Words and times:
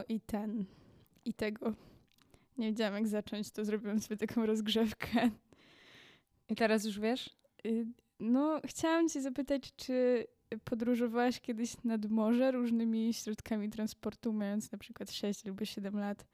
No 0.00 0.04
i 0.08 0.20
ten. 0.20 0.64
I 1.24 1.34
tego. 1.34 1.74
Nie 2.58 2.66
wiedziałam 2.66 2.94
jak 2.94 3.08
zacząć, 3.08 3.50
to 3.50 3.64
zrobiłam 3.64 4.00
sobie 4.00 4.16
taką 4.16 4.46
rozgrzewkę. 4.46 5.30
I 6.48 6.54
teraz 6.56 6.84
już 6.84 7.00
wiesz? 7.00 7.30
Y, 7.66 7.86
no, 8.20 8.60
chciałam 8.64 9.08
cię 9.08 9.22
zapytać, 9.22 9.72
czy 9.76 10.26
podróżowałaś 10.64 11.40
kiedyś 11.40 11.84
nad 11.84 12.06
morze 12.06 12.50
różnymi 12.50 13.14
środkami 13.14 13.70
transportu, 13.70 14.32
mając 14.32 14.72
na 14.72 14.78
przykład 14.78 15.12
6 15.12 15.46
albo 15.46 15.64
7 15.64 15.98
lat? 15.98 16.26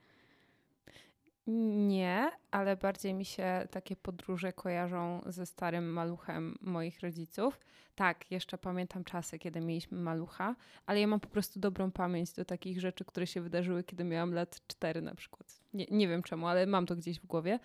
Nie, 1.47 2.31
ale 2.51 2.77
bardziej 2.77 3.15
mi 3.15 3.25
się 3.25 3.69
takie 3.71 3.97
podróże 3.97 4.53
kojarzą 4.53 5.21
ze 5.27 5.47
starym 5.47 5.93
maluchem 5.93 6.59
moich 6.61 7.01
rodziców. 7.01 7.61
Tak, 7.95 8.31
jeszcze 8.31 8.59
pamiętam 8.59 9.05
czasy, 9.05 9.39
kiedy 9.39 9.61
mieliśmy 9.61 9.99
malucha, 9.99 10.57
ale 10.87 11.01
ja 11.01 11.07
mam 11.07 11.21
po 11.21 11.29
prostu 11.29 11.61
dobrą 11.61 11.91
pamięć 11.91 12.33
do 12.33 12.45
takich 12.45 12.81
rzeczy, 12.81 13.05
które 13.05 13.27
się 13.27 13.41
wydarzyły, 13.41 13.85
kiedy 13.85 14.05
miałam 14.05 14.35
lat 14.35 14.61
4 14.67 15.03
na 15.03 15.15
przykład. 15.15 15.61
Nie, 15.75 15.87
nie 15.91 16.09
wiem 16.09 16.23
czemu, 16.23 16.47
ale 16.47 16.67
mam 16.67 16.87
to 16.87 16.97
gdzieś 16.97 17.21
w 17.21 17.27
głowie 17.27 17.59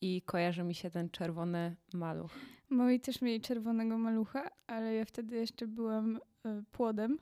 i 0.00 0.22
kojarzy 0.22 0.64
mi 0.64 0.74
się 0.74 0.90
ten 0.90 1.10
czerwony 1.10 1.76
maluch. 1.92 2.30
Moi 2.70 3.00
też 3.00 3.22
mieli 3.22 3.40
czerwonego 3.40 3.98
malucha, 3.98 4.50
ale 4.66 4.94
ja 4.94 5.04
wtedy 5.04 5.36
jeszcze 5.36 5.66
byłam 5.66 6.16
y, 6.16 6.20
płodem, 6.72 7.18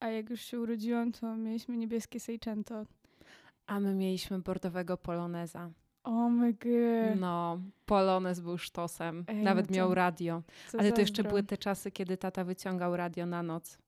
a 0.00 0.08
jak 0.08 0.30
już 0.30 0.40
się 0.40 0.60
urodziłam, 0.60 1.12
to 1.12 1.36
mieliśmy 1.36 1.76
niebieskie 1.76 2.20
Seicento. 2.20 2.86
A 3.66 3.80
my 3.80 3.94
mieliśmy 3.94 4.38
bordowego 4.38 4.96
poloneza. 4.96 5.70
O 6.04 6.30
my 6.30 6.52
god. 6.52 7.20
No, 7.20 7.60
polonez 7.86 8.40
był 8.40 8.58
sztosem. 8.58 9.24
Ej, 9.28 9.42
Nawet 9.42 9.66
no 9.66 9.68
to 9.68 9.76
miał 9.76 9.94
radio. 9.94 10.42
Co 10.68 10.80
Ale 10.80 10.92
to 10.92 11.00
jeszcze 11.00 11.24
były 11.24 11.42
te 11.42 11.58
czasy, 11.58 11.90
kiedy 11.90 12.16
tata 12.16 12.44
wyciągał 12.44 12.96
radio 12.96 13.26
na 13.26 13.42
noc. 13.42 13.78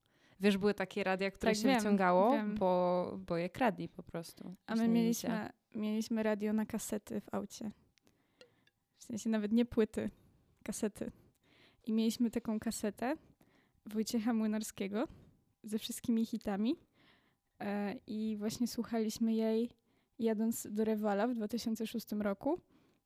Wiesz, 0.41 0.59
były 0.59 0.75
takie 0.75 1.05
radia, 1.05 1.31
które 1.31 1.53
Tak, 1.53 1.63
się 1.63 1.69
wiem, 1.69 1.79
wyciągało, 1.79 2.33
wiem. 2.33 2.55
Bo, 2.55 3.19
bo 3.27 3.37
je 3.37 3.49
kradli 3.49 3.89
po 3.89 4.03
prostu. 4.03 4.55
A 4.67 4.75
my 4.75 4.89
mieliśmy, 4.89 5.49
mieliśmy 5.75 6.23
radio 6.23 6.53
na 6.53 6.67
kasety 6.67 7.21
w 7.21 7.35
aucie. 7.35 7.71
W 8.97 9.05
sensie 9.05 9.31
nawet 9.31 9.53
nie 9.53 9.65
płyty, 9.65 10.11
kasety. 10.63 11.13
I 11.87 11.93
mieliśmy 11.93 12.31
taką 12.31 12.61
kasetę 12.61 13.17
Wojciecha 13.87 14.35
Młynarskiego 14.35 15.09
ze 15.63 15.79
wszystkimi 15.79 16.27
hitami. 16.27 16.77
E, 17.61 17.95
I 18.07 18.37
właśnie 18.37 18.69
słuchaliśmy 18.69 19.35
jej 19.35 19.71
jadąc 20.19 20.67
do 20.71 20.85
Rewala 20.85 21.29
w 21.29 21.35
2006 21.35 22.13
roku. 22.13 22.61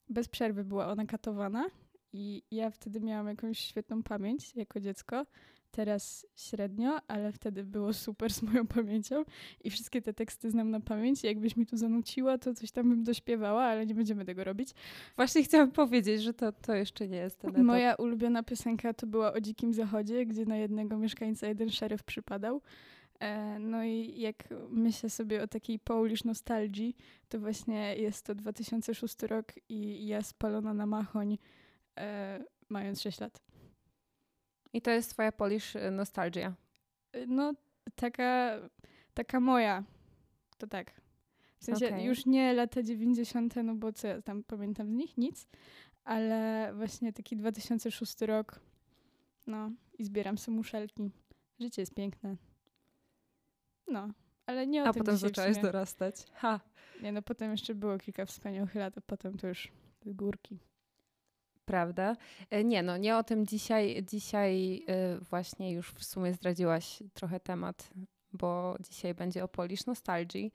Bez 0.08 0.28
przerwy 0.28 0.64
była 0.64 0.86
ona 0.86 1.06
katowana 1.06 1.66
i 2.12 2.42
ja 2.50 2.70
wtedy 2.70 3.00
miałam 3.00 3.28
jakąś 3.28 3.58
świetną 3.58 4.02
pamięć 4.02 4.56
jako 4.56 4.80
dziecko. 4.80 5.26
Teraz 5.70 6.26
średnio, 6.36 7.00
ale 7.08 7.32
wtedy 7.32 7.64
było 7.64 7.92
super 7.92 8.32
z 8.32 8.42
moją 8.42 8.66
pamięcią 8.66 9.24
i 9.64 9.70
wszystkie 9.70 10.02
te 10.02 10.14
teksty 10.14 10.50
znam 10.50 10.70
na 10.70 10.80
pamięć. 10.80 11.24
Jakbyś 11.24 11.56
mi 11.56 11.66
tu 11.66 11.76
zanuciła, 11.76 12.38
to 12.38 12.54
coś 12.54 12.70
tam 12.70 12.88
bym 12.88 13.04
dośpiewała, 13.04 13.62
ale 13.62 13.86
nie 13.86 13.94
będziemy 13.94 14.24
tego 14.24 14.44
robić. 14.44 14.68
Właśnie 15.16 15.42
chciałam 15.42 15.70
powiedzieć, 15.70 16.22
że 16.22 16.34
to, 16.34 16.52
to 16.52 16.74
jeszcze 16.74 17.08
nie 17.08 17.16
jest 17.16 17.38
ten 17.38 17.50
etap. 17.50 17.62
Moja 17.62 17.94
ulubiona 17.94 18.42
piosenka 18.42 18.94
to 18.94 19.06
była 19.06 19.32
o 19.32 19.40
Dzikim 19.40 19.74
Zachodzie, 19.74 20.26
gdzie 20.26 20.44
na 20.46 20.56
jednego 20.56 20.98
mieszkańca 20.98 21.46
jeden 21.46 21.70
szeryf 21.70 22.02
przypadał. 22.02 22.60
E, 23.22 23.58
No 23.58 23.84
i 23.84 24.20
jak 24.20 24.48
myślę 24.70 25.10
sobie 25.10 25.42
o 25.42 25.48
takiej 25.48 25.78
Polish 25.78 26.24
nostalgii, 26.24 26.96
to 27.28 27.40
właśnie 27.40 27.96
jest 27.96 28.26
to 28.26 28.34
2006 28.34 29.22
rok 29.22 29.52
i 29.68 30.06
ja 30.06 30.22
spalona 30.22 30.74
na 30.74 30.86
machoń, 30.86 31.38
e, 31.98 32.44
mając 32.68 33.00
6 33.00 33.20
lat. 33.20 33.42
I 34.72 34.82
to 34.82 34.90
jest 34.90 35.10
twoja 35.10 35.32
Polish 35.32 35.76
y, 35.76 35.90
nostalgia. 35.90 36.54
E, 37.12 37.26
No, 37.26 37.52
taka, 37.94 38.58
taka 39.14 39.40
moja, 39.40 39.84
to 40.58 40.66
tak. 40.66 41.00
W 41.58 41.64
sensie 41.64 41.86
Okej. 41.86 42.04
już 42.04 42.26
nie 42.26 42.52
lata 42.52 42.82
90., 42.82 43.54
no 43.64 43.74
bo 43.74 43.92
co 43.92 44.08
ja 44.08 44.22
tam 44.22 44.44
pamiętam 44.44 44.90
z 44.90 44.94
nich? 44.94 45.16
Nic. 45.18 45.46
Ale 46.04 46.72
właśnie 46.76 47.12
taki 47.12 47.36
2006 47.36 48.20
rok, 48.20 48.60
no 49.46 49.70
i 49.98 50.04
zbieram 50.04 50.38
sobie 50.38 50.56
muszelki. 50.56 51.10
Życie 51.60 51.82
jest 51.82 51.94
piękne. 51.94 52.36
No, 53.88 54.08
ale 54.46 54.66
nie 54.66 54.82
o 54.84 54.86
A 54.86 54.92
tym 54.92 55.00
potem 55.02 55.16
zaczęłaś 55.16 55.54
sumie. 55.54 55.62
dorastać. 55.66 56.26
Ha. 56.34 56.60
Nie, 57.02 57.12
no 57.12 57.22
potem 57.22 57.50
jeszcze 57.50 57.74
było 57.74 57.98
kilka 57.98 58.26
wspaniałych 58.26 58.74
lat, 58.74 58.98
a 58.98 59.00
potem 59.00 59.36
to 59.38 59.48
już 59.48 59.72
górki. 60.06 60.58
Prawda? 61.64 62.16
E, 62.50 62.64
Nie, 62.64 62.82
no 62.82 62.96
nie 62.96 63.16
o 63.16 63.24
tym 63.24 63.46
dzisiaj. 63.46 64.04
Dzisiaj 64.10 64.76
y, 65.18 65.24
właśnie 65.24 65.72
już 65.72 65.90
w 65.92 66.04
sumie 66.04 66.34
zdradziłaś 66.34 67.02
trochę 67.14 67.40
temat, 67.40 67.90
bo 68.32 68.76
dzisiaj 68.80 69.14
będzie 69.14 69.44
o 69.44 69.48
Polish 69.48 69.86
nostalgii 69.86 70.52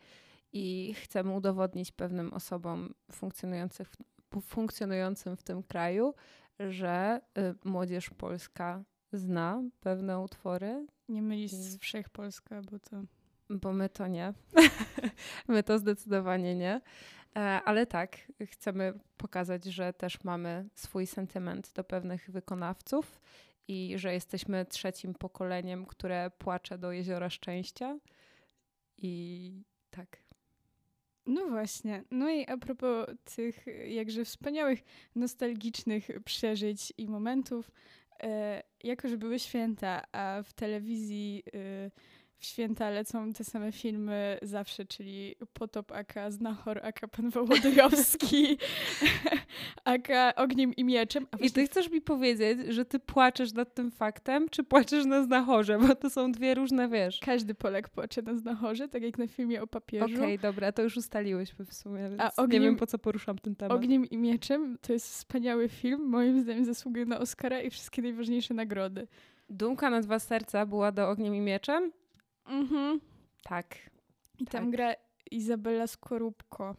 i 0.53 0.93
chcemy 0.93 1.33
udowodnić 1.33 1.91
pewnym 1.91 2.33
osobom 2.33 2.93
funkcjonujących 3.11 3.91
funkcjonującym 4.41 5.37
w 5.37 5.43
tym 5.43 5.63
kraju, 5.63 6.13
że 6.59 7.21
y, 7.37 7.69
młodzież 7.69 8.09
polska 8.09 8.83
zna 9.11 9.63
pewne 9.79 10.19
utwory, 10.19 10.87
Nie 11.09 11.21
mylić 11.21 11.51
z. 11.51 11.77
Wszechpolska, 11.77 12.61
bo 12.71 12.79
to... 12.79 13.01
bo 13.49 13.73
my 13.73 13.89
to 13.89 14.07
nie. 14.07 14.33
my 15.47 15.63
to 15.63 15.79
zdecydowanie 15.79 16.55
nie. 16.55 16.81
E, 17.35 17.39
Ale 17.39 17.85
tak, 17.85 18.17
chcemy 18.45 18.93
pokazać, 19.17 19.65
że 19.65 19.93
też 19.93 20.23
mamy 20.23 20.69
swój 20.73 21.07
sentyment 21.07 21.73
do 21.73 21.83
pewnych 21.83 22.29
wykonawców 22.31 23.21
i 23.67 23.93
że 23.95 24.13
jesteśmy 24.13 24.65
trzecim 24.65 25.13
pokoleniem, 25.13 25.85
które 25.85 26.31
płacze 26.37 26.77
do 26.77 26.91
jeziora 26.91 27.29
szczęścia. 27.29 27.99
I 28.97 29.63
tak. 29.89 30.23
No 31.25 31.47
właśnie. 31.47 32.03
No 32.11 32.29
i 32.29 32.45
a 32.47 32.57
propos 32.57 33.07
tych 33.35 33.65
jakże 33.87 34.25
wspaniałych, 34.25 34.83
nostalgicznych 35.15 36.07
przeżyć 36.25 36.93
i 36.97 37.07
momentów, 37.07 37.71
e, 38.23 38.63
jako 38.83 39.07
że 39.07 39.17
były 39.17 39.39
święta, 39.39 40.01
a 40.11 40.43
w 40.43 40.53
telewizji 40.53 41.43
e, 41.53 41.91
w 42.39 42.45
święta 42.45 42.89
lecą 42.89 43.33
te 43.33 43.43
same 43.43 43.71
filmy 43.71 44.37
zawsze, 44.41 44.85
czyli 44.85 45.35
Potop 45.53 45.91
aka 45.91 46.31
Znachor 46.31 46.79
aka 46.85 47.07
Pan 47.07 47.29
Wołodyjowski 47.29 48.57
aka 49.85 50.35
Ogniem 50.35 50.73
i 50.75 50.83
Mieczem. 50.83 51.27
A 51.31 51.37
I 51.37 51.51
ty 51.51 51.65
chcesz 51.65 51.91
mi 51.91 52.01
powiedzieć, 52.01 52.59
że 52.69 52.85
ty 52.85 52.99
płaczesz 52.99 53.53
nad 53.53 53.73
tym 53.73 53.91
faktem, 53.91 54.49
czy 54.49 54.63
płaczesz 54.63 55.05
na 55.05 55.23
znachorze? 55.23 55.79
Bo 55.79 55.95
to 55.95 56.09
są 56.09 56.31
dwie 56.31 56.53
różne, 56.53 56.89
wiesz. 56.89 57.19
Każdy 57.19 57.55
Polak 57.55 57.89
płacze 57.89 58.21
na 58.21 58.37
Znachorze, 58.37 58.87
tak 58.87 59.03
jak 59.03 59.17
na 59.17 59.27
filmie 59.27 59.61
o 59.61 59.67
papieżu. 59.67 60.15
Okej, 60.15 60.39
dobra, 60.39 60.71
to 60.71 60.81
już 60.81 60.97
ustaliłyśmy 60.97 61.65
w 61.65 61.73
sumie, 61.73 62.09
nie 62.09 62.31
ogniem- 62.37 62.61
wiem 62.61 62.75
po 62.75 62.87
co 62.87 62.99
poruszam 62.99 63.37
ten 63.37 63.55
temat. 63.55 63.77
Ogniem 63.77 64.05
i 64.05 64.17
Mieczem 64.17 64.77
to 64.81 64.93
jest 64.93 65.07
wspaniały 65.07 65.69
film, 65.69 66.01
moim 66.09 66.41
zdaniem 66.41 66.65
zasługuje 66.65 67.05
na 67.05 67.19
Oscara 67.19 67.61
i 67.61 67.69
wszystkie 67.69 68.01
najważniejsze 68.01 68.53
nagrody. 68.53 69.07
Dumka 69.49 69.89
na 69.89 70.01
dwa 70.01 70.19
serca 70.19 70.65
była 70.65 70.91
do 70.91 71.09
Ogniem 71.09 71.35
i 71.35 71.41
Mieczem? 71.41 71.91
Mhm. 72.47 72.99
Tak. 73.43 73.75
I 74.39 74.45
tam 74.45 74.63
Tak. 74.63 74.71
gra 74.71 74.93
Izabela 75.31 75.87
Skorupko. 75.87 76.75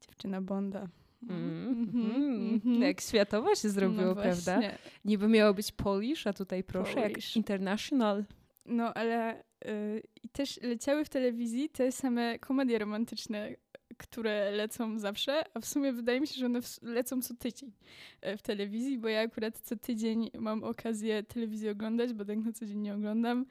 Dziewczyna 0.00 0.40
Bonda. 0.40 0.88
Mm, 1.28 1.68
Mhm, 1.68 2.06
mhm. 2.06 2.54
mhm. 2.54 2.82
Jak 2.82 3.00
światowo 3.00 3.54
się 3.54 3.68
zrobiło, 3.68 4.02
no 4.04 4.14
prawda? 4.14 4.60
Niby 5.04 5.28
miało 5.28 5.54
być 5.54 5.72
Polish, 5.72 6.26
a 6.26 6.32
tutaj 6.32 6.64
proszę, 6.64 6.94
Polish. 6.94 7.26
jak 7.28 7.36
international. 7.36 8.24
No 8.66 8.94
ale 8.94 9.40
y, 9.66 10.02
też 10.32 10.60
leciały 10.62 11.04
w 11.04 11.08
telewizji 11.08 11.68
te 11.68 11.92
same 11.92 12.38
komedie 12.38 12.78
romantyczne, 12.78 13.54
które 13.96 14.50
lecą 14.50 14.98
zawsze, 14.98 15.42
a 15.54 15.60
w 15.60 15.66
sumie 15.66 15.92
wydaje 15.92 16.20
mi 16.20 16.26
się, 16.26 16.34
że 16.34 16.46
one 16.46 16.60
lecą 16.82 17.22
co 17.22 17.34
tydzień 17.34 17.72
e, 18.20 18.36
w 18.36 18.42
telewizji, 18.42 18.98
bo 18.98 19.08
ja 19.08 19.20
akurat 19.20 19.58
co 19.58 19.76
tydzień 19.76 20.30
mam 20.38 20.64
okazję 20.64 21.22
telewizję 21.22 21.70
oglądać, 21.70 22.12
bo 22.12 22.24
tak 22.24 22.38
na 22.38 22.52
co 22.52 22.66
dzień 22.66 22.78
nie 22.78 22.94
oglądam. 22.94 23.46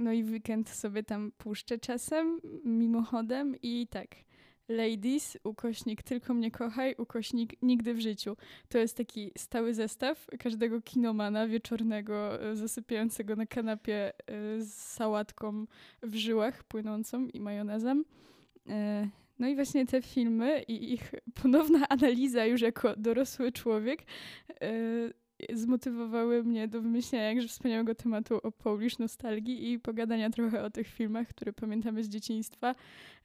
No 0.00 0.12
i 0.12 0.24
weekend 0.24 0.68
sobie 0.68 1.02
tam 1.02 1.32
puszczę 1.38 1.78
czasem, 1.78 2.40
mimochodem 2.64 3.56
i 3.62 3.86
tak. 3.90 4.08
Ladies, 4.68 5.38
ukośnik 5.44 6.02
tylko 6.02 6.34
mnie 6.34 6.50
kochaj, 6.50 6.94
ukośnik 6.98 7.62
nigdy 7.62 7.94
w 7.94 8.00
życiu. 8.00 8.36
To 8.68 8.78
jest 8.78 8.96
taki 8.96 9.32
stały 9.38 9.74
zestaw 9.74 10.26
każdego 10.38 10.82
kinomana 10.82 11.46
wieczornego, 11.48 12.42
e, 12.42 12.56
zasypiającego 12.56 13.36
na 13.36 13.46
kanapie 13.46 14.12
e, 14.12 14.12
z 14.60 14.74
sałatką 14.74 15.66
w 16.02 16.14
żyłach 16.14 16.64
płynącą 16.64 17.26
i 17.26 17.40
majonezem. 17.40 18.04
E, 18.68 19.08
No 19.38 19.48
i 19.48 19.54
właśnie 19.54 19.86
te 19.86 20.02
filmy 20.02 20.62
i 20.62 20.92
ich 20.92 21.14
ponowna 21.42 21.88
analiza 21.88 22.46
już 22.46 22.60
jako 22.60 22.96
dorosły 22.96 23.52
człowiek 23.52 24.02
zmotywowały 25.52 26.44
mnie 26.44 26.68
do 26.68 26.82
wymyślenia 26.82 27.24
jakże 27.24 27.48
wspaniałego 27.48 27.94
tematu 27.94 28.40
o 28.42 28.52
Polish 28.52 28.98
nostalgii 28.98 29.72
i 29.72 29.78
pogadania 29.78 30.30
trochę 30.30 30.62
o 30.62 30.70
tych 30.70 30.86
filmach, 30.86 31.28
które 31.28 31.52
pamiętamy 31.52 32.04
z 32.04 32.08
dzieciństwa, 32.08 32.74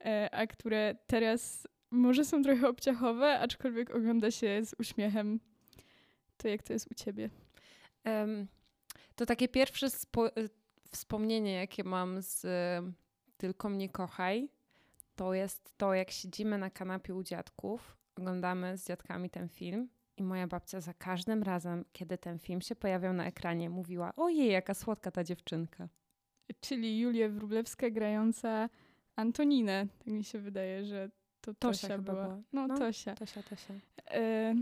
e, 0.05 0.29
a 0.31 0.47
które 0.47 0.95
teraz 1.07 1.67
może 1.91 2.25
są 2.25 2.43
trochę 2.43 2.67
obciachowe, 2.67 3.39
aczkolwiek 3.39 3.95
ogląda 3.95 4.31
się 4.31 4.65
z 4.65 4.75
uśmiechem. 4.79 5.39
To 6.37 6.47
jak 6.47 6.63
to 6.63 6.73
jest 6.73 6.91
u 6.91 6.93
ciebie? 6.93 7.29
Em, 8.03 8.47
to 9.15 9.25
takie 9.25 9.47
pierwsze 9.47 9.87
y, 9.87 10.49
wspomnienie, 10.91 11.53
jakie 11.53 11.83
mam 11.83 12.21
z 12.21 12.45
y, 12.45 12.93
Tylko 13.37 13.69
mnie 13.69 13.89
kochaj, 13.89 14.49
to 15.15 15.33
jest 15.33 15.77
to, 15.77 15.93
jak 15.93 16.11
siedzimy 16.11 16.57
na 16.57 16.69
kanapie 16.69 17.15
u 17.15 17.23
dziadków, 17.23 17.97
oglądamy 18.17 18.77
z 18.77 18.87
dziadkami 18.87 19.29
ten 19.29 19.49
film 19.49 19.89
i 20.17 20.23
moja 20.23 20.47
babcia 20.47 20.81
za 20.81 20.93
każdym 20.93 21.43
razem, 21.43 21.85
kiedy 21.93 22.17
ten 22.17 22.39
film 22.39 22.61
się 22.61 22.75
pojawiał 22.75 23.13
na 23.13 23.25
ekranie, 23.25 23.69
mówiła: 23.69 24.13
Ojej, 24.15 24.51
jaka 24.51 24.73
słodka 24.73 25.11
ta 25.11 25.23
dziewczynka. 25.23 25.87
Czyli 26.59 26.99
Julia 26.99 27.29
Wróblewska 27.29 27.89
grająca 27.89 28.69
Antoninę. 29.15 29.87
Tak 29.99 30.07
mi 30.07 30.23
się 30.23 30.39
wydaje, 30.39 30.85
że 30.85 31.09
to 31.41 31.53
Tosia, 31.53 31.87
Tosia 31.87 31.97
była. 31.97 32.23
była. 32.23 32.41
No, 32.53 32.67
no, 32.67 32.77
Tosia. 32.77 33.15
Tosia, 33.15 33.43
Tosia. 33.43 33.73
E, 34.11 34.55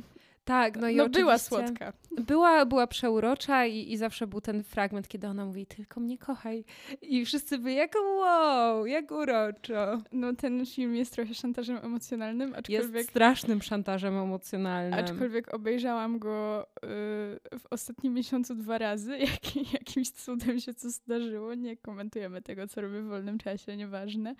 tak, 0.45 0.77
no 0.77 0.89
i 0.89 0.95
no 0.95 1.09
była 1.09 1.37
słodka. 1.37 1.93
Była, 2.11 2.65
była 2.65 2.87
przeurocza 2.87 3.65
i, 3.65 3.91
i 3.91 3.97
zawsze 3.97 4.27
był 4.27 4.41
ten 4.41 4.63
fragment, 4.63 5.07
kiedy 5.07 5.27
ona 5.27 5.45
mówi, 5.45 5.65
tylko 5.65 5.99
mnie 5.99 6.17
kochaj. 6.17 6.65
I 7.01 7.25
wszyscy 7.25 7.57
by 7.57 7.71
jak 7.71 7.95
wow, 8.17 8.85
jak 8.85 9.11
uroczo. 9.11 10.01
No 10.11 10.33
ten 10.33 10.65
film 10.65 10.95
jest 10.95 11.13
trochę 11.13 11.33
szantażem 11.33 11.77
emocjonalnym, 11.83 12.53
aczkolwiek... 12.55 12.95
Jest 12.95 13.09
strasznym 13.09 13.61
szantażem 13.61 14.17
emocjonalnym. 14.17 14.99
Aczkolwiek 14.99 15.53
obejrzałam 15.53 16.19
go 16.19 16.67
y, 16.75 16.79
w 17.59 17.65
ostatnim 17.69 18.13
miesiącu 18.13 18.55
dwa 18.55 18.77
razy. 18.77 19.17
Jak, 19.33 19.73
jakimś 19.73 20.09
cudem 20.09 20.59
się 20.59 20.73
co 20.73 20.89
zdarzyło. 20.89 21.53
Nie 21.53 21.77
komentujemy 21.77 22.41
tego, 22.41 22.67
co 22.67 22.81
robię 22.81 23.01
w 23.01 23.07
wolnym 23.07 23.37
czasie, 23.37 23.77
nieważne. 23.77 24.35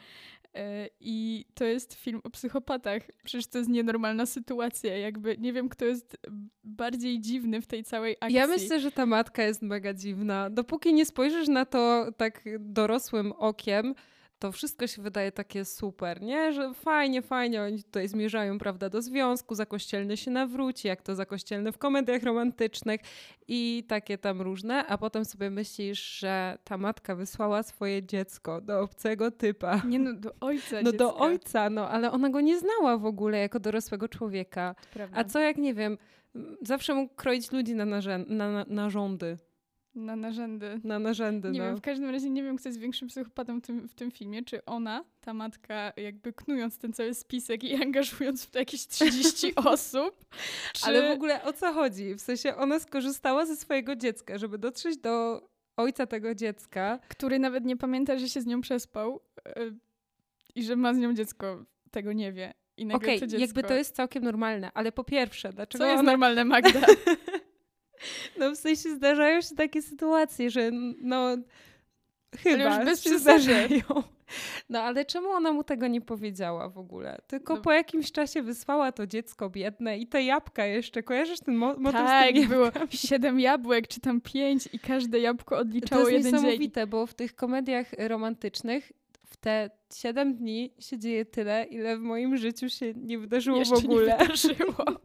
Y, 0.57 0.89
I 1.00 1.45
to 1.53 1.65
jest 1.65 1.94
film 1.94 2.21
o 2.23 2.29
psychopatach. 2.29 3.01
Przecież 3.23 3.47
to 3.47 3.57
jest 3.57 3.69
nienormalna 3.69 4.25
sytuacja. 4.25 4.97
Jakby 4.97 5.38
nie 5.38 5.53
wiem, 5.53 5.69
kto 5.69 5.85
jest 5.85 6.17
bardziej 6.63 7.19
dziwny 7.19 7.61
w 7.61 7.67
tej 7.67 7.83
całej 7.83 8.15
akcji. 8.19 8.35
Ja 8.35 8.47
myślę, 8.47 8.79
że 8.79 8.91
ta 8.91 9.05
matka 9.05 9.44
jest 9.44 9.61
mega 9.61 9.94
dziwna. 9.94 10.50
Dopóki 10.50 10.94
nie 10.94 11.05
spojrzysz 11.05 11.47
na 11.47 11.65
to 11.65 12.11
tak 12.17 12.44
dorosłym 12.59 13.31
okiem, 13.31 13.95
to 14.43 14.51
wszystko 14.51 14.87
się 14.87 15.01
wydaje 15.01 15.31
takie 15.31 15.65
super, 15.65 16.21
nie? 16.21 16.53
Że 16.53 16.73
fajnie, 16.73 17.21
fajnie 17.21 17.61
oni 17.61 17.83
tutaj 17.83 18.07
zmierzają, 18.07 18.57
prawda, 18.59 18.89
do 18.89 19.01
związku, 19.01 19.55
zakościelny 19.55 20.17
się 20.17 20.31
nawróci, 20.31 20.87
jak 20.87 21.01
to 21.01 21.15
zakościelny 21.15 21.71
w 21.71 21.77
komediach 21.77 22.23
romantycznych 22.23 23.01
i 23.47 23.83
takie 23.87 24.17
tam 24.17 24.41
różne, 24.41 24.87
a 24.87 24.97
potem 24.97 25.25
sobie 25.25 25.49
myślisz, 25.49 26.19
że 26.19 26.57
ta 26.63 26.77
matka 26.77 27.15
wysłała 27.15 27.63
swoje 27.63 28.03
dziecko 28.03 28.61
do 28.61 28.81
obcego 28.81 29.31
typa. 29.31 29.81
Nie 29.87 29.99
no, 29.99 30.13
do 30.13 30.31
ojca 30.41 30.75
No 30.75 30.91
dziecka. 30.91 30.97
do 30.97 31.17
ojca, 31.17 31.69
no, 31.69 31.89
ale 31.89 32.11
ona 32.11 32.29
go 32.29 32.41
nie 32.41 32.59
znała 32.59 32.97
w 32.97 33.05
ogóle 33.05 33.37
jako 33.39 33.59
dorosłego 33.59 34.07
człowieka. 34.09 34.75
Prawda. 34.93 35.17
A 35.17 35.23
co 35.23 35.39
jak, 35.39 35.57
nie 35.57 35.73
wiem, 35.73 35.97
zawsze 36.61 36.93
mógł 36.93 37.15
kroić 37.15 37.51
ludzi 37.51 37.75
na, 37.75 37.85
narzę- 37.85 38.25
na, 38.29 38.51
na 38.51 38.65
narządy. 38.67 39.37
Na 39.95 40.15
narzędy. 40.15 40.79
Na 40.83 40.99
narzędy, 40.99 41.51
Nie 41.51 41.59
no. 41.59 41.65
wiem, 41.65 41.77
w 41.77 41.81
każdym 41.81 42.09
razie 42.09 42.29
nie 42.29 42.43
wiem, 42.43 42.57
kto 42.57 42.69
jest 42.69 42.79
większym 42.79 43.07
psychopatą 43.07 43.59
w 43.59 43.61
tym, 43.61 43.87
w 43.87 43.93
tym 43.93 44.11
filmie. 44.11 44.43
Czy 44.43 44.65
ona, 44.65 45.05
ta 45.21 45.33
matka, 45.33 45.93
jakby 45.97 46.33
knując 46.33 46.77
ten 46.77 46.93
cały 46.93 47.13
spisek 47.13 47.63
i 47.63 47.75
angażując 47.83 48.45
w 48.45 48.51
to 48.51 48.59
jakieś 48.59 48.87
30 48.87 49.55
osób. 49.73 50.25
Czy... 50.73 50.85
Ale 50.85 51.09
w 51.09 51.11
ogóle 51.11 51.43
o 51.43 51.53
co 51.53 51.73
chodzi? 51.73 52.15
W 52.15 52.21
sensie 52.21 52.55
ona 52.55 52.79
skorzystała 52.79 53.45
ze 53.45 53.55
swojego 53.55 53.95
dziecka, 53.95 54.37
żeby 54.37 54.57
dotrzeć 54.57 54.97
do 54.97 55.47
ojca 55.77 56.05
tego 56.05 56.35
dziecka. 56.35 56.99
Który 57.07 57.39
nawet 57.39 57.65
nie 57.65 57.77
pamięta, 57.77 58.17
że 58.17 58.29
się 58.29 58.41
z 58.41 58.45
nią 58.45 58.61
przespał 58.61 59.19
yy, 59.45 59.75
i 60.55 60.63
że 60.63 60.75
ma 60.75 60.93
z 60.93 60.97
nią 60.97 61.13
dziecko. 61.13 61.65
Tego 61.91 62.13
nie 62.13 62.31
wie. 62.31 62.53
Okej, 62.93 63.23
okay, 63.23 63.39
jakby 63.39 63.63
to 63.63 63.73
jest 63.73 63.95
całkiem 63.95 64.23
normalne, 64.23 64.71
ale 64.73 64.91
po 64.91 65.03
pierwsze, 65.03 65.53
dlaczego 65.53 65.83
Co 65.83 65.89
jest 65.89 65.99
ona... 65.99 66.11
normalne, 66.11 66.45
Magda? 66.45 66.79
No 68.37 68.51
w 68.51 68.57
sensie 68.57 68.95
zdarzają 68.95 69.41
się 69.41 69.55
takie 69.55 69.81
sytuacje, 69.81 70.49
że 70.49 70.71
no 71.01 71.37
chyba 72.37 72.69
ale 72.69 72.91
już 72.91 72.99
się 72.99 73.19
zdarzają. 73.19 73.81
No 74.69 74.81
ale 74.81 75.05
czemu 75.05 75.29
ona 75.29 75.51
mu 75.51 75.63
tego 75.63 75.87
nie 75.87 76.01
powiedziała 76.01 76.69
w 76.69 76.77
ogóle? 76.77 77.17
Tylko 77.27 77.55
no. 77.55 77.61
po 77.61 77.71
jakimś 77.71 78.11
czasie 78.11 78.41
wysłała 78.41 78.91
to 78.91 79.07
dziecko 79.07 79.49
biedne 79.49 79.97
i 79.97 80.07
te 80.07 80.23
jabłka 80.23 80.65
jeszcze. 80.65 81.03
Kojarzysz 81.03 81.39
ten 81.39 81.55
mo 81.55 81.75
motyw 81.77 82.01
Tak, 82.01 82.47
było 82.47 82.71
siedem 82.89 83.39
jabłek, 83.39 83.87
czy 83.87 83.99
tam 83.99 84.21
pięć 84.21 84.69
i 84.73 84.79
każde 84.79 85.19
jabłko 85.19 85.57
odliczało 85.57 86.09
jeden 86.09 86.21
dzień. 86.21 86.31
To 86.31 86.35
jest 86.35 86.43
niesamowite, 86.43 86.87
bo 86.87 87.07
w 87.07 87.13
tych 87.13 87.35
komediach 87.35 87.87
romantycznych 87.97 88.91
w 89.25 89.37
te 89.37 89.69
siedem 89.95 90.35
dni 90.35 90.73
się 90.79 90.99
dzieje 90.99 91.25
tyle, 91.25 91.63
ile 91.63 91.97
w 91.97 92.01
moim 92.01 92.37
życiu 92.37 92.69
się 92.69 92.93
nie 92.95 93.19
wydarzyło 93.19 93.57
Jeszcze 93.57 93.75
w 93.75 93.85
ogóle. 93.85 94.11
Nie 94.11 94.17
wydarzyło. 94.17 94.75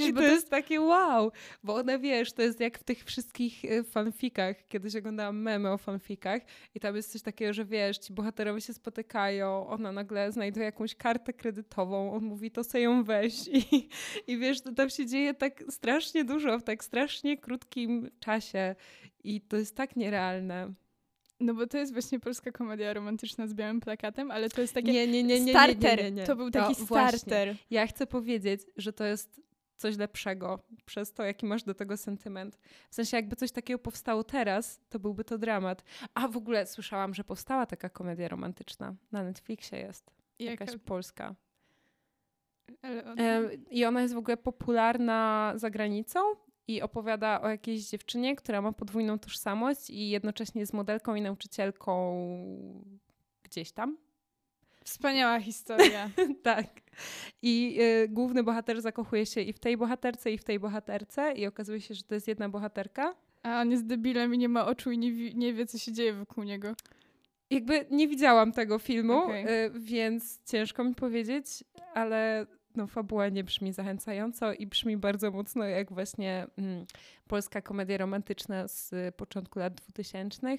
I 0.00 0.12
to, 0.12 0.20
to 0.20 0.26
jest 0.26 0.50
takie 0.50 0.80
wow, 0.80 1.32
bo 1.62 1.74
one 1.74 1.98
wiesz, 1.98 2.32
to 2.32 2.42
jest 2.42 2.60
jak 2.60 2.78
w 2.78 2.82
tych 2.82 3.04
wszystkich 3.04 3.64
y, 3.64 3.84
fanfikach. 3.84 4.56
Kiedyś 4.68 4.96
oglądałam 4.96 5.42
memy 5.42 5.70
o 5.70 5.78
fanfikach 5.78 6.42
i 6.74 6.80
tam 6.80 6.96
jest 6.96 7.12
coś 7.12 7.22
takiego, 7.22 7.52
że 7.52 7.64
wiesz, 7.64 7.98
ci 7.98 8.12
bohaterowie 8.12 8.60
się 8.60 8.74
spotykają, 8.74 9.66
ona 9.66 9.92
nagle 9.92 10.32
znajduje 10.32 10.66
jakąś 10.66 10.94
kartę 10.94 11.32
kredytową, 11.32 12.12
on 12.12 12.24
mówi 12.24 12.50
to 12.50 12.64
sobie 12.64 12.84
ją 12.84 13.04
weź 13.04 13.48
i, 13.52 13.88
i 14.26 14.38
wiesz, 14.38 14.60
to 14.60 14.72
tam 14.72 14.90
się 14.90 15.06
dzieje 15.06 15.34
tak 15.34 15.64
strasznie 15.70 16.24
dużo 16.24 16.58
w 16.58 16.62
tak 16.62 16.84
strasznie 16.84 17.38
krótkim 17.38 18.10
czasie 18.20 18.74
i 19.24 19.40
to 19.40 19.56
jest 19.56 19.76
tak 19.76 19.96
nierealne. 19.96 20.74
No 21.40 21.54
bo 21.54 21.66
to 21.66 21.78
jest 21.78 21.92
właśnie 21.92 22.20
polska 22.20 22.52
komedia 22.52 22.92
romantyczna 22.92 23.46
z 23.46 23.54
białym 23.54 23.80
plakatem, 23.80 24.30
ale 24.30 24.50
to 24.50 24.60
jest 24.60 24.74
takie 24.74 24.92
nie, 24.92 25.06
nie, 25.06 25.22
nie, 25.22 25.40
nie, 25.40 25.52
starter. 25.52 25.98
Nie, 25.98 26.04
nie, 26.04 26.10
nie, 26.10 26.24
To 26.24 26.36
był 26.36 26.50
taki 26.50 26.80
no, 26.80 26.86
starter. 26.86 27.48
Właśnie. 27.48 27.56
Ja 27.70 27.86
chcę 27.86 28.06
powiedzieć, 28.06 28.60
że 28.76 28.92
to 28.92 29.04
jest 29.04 29.40
coś 29.76 29.96
lepszego 29.96 30.58
przez 30.84 31.12
to, 31.12 31.24
jaki 31.24 31.46
masz 31.46 31.62
do 31.62 31.74
tego 31.74 31.96
sentyment. 31.96 32.58
W 32.90 32.94
sensie, 32.94 33.16
jakby 33.16 33.36
coś 33.36 33.52
takiego 33.52 33.78
powstało 33.78 34.24
teraz, 34.24 34.80
to 34.88 34.98
byłby 34.98 35.24
to 35.24 35.38
dramat. 35.38 35.84
A 36.14 36.28
w 36.28 36.36
ogóle 36.36 36.66
słyszałam, 36.66 37.14
że 37.14 37.24
powstała 37.24 37.66
taka 37.66 37.88
komedia 37.88 38.28
romantyczna. 38.28 38.94
Na 39.12 39.22
Netflixie 39.22 39.78
jest. 39.78 40.10
Jaka? 40.38 40.64
Jakaś 40.64 40.80
polska. 40.84 41.34
I 43.70 43.84
ona 43.84 44.02
jest 44.02 44.14
w 44.14 44.18
ogóle 44.18 44.36
popularna 44.36 45.52
za 45.56 45.70
granicą 45.70 46.20
i 46.68 46.82
opowiada 46.82 47.40
o 47.40 47.48
jakiejś 47.48 47.88
dziewczynie, 47.88 48.36
która 48.36 48.62
ma 48.62 48.72
podwójną 48.72 49.18
tożsamość 49.18 49.90
i 49.90 50.10
jednocześnie 50.10 50.60
jest 50.60 50.72
modelką 50.72 51.14
i 51.14 51.22
nauczycielką 51.22 51.94
gdzieś 53.42 53.72
tam. 53.72 53.96
Wspaniała 54.84 55.40
historia. 55.40 56.10
tak. 56.42 56.66
I 57.42 57.78
y, 57.80 58.08
główny 58.08 58.42
bohater 58.42 58.80
zakochuje 58.80 59.26
się 59.26 59.40
i 59.40 59.52
w 59.52 59.58
tej 59.58 59.76
bohaterce, 59.76 60.32
i 60.32 60.38
w 60.38 60.44
tej 60.44 60.58
bohaterce, 60.58 61.32
i 61.32 61.46
okazuje 61.46 61.80
się, 61.80 61.94
że 61.94 62.02
to 62.02 62.14
jest 62.14 62.28
jedna 62.28 62.48
bohaterka. 62.48 63.14
A 63.42 63.60
on 63.60 63.70
jest 63.70 63.86
debilem 63.86 64.34
i 64.34 64.38
nie 64.38 64.48
ma 64.48 64.66
oczu 64.66 64.90
i 64.90 64.98
nie, 64.98 65.34
nie 65.34 65.54
wie, 65.54 65.66
co 65.66 65.78
się 65.78 65.92
dzieje 65.92 66.14
wokół 66.14 66.44
niego. 66.44 66.74
Jakby 67.50 67.86
nie 67.90 68.08
widziałam 68.08 68.52
tego 68.52 68.78
filmu, 68.78 69.18
okay. 69.18 69.50
y, 69.50 69.70
więc 69.74 70.44
ciężko 70.44 70.84
mi 70.84 70.94
powiedzieć, 70.94 71.64
ale 71.94 72.46
no, 72.78 72.86
fabuła 72.86 73.28
nie 73.28 73.44
brzmi 73.44 73.72
zachęcająco 73.72 74.52
i 74.52 74.66
brzmi 74.66 74.96
bardzo 74.96 75.30
mocno 75.30 75.64
jak 75.64 75.92
właśnie 75.92 76.46
mm, 76.58 76.86
polska 77.28 77.62
komedia 77.62 77.98
romantyczna 77.98 78.68
z 78.68 79.14
początku 79.14 79.58
lat 79.58 79.74
2000 79.74 80.58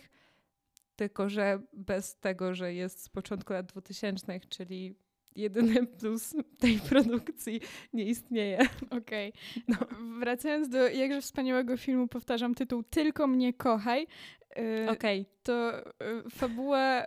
tylko 0.99 1.29
że 1.29 1.61
bez 1.73 2.19
tego, 2.19 2.55
że 2.55 2.73
jest 2.73 3.03
z 3.03 3.09
początku 3.09 3.53
lat 3.53 3.65
2000, 3.65 4.39
czyli 4.49 4.95
jedyny 5.35 5.87
plus 5.99 6.35
tej 6.59 6.79
produkcji 6.79 7.61
nie 7.93 8.03
istnieje. 8.03 8.59
Okej. 8.89 9.33
Okay. 9.33 9.63
No. 9.67 9.77
Wracając 10.19 10.69
do 10.69 10.87
jakże 10.87 11.21
wspaniałego 11.21 11.77
filmu, 11.77 12.07
powtarzam 12.07 12.55
tytuł 12.55 12.83
Tylko 12.83 13.27
mnie 13.27 13.53
kochaj. 13.53 14.07
Yy, 14.55 14.89
Okej. 14.89 15.21
Okay. 15.21 15.25
To 15.43 15.71
yy, 16.05 16.29
fabuła 16.29 17.05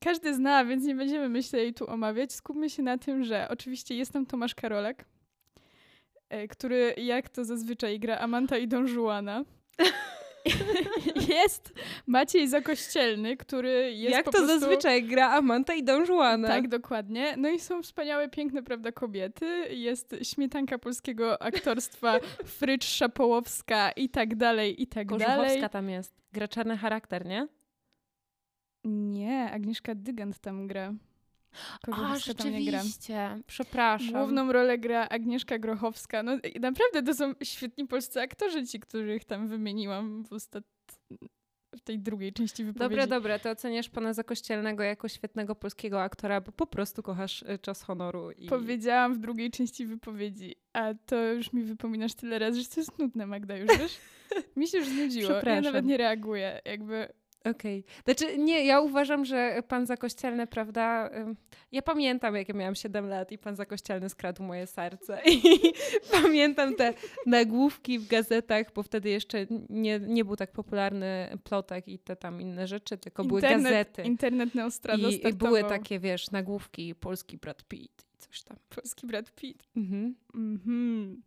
każdy 0.00 0.34
zna, 0.34 0.64
więc 0.64 0.84
nie 0.84 0.94
będziemy 0.94 1.28
myślę 1.28 1.58
jej 1.58 1.74
tu 1.74 1.90
omawiać. 1.90 2.32
Skupmy 2.32 2.70
się 2.70 2.82
na 2.82 2.98
tym, 2.98 3.24
że 3.24 3.48
oczywiście 3.50 3.96
jest 3.96 4.12
tam 4.12 4.26
Tomasz 4.26 4.54
Karolek, 4.54 5.04
yy, 6.30 6.48
który 6.48 6.94
jak 6.96 7.28
to 7.28 7.44
zazwyczaj 7.44 8.00
gra 8.00 8.18
Amanta 8.18 8.58
i 8.58 8.68
Don 8.68 8.86
Juana. 8.86 9.44
jest 11.28 11.72
Maciej 12.06 12.48
Zakościelny, 12.48 13.36
który 13.36 13.92
jest 13.92 14.16
Jak 14.16 14.24
to 14.24 14.30
prostu... 14.30 14.48
zazwyczaj 14.48 15.04
gra 15.04 15.30
Amanta 15.30 15.74
i 15.74 15.82
Don 15.84 16.04
Juana. 16.06 16.48
Tak, 16.48 16.68
dokładnie. 16.68 17.34
No 17.36 17.48
i 17.48 17.60
są 17.60 17.82
wspaniałe, 17.82 18.28
piękne, 18.28 18.62
prawda, 18.62 18.92
kobiety. 18.92 19.46
Jest 19.70 20.16
śmietanka 20.22 20.78
polskiego 20.78 21.42
aktorstwa 21.42 22.18
Frycz 22.58 22.84
Szapołowska 22.84 23.90
i 23.90 24.08
tak 24.08 24.34
dalej, 24.34 24.82
i 24.82 24.86
tak 24.86 25.06
Korzuchowska 25.06 25.42
dalej. 25.42 25.70
tam 25.70 25.90
jest. 25.90 26.14
Gra 26.32 26.48
czarny 26.48 26.76
charakter, 26.76 27.26
nie? 27.26 27.48
Nie, 28.86 29.50
Agnieszka 29.52 29.94
Dygant 29.94 30.38
tam 30.38 30.66
gra. 30.66 30.94
A, 31.92 32.18
rzeczywiście. 32.18 33.42
Przepraszam. 33.46 34.12
Główną 34.12 34.52
rolę 34.52 34.78
gra 34.78 35.08
Agnieszka 35.08 35.58
Grochowska. 35.58 36.22
No 36.22 36.32
naprawdę 36.60 37.02
to 37.02 37.14
są 37.14 37.32
świetni 37.42 37.86
polscy 37.86 38.20
aktorzy 38.20 38.66
ci, 38.66 38.80
których 38.80 39.24
tam 39.24 39.48
wymieniłam 39.48 40.24
w 40.24 40.32
ostat... 40.32 40.64
w 41.76 41.80
tej 41.80 41.98
drugiej 41.98 42.32
części 42.32 42.64
wypowiedzi. 42.64 42.88
Dobra, 42.90 43.06
dobra, 43.06 43.38
to 43.38 43.50
oceniasz 43.50 43.88
pana 43.88 44.12
Zakościelnego 44.12 44.82
jako 44.82 45.08
świetnego 45.08 45.54
polskiego 45.54 46.02
aktora, 46.02 46.40
bo 46.40 46.52
po 46.52 46.66
prostu 46.66 47.02
kochasz 47.02 47.42
y, 47.42 47.58
czas 47.58 47.82
honoru. 47.82 48.30
I... 48.30 48.46
Powiedziałam 48.46 49.14
w 49.14 49.18
drugiej 49.18 49.50
części 49.50 49.86
wypowiedzi, 49.86 50.54
a 50.72 50.94
to 51.06 51.32
już 51.32 51.52
mi 51.52 51.62
wypominasz 51.62 52.14
tyle 52.14 52.38
razy, 52.38 52.60
że 52.60 52.68
to 52.68 52.80
jest 52.80 52.98
nudne, 52.98 53.26
Magda, 53.26 53.56
już 53.56 53.78
wiesz? 53.78 53.98
mi 54.56 54.68
się 54.68 54.78
już 54.78 54.88
znudziło. 54.88 55.32
Ja 55.32 55.60
nawet 55.60 55.84
nie 55.84 55.96
reaguję. 55.96 56.60
Jakby 56.64 57.08
Okej. 57.50 57.84
Okay. 57.86 58.02
Znaczy, 58.04 58.38
nie, 58.38 58.64
ja 58.64 58.80
uważam, 58.80 59.24
że 59.24 59.62
pan 59.68 59.86
zakościelny, 59.86 60.46
prawda? 60.46 61.10
Ja 61.72 61.82
pamiętam, 61.82 62.36
jak 62.36 62.48
ja 62.48 62.54
miałam 62.54 62.74
7 62.74 63.08
lat 63.08 63.32
i 63.32 63.38
pan 63.38 63.56
zakościelny 63.56 64.08
skradł 64.08 64.42
moje 64.42 64.66
serce. 64.66 65.20
I 65.32 65.72
pamiętam 66.12 66.74
te 66.74 66.94
nagłówki 67.26 67.98
w 67.98 68.06
gazetach, 68.06 68.72
bo 68.74 68.82
wtedy 68.82 69.08
jeszcze 69.08 69.46
nie, 69.68 70.00
nie 70.00 70.24
był 70.24 70.36
tak 70.36 70.52
popularny 70.52 71.38
plotek 71.44 71.88
i 71.88 71.98
te 71.98 72.16
tam 72.16 72.40
inne 72.40 72.66
rzeczy, 72.66 72.98
tylko 72.98 73.22
internet, 73.22 73.50
były 73.50 73.62
gazety. 73.62 74.02
Internet 74.02 74.54
Neostrada 74.54 75.08
I, 75.08 75.28
I 75.28 75.32
były 75.32 75.64
takie, 75.64 75.98
wiesz, 75.98 76.30
nagłówki 76.30 76.94
polski 76.94 77.36
Brad 77.36 77.64
Pitt 77.64 78.06
i 78.14 78.18
coś 78.18 78.42
tam. 78.42 78.56
Polski 78.68 79.06
Brad 79.06 79.34
Pitt. 79.34 79.62
Mhm. 79.76 80.14
Mhm. 80.34 81.22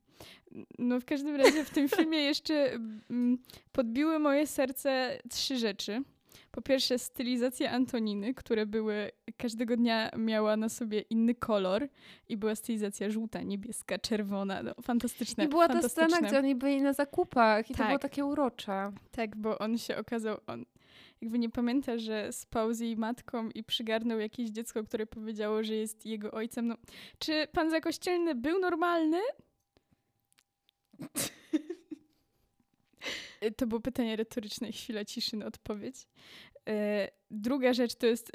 No 0.79 0.99
w 0.99 1.05
każdym 1.05 1.35
razie 1.35 1.63
w 1.63 1.69
tym 1.69 1.89
filmie 1.89 2.17
jeszcze 2.17 2.73
mm, 3.09 3.38
podbiły 3.71 4.19
moje 4.19 4.47
serce 4.47 5.19
trzy 5.29 5.57
rzeczy. 5.57 6.03
Po 6.51 6.61
pierwsze 6.61 6.99
stylizacja 6.99 7.71
Antoniny, 7.71 8.33
które 8.33 8.65
były, 8.65 9.11
każdego 9.38 9.77
dnia 9.77 10.11
miała 10.17 10.57
na 10.57 10.69
sobie 10.69 11.01
inny 11.01 11.35
kolor 11.35 11.88
i 12.29 12.38
była 12.38 12.55
stylizacja 12.55 13.09
żółta, 13.09 13.41
niebieska, 13.41 13.97
czerwona, 13.97 14.63
no 14.63 14.73
fantastyczne. 14.81 15.45
I 15.45 15.47
była 15.47 15.67
ta 15.67 15.89
scena, 15.89 16.21
gdzie 16.21 16.39
oni 16.39 16.55
byli 16.55 16.81
na 16.81 16.93
zakupach 16.93 17.69
i 17.69 17.73
tak. 17.73 17.81
to 17.81 17.88
było 17.88 17.99
takie 17.99 18.25
urocze. 18.25 18.91
Tak, 19.11 19.35
bo 19.35 19.59
on 19.59 19.77
się 19.77 19.97
okazał, 19.97 20.38
on 20.47 20.65
jakby 21.21 21.39
nie 21.39 21.49
pamięta, 21.49 21.97
że 21.97 22.31
spał 22.33 22.73
z 22.73 22.79
jej 22.79 22.97
matką 22.97 23.49
i 23.49 23.63
przygarnął 23.63 24.19
jakieś 24.19 24.49
dziecko, 24.49 24.83
które 24.83 25.05
powiedziało, 25.05 25.63
że 25.63 25.75
jest 25.75 26.05
jego 26.05 26.31
ojcem. 26.31 26.67
No, 26.67 26.75
czy 27.19 27.47
pan 27.51 27.69
zakościelny 27.69 28.35
był 28.35 28.59
normalny? 28.59 29.17
To 33.58 33.67
było 33.67 33.81
pytanie 33.81 34.15
retoryczne, 34.15 34.72
chwila 34.72 35.05
ciszy 35.05 35.38
na 35.38 35.46
odpowiedź. 35.46 36.08
E, 36.69 37.08
druga 37.31 37.74
rzecz 37.74 37.96
to 37.96 38.08
jest 38.08 38.31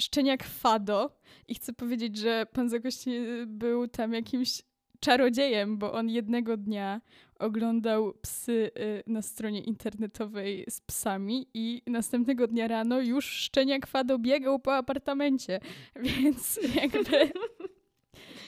szczeniak 0.00 0.44
Fado 0.44 1.20
i 1.48 1.54
chcę 1.54 1.72
powiedzieć, 1.72 2.16
że 2.16 2.46
pan 2.52 2.68
Zakości 2.68 3.10
był 3.46 3.88
tam 3.88 4.12
jakimś 4.12 4.62
czarodziejem, 5.00 5.78
bo 5.78 5.92
on 5.92 6.08
jednego 6.08 6.56
dnia 6.56 7.00
oglądał 7.38 8.14
psy 8.22 8.70
e, 8.74 9.10
na 9.10 9.22
stronie 9.22 9.60
internetowej 9.60 10.64
z 10.68 10.80
psami 10.80 11.46
i 11.54 11.82
następnego 11.86 12.46
dnia 12.46 12.68
rano 12.68 13.00
już 13.00 13.26
szczeniak 13.26 13.86
Fado 13.86 14.18
biegał 14.18 14.58
po 14.58 14.74
apartamencie, 14.74 15.60
więc 16.06 16.60
jakby 16.74 17.30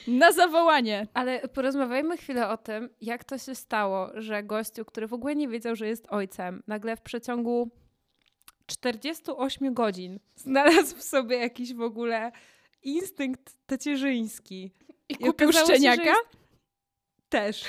na 0.07 0.31
zawołanie. 0.31 1.07
Ale 1.13 1.47
porozmawiajmy 1.47 2.17
chwilę 2.17 2.49
o 2.49 2.57
tym, 2.57 2.89
jak 3.01 3.23
to 3.23 3.37
się 3.37 3.55
stało, 3.55 4.09
że 4.13 4.43
gościu, 4.43 4.85
który 4.85 5.07
w 5.07 5.13
ogóle 5.13 5.35
nie 5.35 5.47
wiedział, 5.47 5.75
że 5.75 5.87
jest 5.87 6.05
ojcem, 6.09 6.63
nagle 6.67 6.95
w 6.95 7.01
przeciągu 7.01 7.71
48 8.65 9.73
godzin 9.73 10.19
znalazł 10.35 10.95
w 10.95 11.03
sobie 11.03 11.37
jakiś 11.37 11.73
w 11.73 11.81
ogóle 11.81 12.31
instynkt 12.83 13.55
tacierzyński. 13.65 14.71
I, 15.09 15.13
I 15.13 15.15
kupił 15.15 15.51
szczeniaka? 15.51 16.03
Jest... 16.03 16.37
Też. 17.29 17.63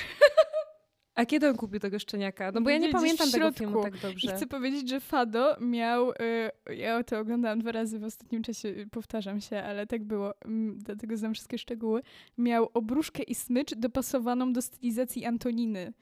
A 1.15 1.25
kiedy 1.25 1.49
on 1.49 1.57
kupił 1.57 1.79
tego 1.79 1.99
szczeniaka? 1.99 2.51
No 2.51 2.61
bo 2.61 2.69
ja 2.69 2.77
nie 2.77 2.89
pamiętam 2.89 3.31
tego 3.31 3.51
filmu 3.51 3.83
tak 3.83 3.97
dobrze. 3.97 4.27
I 4.27 4.35
chcę 4.35 4.47
powiedzieć, 4.47 4.89
że 4.89 4.99
Fado 4.99 5.57
miał, 5.61 6.11
y, 6.11 6.15
ja 6.75 7.03
to 7.03 7.19
oglądałam 7.19 7.59
dwa 7.59 7.71
razy 7.71 7.99
w 7.99 8.03
ostatnim 8.03 8.43
czasie, 8.43 8.69
y, 8.69 8.87
powtarzam 8.91 9.41
się, 9.41 9.57
ale 9.57 9.87
tak 9.87 10.03
było, 10.03 10.33
dlatego 10.75 11.17
znam 11.17 11.33
wszystkie 11.33 11.57
szczegóły, 11.57 12.01
miał 12.37 12.69
obruszkę 12.73 13.23
i 13.23 13.35
smycz 13.35 13.75
dopasowaną 13.75 14.53
do 14.53 14.61
stylizacji 14.61 15.25
Antoniny. 15.25 15.93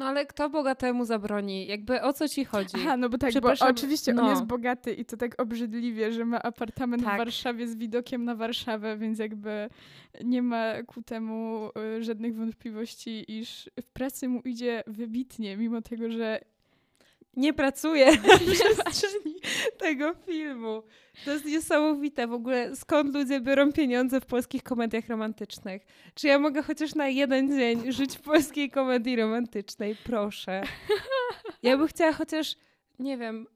No 0.00 0.06
ale 0.06 0.26
kto 0.26 0.50
bogatemu 0.50 1.04
zabroni? 1.04 1.66
Jakby 1.66 2.02
o 2.02 2.12
co 2.12 2.28
ci 2.28 2.44
chodzi? 2.44 2.76
Aha, 2.76 2.96
no 2.96 3.08
bo 3.08 3.18
tak, 3.18 3.40
bo 3.40 3.52
oczywiście 3.60 4.12
no. 4.12 4.22
on 4.22 4.30
jest 4.30 4.44
bogaty 4.44 4.94
i 4.94 5.04
to 5.04 5.16
tak 5.16 5.42
obrzydliwie, 5.42 6.12
że 6.12 6.24
ma 6.24 6.42
apartament 6.42 7.04
tak. 7.04 7.14
w 7.14 7.18
Warszawie 7.18 7.68
z 7.68 7.76
widokiem 7.76 8.24
na 8.24 8.34
Warszawę, 8.34 8.96
więc 8.96 9.18
jakby 9.18 9.68
nie 10.24 10.42
ma 10.42 10.82
ku 10.82 11.02
temu 11.02 11.70
y, 11.98 12.02
żadnych 12.02 12.36
wątpliwości, 12.36 13.38
iż 13.38 13.70
w 13.80 13.86
pracy 13.86 14.28
mu 14.28 14.40
idzie 14.40 14.84
wybitnie, 14.86 15.56
mimo 15.56 15.82
tego, 15.82 16.10
że 16.10 16.40
nie 17.36 17.52
pracuje 17.52 18.12
w 18.16 18.50
przestrzeni 18.50 19.34
tego 19.78 20.14
filmu. 20.14 20.82
To 21.24 21.30
jest 21.30 21.44
niesamowite 21.44 22.26
w 22.26 22.32
ogóle, 22.32 22.76
skąd 22.76 23.14
ludzie 23.14 23.40
biorą 23.40 23.72
pieniądze 23.72 24.20
w 24.20 24.26
polskich 24.26 24.62
komediach 24.62 25.08
romantycznych. 25.08 25.82
Czy 26.14 26.26
ja 26.26 26.38
mogę 26.38 26.62
chociaż 26.62 26.94
na 26.94 27.08
jeden 27.08 27.58
dzień 27.58 27.92
żyć 27.92 28.16
w 28.16 28.20
polskiej 28.20 28.70
komedii 28.70 29.16
romantycznej? 29.16 29.96
Proszę. 30.04 30.62
Ja 31.62 31.76
bym 31.76 31.86
chciała 31.86 32.12
chociaż, 32.12 32.56
nie 32.98 33.18
wiem, 33.18 33.46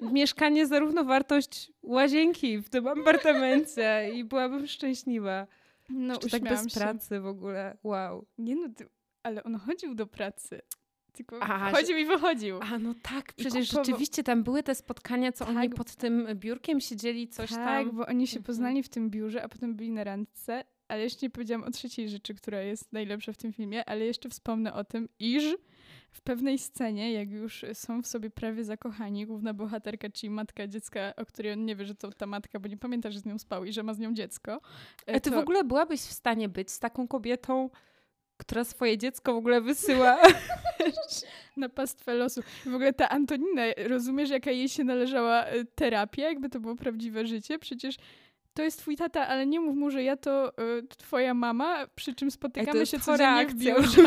mieszkanie 0.00 0.66
za 0.66 0.78
równowartość 0.78 1.72
łazienki 1.82 2.58
w 2.58 2.68
tym 2.70 2.88
apartamencie 2.88 4.10
i 4.14 4.24
byłabym 4.24 4.66
szczęśliwa. 4.66 5.46
No, 5.88 6.16
Czy 6.16 6.30
tak 6.30 6.42
bez 6.42 6.74
się. 6.74 6.80
pracy 6.80 7.20
w 7.20 7.26
ogóle. 7.26 7.76
Wow. 7.82 8.26
Nie 8.38 8.56
no, 8.56 8.68
ale 9.22 9.44
on 9.44 9.58
chodził 9.58 9.94
do 9.94 10.06
pracy. 10.06 10.60
Tylko 11.14 11.42
a, 11.42 11.70
wchodził 11.70 11.96
że... 11.96 12.00
i 12.00 12.04
wychodził. 12.04 12.58
A 12.62 12.78
no 12.78 12.94
tak, 13.02 13.32
przecież 13.32 13.70
rzeczywiście 13.70 14.22
tam 14.22 14.42
były 14.42 14.62
te 14.62 14.74
spotkania, 14.74 15.32
co 15.32 15.44
tak. 15.44 15.56
oni 15.56 15.70
pod 15.70 15.94
tym 15.94 16.26
biurkiem 16.34 16.80
siedzieli, 16.80 17.28
coś 17.28 17.50
tak, 17.50 17.58
tam. 17.58 17.84
Tak, 17.84 17.94
bo 17.94 18.06
oni 18.06 18.26
się 18.26 18.38
mhm. 18.38 18.44
poznali 18.44 18.82
w 18.82 18.88
tym 18.88 19.10
biurze, 19.10 19.42
a 19.42 19.48
potem 19.48 19.76
byli 19.76 19.90
na 19.90 20.04
randce. 20.04 20.64
Ale 20.88 21.02
jeszcze 21.02 21.26
nie 21.26 21.30
powiedziałam 21.30 21.64
o 21.64 21.70
trzeciej 21.70 22.08
rzeczy, 22.08 22.34
która 22.34 22.60
jest 22.60 22.92
najlepsza 22.92 23.32
w 23.32 23.36
tym 23.36 23.52
filmie, 23.52 23.84
ale 23.84 24.04
jeszcze 24.04 24.28
wspomnę 24.28 24.74
o 24.74 24.84
tym, 24.84 25.08
iż 25.18 25.56
w 26.10 26.20
pewnej 26.20 26.58
scenie, 26.58 27.12
jak 27.12 27.30
już 27.30 27.64
są 27.72 28.02
w 28.02 28.06
sobie 28.06 28.30
prawie 28.30 28.64
zakochani, 28.64 29.26
główna 29.26 29.54
bohaterka, 29.54 30.10
czyli 30.10 30.30
matka 30.30 30.66
dziecka, 30.66 31.16
o 31.16 31.26
której 31.26 31.52
on 31.52 31.64
nie 31.64 31.76
wie, 31.76 31.84
że 31.84 31.94
to 31.94 32.12
ta 32.12 32.26
matka, 32.26 32.60
bo 32.60 32.68
nie 32.68 32.76
pamięta, 32.76 33.10
że 33.10 33.20
z 33.20 33.24
nią 33.24 33.38
spał 33.38 33.64
i 33.64 33.72
że 33.72 33.82
ma 33.82 33.94
z 33.94 33.98
nią 33.98 34.14
dziecko. 34.14 34.60
A 35.06 35.20
ty 35.20 35.30
to... 35.30 35.36
w 35.36 35.38
ogóle 35.38 35.64
byłabyś 35.64 36.00
w 36.00 36.12
stanie 36.12 36.48
być 36.48 36.70
z 36.70 36.78
taką 36.78 37.08
kobietą, 37.08 37.70
która 38.46 38.64
swoje 38.64 38.98
dziecko 38.98 39.34
w 39.34 39.36
ogóle 39.36 39.60
wysyła 39.60 40.18
na 41.56 41.68
pastwę 41.68 42.14
losu. 42.14 42.42
W 42.66 42.74
ogóle 42.74 42.92
ta 42.92 43.08
Antonina, 43.08 43.62
rozumiesz, 43.76 44.30
jaka 44.30 44.50
jej 44.50 44.68
się 44.68 44.84
należała 44.84 45.44
e, 45.44 45.64
terapia, 45.64 46.22
jakby 46.22 46.48
to 46.48 46.60
było 46.60 46.76
prawdziwe 46.76 47.26
życie? 47.26 47.58
Przecież 47.58 47.96
to 48.54 48.62
jest 48.62 48.78
twój 48.78 48.96
tata, 48.96 49.28
ale 49.28 49.46
nie 49.46 49.60
mów 49.60 49.76
mu, 49.76 49.90
że 49.90 50.02
ja 50.02 50.16
to 50.16 50.48
y, 50.78 50.86
twoja 50.98 51.34
mama, 51.34 51.86
przy 51.94 52.14
czym 52.14 52.30
spotykamy 52.30 52.86
się 52.86 53.00
codziennie 53.00 53.46
w 53.46 53.54
biurze. 53.54 54.02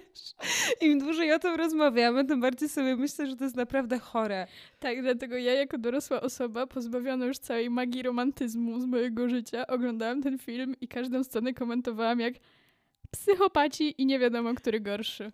Im 0.80 0.98
dłużej 0.98 1.32
o 1.32 1.38
tym 1.38 1.54
rozmawiamy, 1.54 2.24
tym 2.24 2.40
bardziej 2.40 2.68
sobie 2.68 2.96
myślę, 2.96 3.26
że 3.26 3.36
to 3.36 3.44
jest 3.44 3.56
naprawdę 3.56 3.98
chore. 3.98 4.46
Tak, 4.78 5.02
dlatego 5.02 5.36
ja 5.36 5.54
jako 5.54 5.78
dorosła 5.78 6.20
osoba, 6.20 6.66
pozbawiona 6.66 7.26
już 7.26 7.38
całej 7.38 7.70
magii 7.70 8.02
romantyzmu 8.02 8.80
z 8.80 8.84
mojego 8.84 9.28
życia, 9.28 9.66
oglądałam 9.66 10.22
ten 10.22 10.38
film 10.38 10.76
i 10.80 10.88
każdą 10.88 11.24
scenę 11.24 11.54
komentowałam 11.54 12.20
jak 12.20 12.34
psychopaci 13.12 13.94
i 14.02 14.06
nie 14.06 14.18
wiadomo, 14.18 14.54
który 14.54 14.80
gorszy. 14.80 15.32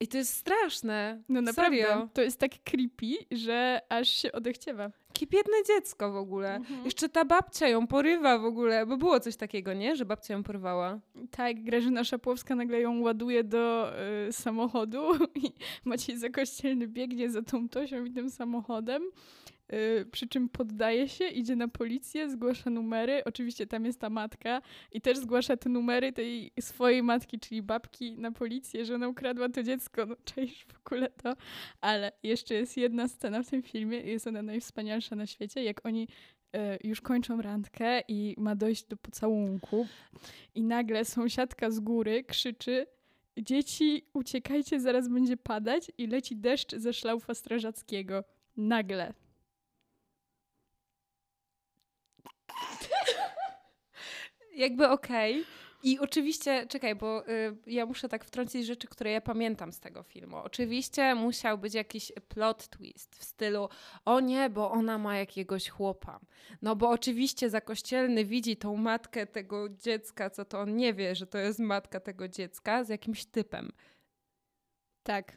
I 0.00 0.08
to 0.08 0.18
jest 0.18 0.34
straszne. 0.34 1.22
No 1.28 1.40
naprawdę. 1.40 1.76
Serio. 1.76 2.08
To 2.12 2.22
jest 2.22 2.38
tak 2.38 2.50
creepy, 2.64 3.06
że 3.30 3.80
aż 3.88 4.08
się 4.08 4.32
odechciewa. 4.32 4.90
Jakie 5.08 5.26
biedne 5.26 5.56
dziecko 5.66 6.12
w 6.12 6.16
ogóle. 6.16 6.54
Mhm. 6.54 6.84
Jeszcze 6.84 7.08
ta 7.08 7.24
babcia 7.24 7.68
ją 7.68 7.86
porywa 7.86 8.38
w 8.38 8.44
ogóle, 8.44 8.86
bo 8.86 8.96
było 8.96 9.20
coś 9.20 9.36
takiego, 9.36 9.72
nie? 9.72 9.96
Że 9.96 10.04
babcia 10.04 10.34
ją 10.34 10.42
porwała. 10.42 11.00
Tak, 11.30 11.64
Grażyna 11.64 12.04
Szapłowska 12.04 12.54
nagle 12.54 12.80
ją 12.80 13.00
ładuje 13.00 13.44
do 13.44 13.92
y, 14.28 14.32
samochodu 14.32 15.08
i 15.44 15.52
Maciej 15.84 16.18
Zakościelny 16.18 16.88
biegnie 16.88 17.30
za 17.30 17.42
tą 17.42 17.68
Tosią 17.68 18.04
i 18.04 18.10
tym 18.10 18.30
samochodem. 18.30 19.02
Y, 19.72 20.06
przy 20.12 20.28
czym 20.28 20.48
poddaje 20.48 21.08
się, 21.08 21.26
idzie 21.26 21.56
na 21.56 21.68
policję, 21.68 22.30
zgłasza 22.30 22.70
numery. 22.70 23.24
Oczywiście 23.24 23.66
tam 23.66 23.84
jest 23.84 24.00
ta 24.00 24.10
matka 24.10 24.62
i 24.92 25.00
też 25.00 25.18
zgłasza 25.18 25.56
te 25.56 25.68
numery 25.68 26.12
tej 26.12 26.52
swojej 26.60 27.02
matki, 27.02 27.38
czyli 27.38 27.62
babki, 27.62 28.18
na 28.18 28.32
policję, 28.32 28.84
że 28.84 28.94
ona 28.94 29.08
ukradła 29.08 29.48
to 29.48 29.62
dziecko. 29.62 30.06
No, 30.06 30.16
czaisz 30.24 30.64
w 30.64 30.86
ogóle 30.86 31.10
to. 31.10 31.34
Ale 31.80 32.12
jeszcze 32.22 32.54
jest 32.54 32.76
jedna 32.76 33.08
scena 33.08 33.42
w 33.42 33.50
tym 33.50 33.62
filmie, 33.62 34.00
jest 34.00 34.26
ona 34.26 34.42
najwspanialsza 34.42 35.16
na 35.16 35.26
świecie, 35.26 35.64
jak 35.64 35.86
oni 35.86 36.08
y, 36.56 36.58
już 36.84 37.00
kończą 37.00 37.42
randkę 37.42 38.00
i 38.08 38.34
ma 38.38 38.56
dojść 38.56 38.84
do 38.84 38.96
pocałunku 38.96 39.86
i 40.54 40.62
nagle 40.62 41.04
sąsiadka 41.04 41.70
z 41.70 41.80
góry 41.80 42.24
krzyczy 42.24 42.86
dzieci, 43.38 44.06
uciekajcie, 44.12 44.80
zaraz 44.80 45.08
będzie 45.08 45.36
padać 45.36 45.92
i 45.98 46.06
leci 46.06 46.36
deszcz 46.36 46.76
ze 46.76 46.92
szlaufa 46.92 47.34
strażackiego. 47.34 48.24
Nagle. 48.56 49.12
Jakby 54.54 54.88
okej. 54.88 55.32
Okay. 55.32 55.44
I 55.84 55.98
oczywiście, 55.98 56.66
czekaj, 56.66 56.94
bo 56.94 57.28
y, 57.28 57.56
ja 57.66 57.86
muszę 57.86 58.08
tak 58.08 58.24
wtrącić 58.24 58.66
rzeczy, 58.66 58.86
które 58.86 59.10
ja 59.10 59.20
pamiętam 59.20 59.72
z 59.72 59.80
tego 59.80 60.02
filmu. 60.02 60.36
Oczywiście 60.36 61.14
musiał 61.14 61.58
być 61.58 61.74
jakiś 61.74 62.12
plot 62.28 62.68
twist 62.68 63.16
w 63.16 63.24
stylu, 63.24 63.68
o 64.04 64.20
nie, 64.20 64.50
bo 64.50 64.70
ona 64.70 64.98
ma 64.98 65.18
jakiegoś 65.18 65.68
chłopa. 65.68 66.20
No 66.62 66.76
bo 66.76 66.90
oczywiście 66.90 67.50
zakościelny 67.50 68.24
widzi 68.24 68.56
tą 68.56 68.76
matkę 68.76 69.26
tego 69.26 69.68
dziecka, 69.68 70.30
co 70.30 70.44
to 70.44 70.60
on 70.60 70.76
nie 70.76 70.94
wie, 70.94 71.14
że 71.14 71.26
to 71.26 71.38
jest 71.38 71.58
matka 71.58 72.00
tego 72.00 72.28
dziecka 72.28 72.84
z 72.84 72.88
jakimś 72.88 73.24
typem. 73.24 73.72
Tak. 75.02 75.36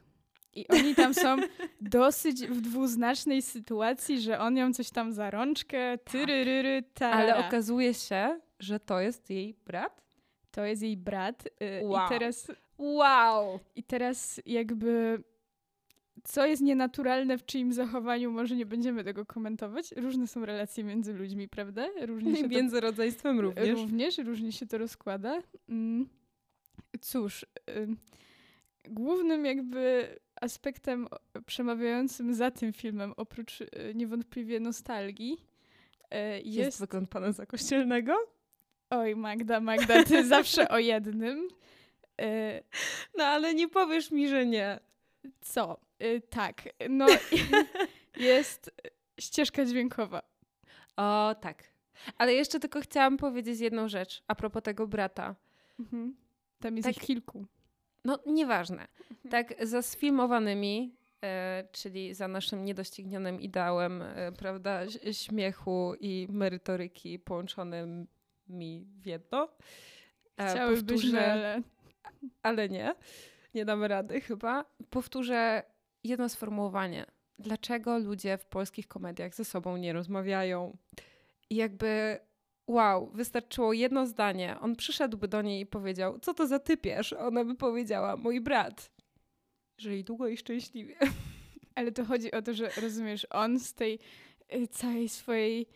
I 0.54 0.68
oni 0.68 0.96
tam 0.96 1.14
są 1.14 1.38
dosyć 1.82 2.48
w 2.48 2.62
dwuznacznej 2.62 3.42
sytuacji, 3.42 4.22
że 4.22 4.40
on 4.40 4.58
ją 4.58 4.74
coś 4.74 4.90
tam 4.90 5.14
za 5.14 5.30
rączkę, 5.30 5.98
tyryryry, 5.98 6.84
tarara. 6.94 7.18
Ale 7.18 7.48
okazuje 7.48 7.94
się, 7.94 8.40
że 8.60 8.80
to 8.80 9.00
jest 9.00 9.30
jej 9.30 9.54
brat? 9.66 10.06
To 10.52 10.66
jest 10.66 10.82
jej 10.82 10.98
brat. 10.98 11.48
y, 11.48 11.82
Wow. 11.84 12.06
I 12.06 12.10
teraz 12.10 12.52
Wow! 12.78 13.60
I 13.76 13.84
teraz 13.84 14.42
jakby 14.46 15.24
co 16.24 16.46
jest 16.46 16.62
nienaturalne 16.62 17.38
w 17.38 17.46
czyim 17.46 17.74
zachowaniu, 17.74 18.32
może 18.32 18.56
nie 18.56 18.66
będziemy 18.66 19.04
tego 19.04 19.26
komentować. 19.26 19.92
Różne 19.92 20.28
są 20.28 20.46
relacje 20.46 20.84
między 20.84 21.14
ludźmi, 21.14 21.48
prawda? 21.50 21.88
Różnie 22.02 22.36
się 22.36 22.44
to, 22.44 22.50
Między 22.50 22.80
rodzeństwem 22.80 23.40
również. 23.40 23.70
również, 23.70 24.18
różnie 24.18 24.52
się 24.52 24.66
to 24.66 24.78
rozkłada. 24.78 25.42
Mm. 25.70 26.10
Cóż, 27.02 27.46
ym, 27.78 27.98
głównym 28.88 29.46
jakby 29.46 30.08
aspektem 30.42 31.08
przemawiającym 31.46 32.34
za 32.34 32.52
tym 32.52 32.74
filmem, 32.74 33.14
oprócz 33.18 33.62
y, 33.62 33.68
niewątpliwie 33.96 34.60
nostalgii, 34.60 35.38
y, 36.14 36.18
Jest, 36.36 36.46
jest... 36.46 36.80
wygląd 36.80 37.10
pana 37.10 37.32
za 37.32 37.46
kościelnego? 37.46 38.14
Oj, 38.98 39.16
Magda, 39.16 39.60
Magda, 39.60 40.04
ty 40.04 40.26
zawsze 40.28 40.70
o 40.70 40.78
jednym. 40.78 41.48
Y, 42.22 42.64
No 43.18 43.24
ale 43.24 43.54
nie 43.54 43.68
powiesz 43.70 44.12
mi, 44.12 44.28
że 44.30 44.46
nie. 44.46 44.80
Co? 45.42 45.78
Y, 46.04 46.22
tak, 46.30 46.62
no 46.90 47.06
jest 48.18 48.72
ścieżka 49.20 49.66
dźwiękowa. 49.66 50.22
O, 50.98 51.36
tak. 51.42 51.64
Ale 52.18 52.34
jeszcze 52.34 52.60
tylko 52.60 52.82
chciałam 52.82 53.18
powiedzieć 53.18 53.60
jedną 53.60 53.88
rzecz 53.88 54.24
a 54.28 54.36
propos 54.36 54.64
tego 54.64 54.88
brata. 54.88 55.36
Mhm. 55.80 56.16
Tam 56.60 56.78
jest 56.78 56.88
Tak. 56.88 56.98
ich 56.98 57.04
kilku. 57.04 57.46
No, 58.06 58.20
nieważne. 58.26 58.88
Tak, 59.30 59.66
za 59.68 59.82
sfilmowanymi, 59.82 60.96
e, 61.24 61.64
czyli 61.72 62.14
za 62.14 62.28
naszym 62.28 62.66
niedoścignionym 62.66 63.42
ideałem, 63.42 64.02
e, 64.02 64.32
prawda, 64.32 64.82
śmiechu 65.12 65.94
i 66.00 66.28
merytoryki 66.30 67.20
połączonymi 68.46 68.86
w 69.02 69.06
jedno. 69.06 69.50
E, 70.38 70.50
Chciałybyśmy, 70.52 71.12
powtórzę- 71.12 71.32
ale 71.32 71.62
ale 72.44 72.70
nie. 72.70 72.96
Nie 73.54 73.66
damy 73.66 73.88
rady 73.88 74.22
chyba. 74.22 74.66
Powtórzę 74.90 75.64
jedno 76.04 76.30
sformułowanie. 76.30 77.06
Dlaczego 77.40 78.00
ludzie 78.00 78.38
w 78.38 78.46
polskich 78.46 78.88
komediach 78.88 79.36
ze 79.36 79.46
sobą 79.46 79.78
nie 79.78 79.94
rozmawiają? 79.94 80.78
I 81.50 81.56
jakby, 81.56 82.20
wow, 82.68 83.12
wystarczyło 83.14 83.74
jedno 83.74 84.06
zdanie. 84.08 84.58
On 84.62 84.76
przyszedłby 84.76 85.28
do 85.28 85.42
niej 85.42 85.62
i 85.62 85.66
powiedział, 85.66 86.20
co 86.20 86.34
to 86.34 86.48
za 86.48 86.60
typierz? 86.60 87.14
Ona 87.14 87.46
by 87.46 87.56
powiedziała, 87.56 88.18
mój 88.18 88.42
brat. 88.42 88.92
Żyj 89.78 90.04
długo 90.04 90.28
i 90.28 90.38
szczęśliwie. 90.38 90.96
ale 91.76 91.92
to 91.92 92.06
chodzi 92.06 92.32
o 92.32 92.42
to, 92.42 92.54
że 92.54 92.70
rozumiesz, 92.82 93.28
on 93.30 93.60
z 93.60 93.74
tej 93.74 94.00
y, 94.54 94.68
całej 94.68 95.10
swojej... 95.10 95.68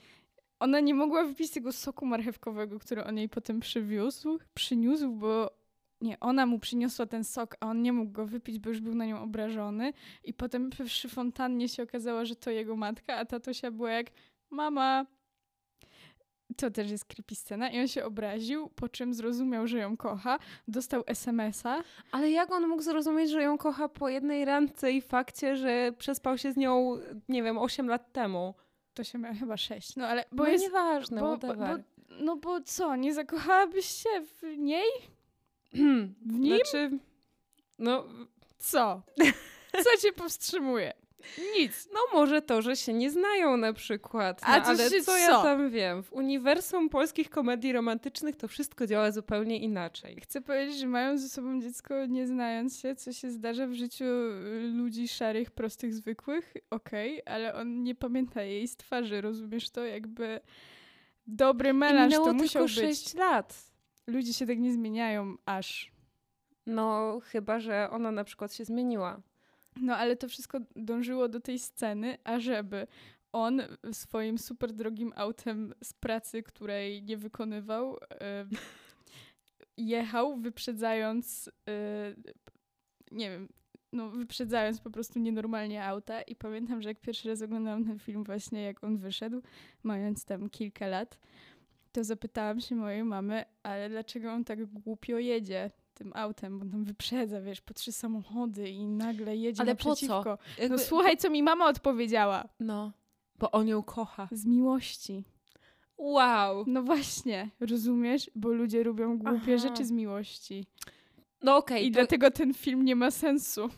Ona 0.59 0.79
nie 0.79 0.93
mogła 0.93 1.23
wypić 1.23 1.51
tego 1.51 1.71
soku 1.71 2.05
marchewkowego, 2.05 2.79
który 2.79 3.03
on 3.03 3.17
jej 3.17 3.29
potem 3.29 3.59
przywiózł, 3.59 4.39
przyniósł, 4.53 5.11
bo 5.11 5.59
nie, 6.01 6.19
ona 6.19 6.45
mu 6.45 6.59
przyniosła 6.59 7.05
ten 7.05 7.23
sok, 7.23 7.55
a 7.59 7.67
on 7.67 7.81
nie 7.81 7.93
mógł 7.93 8.11
go 8.11 8.25
wypić, 8.25 8.59
bo 8.59 8.69
już 8.69 8.79
był 8.79 8.95
na 8.95 9.05
nią 9.05 9.21
obrażony. 9.21 9.93
I 10.23 10.33
potem 10.33 10.69
przy 10.85 11.09
fontannie 11.09 11.69
się 11.69 11.83
okazało, 11.83 12.25
że 12.25 12.35
to 12.35 12.51
jego 12.51 12.75
matka, 12.75 13.15
a 13.15 13.25
tatusia 13.25 13.71
była 13.71 13.91
jak 13.91 14.07
mama. 14.49 15.05
To 16.57 16.71
też 16.71 16.91
jest 16.91 17.05
creepy 17.05 17.35
scena. 17.35 17.69
I 17.69 17.79
on 17.79 17.87
się 17.87 18.05
obraził, 18.05 18.69
po 18.69 18.89
czym 18.89 19.13
zrozumiał, 19.13 19.67
że 19.67 19.77
ją 19.77 19.97
kocha, 19.97 20.39
dostał 20.67 21.03
SMS-a. 21.07 21.83
Ale 22.11 22.31
jak 22.31 22.51
on 22.51 22.67
mógł 22.67 22.81
zrozumieć, 22.81 23.29
że 23.29 23.43
ją 23.43 23.57
kocha 23.57 23.89
po 23.89 24.09
jednej 24.09 24.45
randce 24.45 24.91
i 24.91 25.01
fakcie, 25.01 25.55
że 25.55 25.91
przespał 25.97 26.37
się 26.37 26.51
z 26.51 26.57
nią, 26.57 26.97
nie 27.29 27.43
wiem, 27.43 27.57
8 27.57 27.87
lat 27.87 28.13
temu? 28.13 28.53
To 28.93 29.03
się 29.03 29.17
miała 29.17 29.35
chyba 29.35 29.57
sześć. 29.57 29.95
No 29.95 30.07
ale, 30.07 30.25
bo 30.31 30.43
no 30.43 30.49
jest 30.49 30.63
nieważne, 30.63 31.21
bo, 31.21 31.37
bo, 31.37 31.53
bo, 31.53 31.65
no 32.09 32.35
bo 32.35 32.61
co, 32.61 32.95
nie 32.95 33.13
zakochałabyś 33.13 33.85
się 33.85 34.09
w 34.41 34.57
niej? 34.57 34.89
W 36.25 36.39
nim? 36.39 36.57
Znaczy, 36.57 36.99
no, 37.79 38.05
Co? 38.57 39.01
Co 39.83 39.97
cię 40.01 40.13
powstrzymuje? 40.13 40.93
Nic. 41.57 41.89
no 41.93 41.99
może 42.19 42.41
to, 42.41 42.61
że 42.61 42.75
się 42.75 42.93
nie 42.93 43.11
znają 43.11 43.57
na 43.57 43.73
przykład. 43.73 44.41
No, 44.41 44.47
A 44.47 44.63
ale 44.63 44.89
co 44.89 45.03
co? 45.03 45.17
ja 45.17 45.27
tam 45.27 45.69
wiem? 45.69 46.03
W 46.03 46.13
uniwersum 46.13 46.89
polskich 46.89 47.29
komedii 47.29 47.73
romantycznych 47.73 48.35
to 48.35 48.47
wszystko 48.47 48.87
działa 48.87 49.11
zupełnie 49.11 49.59
inaczej. 49.59 50.21
Chcę 50.21 50.41
powiedzieć, 50.41 50.79
że 50.79 50.87
mają 50.87 51.17
ze 51.17 51.29
sobą 51.29 51.61
dziecko 51.61 52.05
nie 52.05 52.27
znając 52.27 52.79
się, 52.79 52.95
co 52.95 53.13
się 53.13 53.31
zdarza 53.31 53.67
w 53.67 53.73
życiu 53.73 54.05
y, 54.05 54.71
ludzi 54.73 55.07
szarych, 55.07 55.51
prostych, 55.51 55.93
zwykłych. 55.93 56.53
Okej, 56.69 57.21
ale 57.25 57.53
on 57.55 57.83
nie 57.83 57.95
pamięta 57.95 58.43
jej 58.43 58.67
z 58.67 58.77
twarzy, 58.77 59.21
rozumiesz 59.21 59.69
to? 59.69 59.85
Jakby 59.85 60.39
dobry 61.27 61.73
melanż 61.73 62.13
to 62.13 62.23
tylko 62.23 62.33
musiał 62.33 62.63
być. 62.63 62.73
6 62.73 63.13
lat. 63.13 63.71
Ludzie 64.07 64.33
się 64.33 64.47
tak 64.47 64.59
nie 64.59 64.73
zmieniają 64.73 65.35
aż. 65.45 65.91
No, 66.65 67.19
chyba, 67.23 67.59
że 67.59 67.89
ona 67.91 68.11
na 68.11 68.23
przykład 68.23 68.53
się 68.53 68.65
zmieniła. 68.65 69.21
No 69.75 69.95
ale 69.95 70.15
to 70.15 70.27
wszystko 70.27 70.59
dążyło 70.75 71.29
do 71.29 71.39
tej 71.39 71.59
sceny, 71.59 72.17
ażeby 72.23 72.87
on 73.31 73.61
swoim 73.91 74.37
super 74.37 74.73
drogim 74.73 75.13
autem 75.15 75.73
z 75.83 75.93
pracy, 75.93 76.43
której 76.43 77.03
nie 77.03 77.17
wykonywał, 77.17 77.97
e, 78.11 78.45
jechał 79.77 80.37
wyprzedzając, 80.37 81.49
e, 81.67 82.15
nie 83.11 83.29
wiem, 83.29 83.49
no 83.93 84.09
wyprzedzając 84.09 84.81
po 84.81 84.89
prostu 84.89 85.19
nienormalnie 85.19 85.85
auta. 85.85 86.21
I 86.21 86.35
pamiętam, 86.35 86.81
że 86.81 86.89
jak 86.89 87.01
pierwszy 87.01 87.29
raz 87.29 87.41
oglądałam 87.41 87.85
ten 87.85 87.99
film 87.99 88.23
właśnie 88.23 88.63
jak 88.63 88.83
on 88.83 88.97
wyszedł, 88.97 89.41
mając 89.83 90.25
tam 90.25 90.49
kilka 90.49 90.87
lat, 90.87 91.19
to 91.91 92.03
zapytałam 92.03 92.61
się 92.61 92.75
mojej 92.75 93.03
mamy, 93.03 93.45
ale 93.63 93.89
dlaczego 93.89 94.31
on 94.33 94.45
tak 94.45 94.65
głupio 94.65 95.17
jedzie 95.17 95.71
tym 95.99 96.11
autem, 96.15 96.59
bo 96.59 96.65
tam 96.65 96.83
wyprzedza, 96.83 97.41
wiesz, 97.41 97.61
po 97.61 97.73
trzy 97.73 97.91
samochody 97.91 98.69
i 98.69 98.87
nagle 98.87 99.35
jedzie 99.37 99.61
Ale 99.61 99.75
po 99.75 99.83
co? 99.83 99.89
naprzeciwko. 99.89 100.37
Jakby- 100.57 100.69
No 100.77 100.83
słuchaj, 100.83 101.17
co 101.17 101.29
mi 101.29 101.43
mama 101.43 101.67
odpowiedziała. 101.67 102.43
No, 102.59 102.91
bo 103.39 103.51
on 103.51 103.67
ją 103.67 103.83
kocha. 103.83 104.27
Z 104.31 104.45
miłości. 104.45 105.23
Wow. 105.97 106.63
No 106.67 106.83
właśnie, 106.83 107.49
rozumiesz? 107.59 108.31
Bo 108.35 108.49
ludzie 108.49 108.83
lubią 108.83 109.17
głupie 109.17 109.53
Aha. 109.55 109.57
rzeczy 109.57 109.85
z 109.85 109.91
miłości. 109.91 110.65
No 111.43 111.57
okej, 111.57 111.85
I 111.87 111.91
to, 111.91 111.95
dlatego 111.99 112.31
ten 112.31 112.53
film 112.53 112.85
nie 112.85 112.95
ma 112.95 113.11
sensu. 113.11 113.69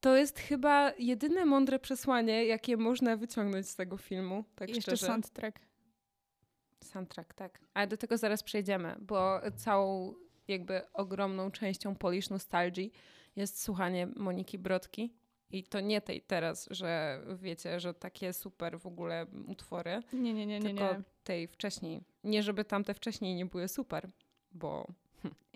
to 0.00 0.16
jest 0.16 0.38
chyba 0.38 0.92
jedyne 0.98 1.44
mądre 1.44 1.78
przesłanie, 1.78 2.44
jakie 2.44 2.76
można 2.76 3.16
wyciągnąć 3.16 3.68
z 3.68 3.76
tego 3.76 3.96
filmu, 3.96 4.44
tak 4.54 4.68
I 4.68 4.72
jeszcze 4.72 4.82
szczerze. 4.96 5.06
soundtrack. 5.06 5.60
Soundtrack, 6.84 7.34
tak. 7.34 7.60
Ale 7.74 7.86
do 7.86 7.96
tego 7.96 8.16
zaraz 8.18 8.42
przejdziemy, 8.42 8.96
bo 9.00 9.40
całą 9.56 10.14
jakby 10.48 10.92
ogromną 10.92 11.50
częścią 11.50 11.96
Polish 11.96 12.30
Nostalgii 12.30 12.92
jest 13.36 13.62
słuchanie 13.62 14.06
Moniki 14.06 14.58
Brodki. 14.58 15.12
I 15.50 15.64
to 15.64 15.80
nie 15.80 16.00
tej 16.00 16.22
teraz, 16.22 16.68
że 16.70 17.20
wiecie, 17.42 17.80
że 17.80 17.94
takie 17.94 18.32
super 18.32 18.80
w 18.80 18.86
ogóle 18.86 19.26
utwory, 19.46 20.00
Nie, 20.12 20.34
nie, 20.34 20.46
nie, 20.46 20.60
nie, 20.60 20.66
tylko 20.66 20.94
nie. 20.94 21.02
tej 21.24 21.48
wcześniej. 21.48 22.00
Nie, 22.24 22.42
żeby 22.42 22.64
tamte 22.64 22.94
wcześniej 22.94 23.34
nie 23.34 23.46
były 23.46 23.68
super, 23.68 24.10
bo 24.52 24.86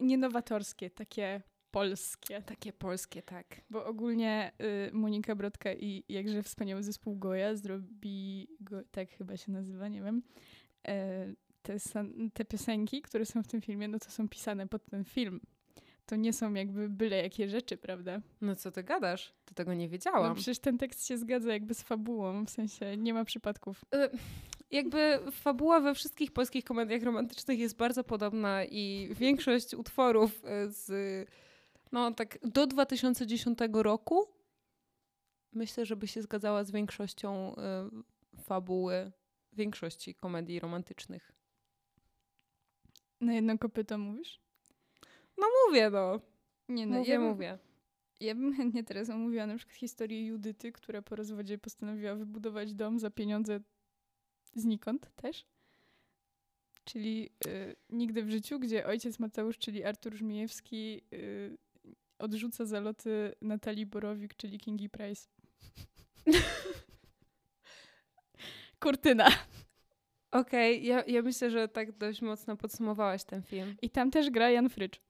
Nie 0.01 0.19
nowatorskie, 0.19 0.91
takie 0.91 1.43
polskie. 1.71 2.43
takie 2.43 2.73
polskie, 2.73 3.23
tak. 3.23 3.61
Bo 3.71 3.85
ogólnie 3.87 4.53
y, 4.89 4.91
Monika 4.93 5.35
Brodka 5.35 5.73
i 5.73 6.05
jakże 6.09 6.43
wspaniały 6.43 6.83
zespół 6.83 7.17
Goja 7.17 7.55
zrobi, 7.57 8.49
go, 8.61 8.83
tak 8.91 9.11
chyba 9.11 9.37
się 9.37 9.53
nazywa, 9.53 9.89
nie 9.89 10.03
wiem, 10.03 10.23
e, 10.89 11.27
te, 11.69 12.05
te 12.35 12.45
piosenki, 12.45 13.03
które 13.03 13.27
są 13.27 13.43
w 13.43 13.47
tym 13.49 13.61
filmie, 13.61 13.89
no 13.89 13.99
to 13.99 14.11
są 14.11 14.29
pisane 14.29 14.69
pod 14.69 14.85
ten 14.87 15.05
film. 15.05 15.41
To 16.07 16.17
nie 16.17 16.33
są 16.33 16.55
jakby 16.55 16.89
byle 16.89 17.17
jakie 17.17 17.49
rzeczy, 17.49 17.77
prawda? 17.77 18.21
No 18.41 18.57
co 18.57 18.71
ty 18.73 18.83
gadasz? 18.83 19.33
To 19.45 19.55
tego 19.55 19.75
nie 19.75 19.87
No 19.87 19.91
wiedziałam. 19.93 20.35
przecież 20.35 20.59
ten 20.59 20.79
tekst 20.79 21.07
się 21.07 21.19
zgadza 21.19 21.53
jakby 21.53 21.75
z 21.75 21.83
fabułą, 21.83 22.45
w 22.45 22.51
sensie 22.51 22.97
nie 22.97 23.15
ma 23.15 23.25
przypadków. 23.25 23.85
Y, 23.95 24.11
jakby 24.71 25.19
fabuła 25.33 25.81
we 25.81 25.95
wszystkich 25.95 26.33
polskich 26.33 26.65
komediach 26.65 27.03
romantycznych 27.03 27.59
jest 27.59 27.77
bardzo 27.77 28.05
podobna 28.05 28.65
i 28.65 29.09
większość 29.15 29.75
utworów 29.75 30.45
y, 30.45 30.71
z 30.71 30.91
no 31.93 32.13
tak 32.15 32.39
do 32.43 32.67
2010 32.67 33.59
roku 33.73 34.29
myślę, 35.53 35.87
żeby 35.87 36.07
się 36.07 36.23
zgadzała 36.23 36.65
z 36.65 36.71
większością 36.71 37.55
y, 38.39 38.43
fabuły 38.43 39.13
większości 39.53 40.15
komedii 40.15 40.61
romantycznych. 40.61 41.33
Na 43.21 43.35
jedno 43.35 43.59
kopyto 43.59 43.99
mówisz? 43.99 44.41
Mówię 45.37 45.91
no, 45.91 46.21
Nie 46.69 46.87
no, 46.87 46.99
mówię, 46.99 47.13
ja 47.13 47.19
bym, 47.19 47.29
mówię. 47.29 47.59
Ja 48.21 48.35
bym 48.35 48.55
chętnie 48.55 48.85
teraz 48.85 49.11
omówiła 49.11 49.47
na 49.47 49.57
przykład 49.57 49.77
historię 49.77 50.27
Judyty, 50.27 50.73
która 50.73 51.03
po 51.03 51.17
rozwodzie 51.17 51.59
postanowiła 51.59 52.15
wybudować 52.15 52.75
dom 52.75 52.99
za 52.99 53.11
pieniądze 53.11 53.61
znikąd 54.55 55.11
też. 55.17 55.47
Czyli 56.85 57.31
y, 57.47 57.77
nigdy 57.91 58.23
w 58.23 58.31
życiu, 58.31 58.59
gdzie 58.59 58.87
ojciec 58.87 59.19
Mateusz, 59.19 59.59
czyli 59.59 59.85
Artur 59.85 60.15
Żmijewski, 60.15 61.03
y, 61.13 61.59
odrzuca 62.19 62.65
zaloty 62.65 63.35
Natalii 63.43 63.87
Borowik, 63.87 64.35
czyli 64.35 64.59
Kingi 64.59 64.91
Price. 64.91 65.29
Kurtyna. 68.81 69.29
Okej, 70.31 70.77
okay, 70.77 70.87
ja, 70.87 71.05
ja 71.07 71.23
myślę, 71.23 71.51
że 71.51 71.69
tak 71.69 71.93
dość 71.93 72.23
mocno 72.23 72.57
podsumowałaś 72.57 73.25
ten 73.25 73.43
film. 73.43 73.77
I 73.83 73.91
tam 73.91 74.11
też 74.11 74.31
gra 74.31 74.51
Jan 74.51 74.69
Frycz. 74.69 75.01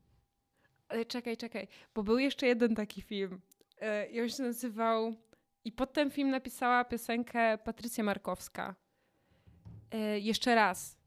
Ale 0.88 1.04
czekaj, 1.04 1.36
czekaj, 1.36 1.68
bo 1.94 2.02
był 2.02 2.18
jeszcze 2.18 2.46
jeden 2.46 2.74
taki 2.74 3.02
film. 3.02 3.40
E, 3.80 4.06
I 4.06 4.20
on 4.20 4.28
się 4.28 4.42
nazywał... 4.42 5.14
I 5.64 5.72
pod 5.72 5.92
ten 5.92 6.10
film 6.10 6.30
napisała 6.30 6.84
piosenkę 6.84 7.58
Patrycja 7.58 8.04
Markowska. 8.04 8.74
E, 9.90 10.18
jeszcze 10.18 10.54
raz. 10.54 10.98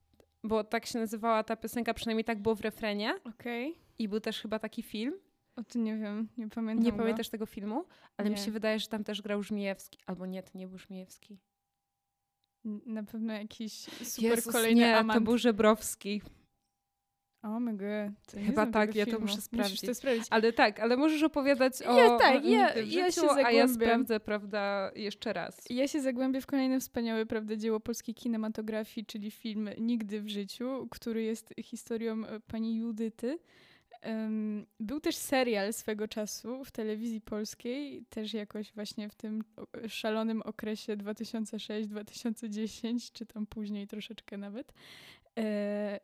Bo 0.44 0.64
tak 0.64 0.86
się 0.86 1.00
nazywała 1.00 1.44
ta 1.44 1.56
piosenka, 1.56 1.94
przynajmniej 1.94 2.26
tak 2.26 2.42
było 2.42 2.56
w 2.56 2.62
refrenie. 2.62 3.16
Okej. 3.24 3.70
Okay. 3.70 3.84
I 4.00 4.08
był 4.08 4.20
też 4.20 4.42
chyba 4.42 4.60
taki 4.60 4.84
film. 4.84 5.14
O 5.56 5.64
tym 5.64 5.84
nie 5.84 5.98
wiem, 5.98 6.28
nie 6.38 6.50
pamiętam. 6.50 6.86
Nie 6.86 6.92
go. 6.92 6.98
pamiętasz 6.98 7.30
tego 7.30 7.46
filmu? 7.46 7.86
Ale 8.18 8.30
nie. 8.30 8.36
mi 8.36 8.42
się 8.42 8.52
wydaje, 8.52 8.80
że 8.80 8.88
tam 8.88 9.04
też 9.04 9.22
grał 9.22 9.44
Żmijewski. 9.44 10.00
Albo 10.06 10.26
nie, 10.26 10.44
to 10.44 10.50
nie 10.56 10.68
był 10.68 10.78
Żmijewski. 10.78 11.40
Na 12.86 13.04
pewno 13.04 13.34
jakiś 13.34 13.74
super 14.04 14.32
Jezus, 14.32 14.54
kolejny 14.54 14.82
nie, 14.82 14.98
amant. 14.98 15.20
to 15.20 15.24
był 15.24 15.38
Żebrowski. 15.38 16.22
O 17.44 17.60
my 17.60 17.78
god. 17.78 18.44
Chyba 18.46 18.66
tak, 18.66 18.96
ja 18.96 19.06
to 19.06 19.20
muszę 19.20 19.42
sprawdzić. 19.42 19.82
to 19.82 19.96
sprawdzić. 19.96 20.28
Ale 20.30 20.54
tak, 20.54 20.80
ale 20.80 20.98
możesz 20.98 21.24
opowiadać 21.24 21.82
o 21.82 21.98
ja, 21.98 22.18
tak, 22.18 22.46
ja, 22.46 22.74
życiu, 22.74 22.98
ja 22.98 23.12
się 23.12 23.22
zagłębię. 23.22 23.46
a 23.46 23.52
ja 23.52 23.68
sprawdzę, 23.68 24.20
prawda, 24.20 24.92
jeszcze 24.96 25.34
raz. 25.34 25.70
Ja 25.70 25.88
się 25.88 26.02
zagłębię 26.02 26.42
w 26.42 26.46
kolejne 26.46 26.80
wspaniałe, 26.80 27.26
prawda, 27.26 27.56
dzieło 27.56 27.80
polskiej 27.80 28.16
kinematografii, 28.16 29.06
czyli 29.06 29.32
film 29.32 29.70
Nigdy 29.78 30.22
w 30.22 30.28
życiu, 30.30 30.88
który 30.92 31.24
jest 31.24 31.54
historią 31.64 32.24
pani 32.48 32.76
Judyty. 32.76 33.40
Był 34.80 35.00
też 35.00 35.16
serial 35.16 35.74
swego 35.74 36.08
czasu 36.08 36.66
w 36.66 36.72
telewizji 36.72 37.22
polskiej, 37.22 38.06
też 38.10 38.34
jakoś 38.34 38.74
właśnie 38.74 39.10
w 39.10 39.16
tym 39.16 39.44
szalonym 39.88 40.42
okresie 40.42 40.98
2006-2010, 40.98 43.12
czy 43.14 43.26
tam 43.26 43.46
później 43.46 43.88
troszeczkę 43.88 44.38
nawet. 44.38 44.74
E, 45.38 46.00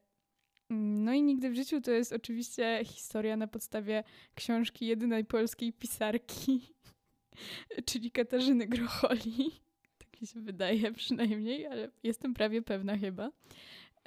no 0.69 1.13
i 1.13 1.23
Nigdy 1.23 1.49
w 1.49 1.55
życiu 1.55 1.81
to 1.81 1.91
jest 1.91 2.13
oczywiście 2.13 2.81
historia 2.85 3.37
na 3.37 3.47
podstawie 3.47 4.03
książki 4.35 4.87
jedynej 4.87 5.25
polskiej 5.25 5.73
pisarki, 5.73 6.73
czyli 7.87 8.11
Katarzyny 8.11 8.67
Grocholi. 8.67 9.51
Tak 9.97 10.21
mi 10.21 10.27
się 10.27 10.41
wydaje 10.41 10.91
przynajmniej, 10.91 11.67
ale 11.67 11.89
jestem 12.03 12.33
prawie 12.33 12.61
pewna 12.61 12.97
chyba. 12.97 13.31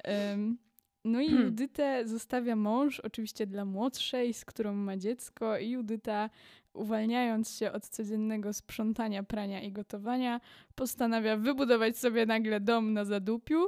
Um, 0.07 0.57
no 1.03 1.21
i 1.21 1.27
hmm. 1.27 1.45
Judytę 1.45 2.07
zostawia 2.07 2.55
mąż, 2.55 2.99
oczywiście 2.99 3.47
dla 3.47 3.65
młodszej, 3.65 4.33
z 4.33 4.45
którą 4.45 4.73
ma 4.73 4.97
dziecko, 4.97 5.57
i 5.57 5.69
Judyta, 5.69 6.29
uwalniając 6.73 7.57
się 7.57 7.71
od 7.71 7.87
codziennego 7.87 8.53
sprzątania, 8.53 9.23
prania 9.23 9.61
i 9.61 9.71
gotowania, 9.71 10.41
postanawia 10.75 11.37
wybudować 11.37 11.97
sobie 11.97 12.25
nagle 12.25 12.59
dom 12.59 12.93
na 12.93 13.05
zadupiu 13.05 13.67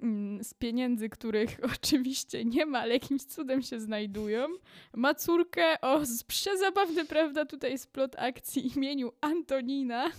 mm, 0.00 0.44
z 0.44 0.54
pieniędzy, 0.54 1.08
których 1.08 1.60
oczywiście 1.74 2.44
nie 2.44 2.66
ma, 2.66 2.78
ale 2.80 2.94
jakimś 2.94 3.22
cudem 3.22 3.62
się 3.62 3.80
znajdują. 3.80 4.46
Ma 4.94 5.14
córkę 5.14 5.80
o 5.80 6.00
przezabawny, 6.26 7.04
prawda, 7.04 7.44
tutaj 7.44 7.78
splot 7.78 8.16
akcji 8.18 8.76
imieniu 8.76 9.12
Antonina. 9.20 10.10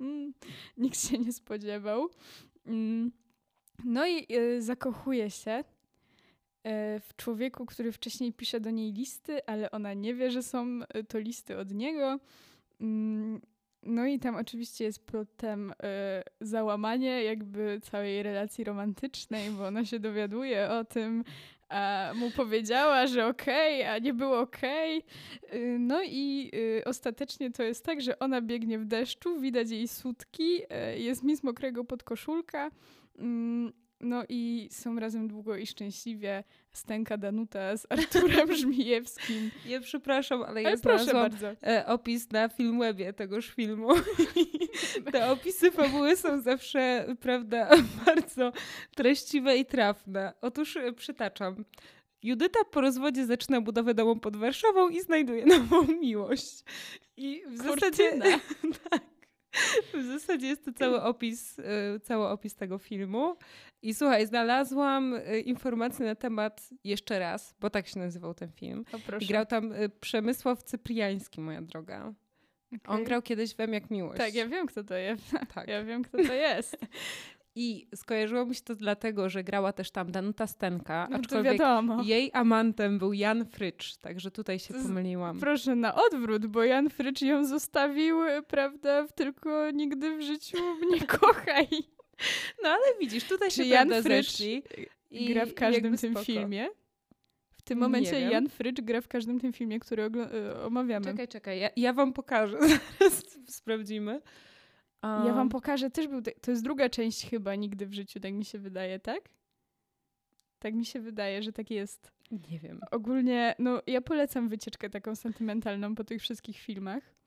Nikt 0.76 1.00
się 1.08 1.18
nie 1.18 1.32
spodziewał. 1.32 2.08
Mm. 2.66 3.12
No 3.84 4.06
i 4.06 4.26
y, 4.36 4.62
zakochuje 4.62 5.30
się 5.30 5.64
w 7.00 7.08
człowieku, 7.16 7.66
który 7.66 7.92
wcześniej 7.92 8.32
pisze 8.32 8.60
do 8.60 8.70
niej 8.70 8.92
listy, 8.92 9.46
ale 9.46 9.70
ona 9.70 9.94
nie 9.94 10.14
wie, 10.14 10.30
że 10.30 10.42
są 10.42 10.80
e, 10.88 11.04
to 11.04 11.18
listy 11.18 11.58
od 11.58 11.74
niego. 11.74 12.18
Mm, 12.80 13.40
no 13.82 14.06
i 14.06 14.18
tam 14.18 14.36
oczywiście 14.36 14.84
jest 14.84 15.06
potem 15.06 15.72
e, 15.82 16.22
załamanie 16.40 17.24
jakby 17.24 17.80
całej 17.82 18.22
relacji 18.22 18.64
romantycznej, 18.64 19.50
bo 19.50 19.66
ona 19.66 19.84
się 19.84 19.98
dowiaduje 19.98 20.70
o 20.70 20.84
tym, 20.84 21.24
a 21.68 22.12
mu 22.14 22.30
powiedziała, 22.30 23.06
że 23.06 23.26
okej, 23.26 23.80
okay, 23.80 23.92
a 23.92 23.98
nie 23.98 24.14
było 24.14 24.40
okej. 24.40 25.02
Okay. 25.48 25.78
No 25.78 26.02
i 26.04 26.50
ostatecznie 26.84 27.50
to 27.50 27.62
jest 27.62 27.84
tak, 27.84 28.00
że 28.00 28.18
ona 28.18 28.42
biegnie 28.42 28.78
w 28.78 28.84
deszczu, 28.84 29.40
widać 29.40 29.70
jej 29.70 29.88
sutki, 29.88 30.60
jest 30.96 31.22
mi 31.22 31.36
z 31.36 31.42
mokrego 31.42 31.84
podkoszulka. 31.84 32.70
No 34.00 34.24
i 34.28 34.68
są 34.70 34.98
razem 34.98 35.28
długo 35.28 35.56
i 35.56 35.66
szczęśliwie 35.66 36.44
Stenka 36.72 37.16
Danuta 37.16 37.76
z 37.76 37.86
Arturem 37.92 38.54
Żmijewskim. 38.54 39.50
Ja 39.66 39.80
przepraszam, 39.80 40.42
ale 40.42 40.62
ja 40.62 40.68
ale 40.68 40.78
proszę 40.78 41.12
bardzo. 41.12 41.46
E, 41.62 41.86
opis 41.86 42.30
na 42.30 42.48
Filmwebie 42.48 43.12
tegoż 43.12 43.50
filmu. 43.50 43.88
Te 45.12 45.30
opisy 45.30 45.70
fabuły 45.70 46.16
są 46.16 46.40
zawsze, 46.40 47.06
prawda, 47.20 47.70
bardzo 48.06 48.52
treściwe 48.94 49.56
i 49.56 49.66
trafne. 49.66 50.32
Otóż 50.40 50.76
e, 50.76 50.92
przytaczam. 50.92 51.64
Judyta 52.22 52.64
po 52.64 52.80
rozwodzie 52.80 53.26
zaczyna 53.26 53.60
budowę 53.60 53.94
domu 53.94 54.16
pod 54.16 54.36
Warszawą 54.36 54.88
i 54.88 55.00
znajduje 55.00 55.46
nową 55.46 55.82
miłość. 55.82 56.64
I 57.16 57.42
w 57.48 57.56
zasadzie... 57.56 58.18
tak. 58.18 59.02
W 59.94 60.06
zasadzie 60.06 60.46
jest 60.46 60.64
to 60.64 60.72
cały 60.72 61.02
opis, 61.02 61.58
e, 61.58 62.00
cały 62.00 62.28
opis 62.28 62.54
tego 62.54 62.78
filmu. 62.78 63.36
I 63.82 63.94
słuchaj, 63.94 64.26
znalazłam 64.26 65.14
y, 65.14 65.40
informacje 65.40 66.06
na 66.06 66.14
temat 66.14 66.68
jeszcze 66.84 67.18
raz, 67.18 67.54
bo 67.60 67.70
tak 67.70 67.86
się 67.86 68.00
nazywał 68.00 68.34
ten 68.34 68.52
film. 68.52 68.84
O, 68.92 68.98
grał 69.28 69.46
tam 69.46 69.72
y, 69.72 69.88
Przemysław 70.00 70.62
Cypriański, 70.62 71.40
moja 71.40 71.62
droga. 71.62 72.14
Okay. 72.68 72.96
On 72.96 73.04
grał 73.04 73.22
kiedyś 73.22 73.54
we 73.54 73.66
Jak 73.66 73.90
Miłość. 73.90 74.18
Tak, 74.18 74.34
ja 74.34 74.48
wiem, 74.48 74.66
kto 74.66 74.84
to 74.84 74.94
jest. 74.94 75.22
Tak. 75.54 75.68
Ja 75.68 75.84
wiem, 75.84 76.02
kto 76.02 76.18
to 76.18 76.32
jest. 76.32 76.76
I 77.54 77.88
skojarzyło 77.94 78.46
mi 78.46 78.54
się 78.54 78.60
to 78.60 78.74
dlatego, 78.74 79.28
że 79.28 79.44
grała 79.44 79.72
też 79.72 79.90
tam 79.90 80.12
Danuta 80.12 80.46
Stenka, 80.46 81.08
no 81.10 81.16
aczkolwiek 81.16 81.60
jej 82.04 82.30
amantem 82.34 82.98
był 82.98 83.12
Jan 83.12 83.44
Frycz, 83.44 83.96
także 83.96 84.30
tutaj 84.30 84.58
się 84.58 84.74
pomyliłam. 84.74 85.40
Proszę 85.40 85.76
na 85.76 85.94
odwrót, 85.94 86.46
bo 86.46 86.64
Jan 86.64 86.90
Frycz 86.90 87.22
ją 87.22 87.44
zostawił, 87.44 88.16
prawda, 88.48 89.06
tylko 89.14 89.70
nigdy 89.70 90.18
w 90.18 90.22
życiu 90.22 90.58
mnie 90.80 91.06
kochaj. 91.18 91.68
No 92.62 92.68
ale 92.68 92.98
widzisz, 93.00 93.24
tutaj 93.24 93.50
Czy 93.50 93.56
się 93.56 93.64
Jan 93.64 94.02
Frycz 94.02 94.40
i 95.10 95.34
gra 95.34 95.46
w 95.46 95.54
każdym 95.54 95.96
tym 95.96 96.12
spoko. 96.12 96.24
filmie? 96.24 96.68
W 97.52 97.62
tym 97.62 97.78
momencie 97.78 98.20
Jan 98.20 98.48
Frycz 98.48 98.80
gra 98.80 99.00
w 99.00 99.08
każdym 99.08 99.40
tym 99.40 99.52
filmie, 99.52 99.80
który 99.80 100.02
y, 100.02 100.62
omawiamy. 100.62 101.06
Czekaj, 101.06 101.28
czekaj, 101.28 101.60
ja, 101.60 101.70
ja 101.76 101.92
wam 101.92 102.12
pokażę, 102.12 102.58
zaraz 102.98 103.24
sprawdzimy. 103.46 104.20
Um. 105.02 105.26
Ja 105.26 105.34
wam 105.34 105.48
pokażę, 105.48 105.90
też 105.90 106.08
był, 106.08 106.22
to 106.40 106.50
jest 106.50 106.64
druga 106.64 106.88
część 106.88 107.30
chyba 107.30 107.54
Nigdy 107.54 107.86
w 107.86 107.94
życiu, 107.94 108.20
tak 108.20 108.32
mi 108.32 108.44
się 108.44 108.58
wydaje, 108.58 108.98
tak? 108.98 109.28
Tak 110.58 110.74
mi 110.74 110.84
się 110.84 111.00
wydaje, 111.00 111.42
że 111.42 111.52
tak 111.52 111.70
jest. 111.70 112.12
Nie 112.30 112.58
wiem. 112.58 112.80
Ogólnie, 112.90 113.54
no 113.58 113.82
ja 113.86 114.00
polecam 114.00 114.48
wycieczkę 114.48 114.90
taką 114.90 115.14
sentymentalną 115.14 115.94
po 115.94 116.04
tych 116.04 116.22
wszystkich 116.22 116.58
filmach. 116.58 117.17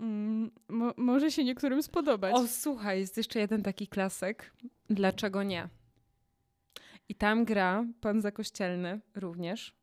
Mm, 0.00 0.50
mo 0.68 0.94
może 0.96 1.30
się 1.30 1.44
niektórym 1.44 1.82
spodobać. 1.82 2.34
O, 2.34 2.46
słuchaj, 2.48 3.00
jest 3.00 3.16
jeszcze 3.16 3.38
jeden 3.38 3.62
taki 3.62 3.88
klasyk. 3.88 4.52
Dlaczego 4.90 5.42
nie? 5.42 5.68
I 7.08 7.14
tam 7.14 7.44
gra 7.44 7.84
pan 8.00 8.20
zakościelny 8.20 9.00
również. 9.14 9.74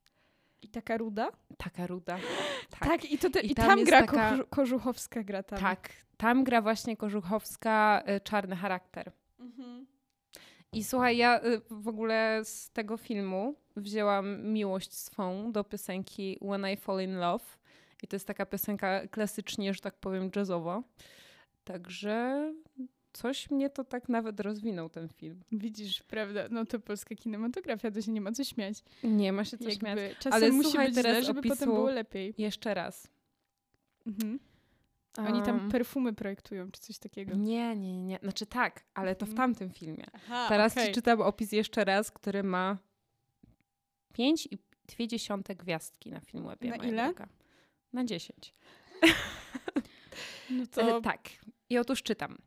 I 0.61 0.69
taka 0.69 0.97
ruda? 0.97 1.31
Taka 1.57 1.87
ruda. 1.87 2.17
Tak, 2.69 2.89
tak 2.89 3.11
i, 3.11 3.17
to 3.17 3.29
te, 3.29 3.39
i, 3.39 3.55
tam, 3.55 3.67
tam 3.67 3.83
gra 3.83 4.01
taka... 4.01 4.37
Kożuchowska 4.49 5.23
gra 5.23 5.43
tam. 5.43 5.59
Tak, 5.59 5.89
tam 6.17 6.43
gra 6.43 6.61
właśnie 6.61 6.97
Kożuchowska 6.97 8.03
y, 8.17 8.21
czarny 8.21 8.55
charakter. 8.55 9.11
Mhm. 9.39 9.85
I 10.73 10.83
słuchaj, 10.83 11.17
ja 11.17 11.43
y, 11.43 11.61
w 11.69 11.87
ogóle 11.87 12.41
z 12.43 12.71
tego 12.71 12.97
filmu 12.97 13.55
wzięłam 13.75 14.43
miłość 14.43 14.93
swą 14.93 15.51
do 15.51 15.63
piosenki 15.63 16.39
When 16.41 16.73
I 16.73 16.77
Fall 16.77 17.03
in 17.03 17.15
Love 17.15 17.45
i 18.03 18.07
to 18.07 18.15
jest 18.15 18.27
taka 18.27 18.45
piosenka 18.45 19.07
klasycznie, 19.07 19.73
że 19.73 19.79
tak 19.79 19.95
powiem, 19.95 20.29
jazzowa. 20.35 20.83
Także 21.63 22.53
coś 23.13 23.51
mnie 23.51 23.69
to 23.69 23.83
tak 23.83 24.09
nawet 24.09 24.39
rozwinął 24.39 24.89
ten 24.89 25.09
film. 25.09 25.43
Widzisz, 25.51 26.03
prawda? 26.03 26.47
No 26.51 26.65
to 26.65 26.79
polska 26.79 27.15
kinematografia, 27.15 27.91
to 27.91 28.01
się 28.01 28.11
nie 28.11 28.21
ma 28.21 28.31
co 28.31 28.43
śmiać. 28.43 28.83
Nie 29.03 29.33
ma 29.33 29.45
się 29.45 29.57
co 29.57 29.69
Jakby 29.69 29.79
śmiać. 29.79 30.17
Czasem 30.19 30.33
Ale 30.33 30.51
musi 30.51 30.69
słuchaj, 30.69 30.87
być 30.87 30.95
teraz 30.95 31.13
źle, 31.13 31.23
żeby 31.23 31.41
potem 31.41 31.69
było 31.69 31.91
lepiej. 31.91 32.33
Jeszcze 32.37 32.73
raz. 32.73 33.07
Mhm. 34.07 34.39
Oni 35.17 35.41
tam 35.41 35.71
perfumy 35.71 36.13
projektują, 36.13 36.71
czy 36.71 36.81
coś 36.81 36.97
takiego. 36.97 37.35
Nie, 37.35 37.75
nie, 37.75 38.03
nie. 38.03 38.19
Znaczy 38.23 38.45
tak, 38.45 38.83
ale 38.93 39.15
to 39.15 39.25
w 39.25 39.29
mhm. 39.29 39.37
tamtym 39.37 39.69
filmie. 39.69 40.05
Aha, 40.13 40.45
Teraz 40.49 40.73
okay. 40.73 40.87
ci 40.87 40.91
czytam 40.91 41.21
opis 41.21 41.51
jeszcze 41.51 41.85
raz, 41.85 42.11
który 42.11 42.43
ma 42.43 42.77
pięć 44.13 44.47
i 44.51 44.57
dwie 44.87 45.07
dziesiąte 45.07 45.55
gwiazdki 45.55 46.11
na 46.11 46.19
Filmwebie. 46.19 46.69
Na 46.69 46.75
ile? 46.75 47.03
Droga. 47.05 47.27
Na 47.93 48.05
10. 48.05 48.53
No 50.49 50.65
to... 50.67 51.01
tak. 51.01 51.29
I 51.69 51.77
otóż 51.77 52.03
czytam. 52.03 52.37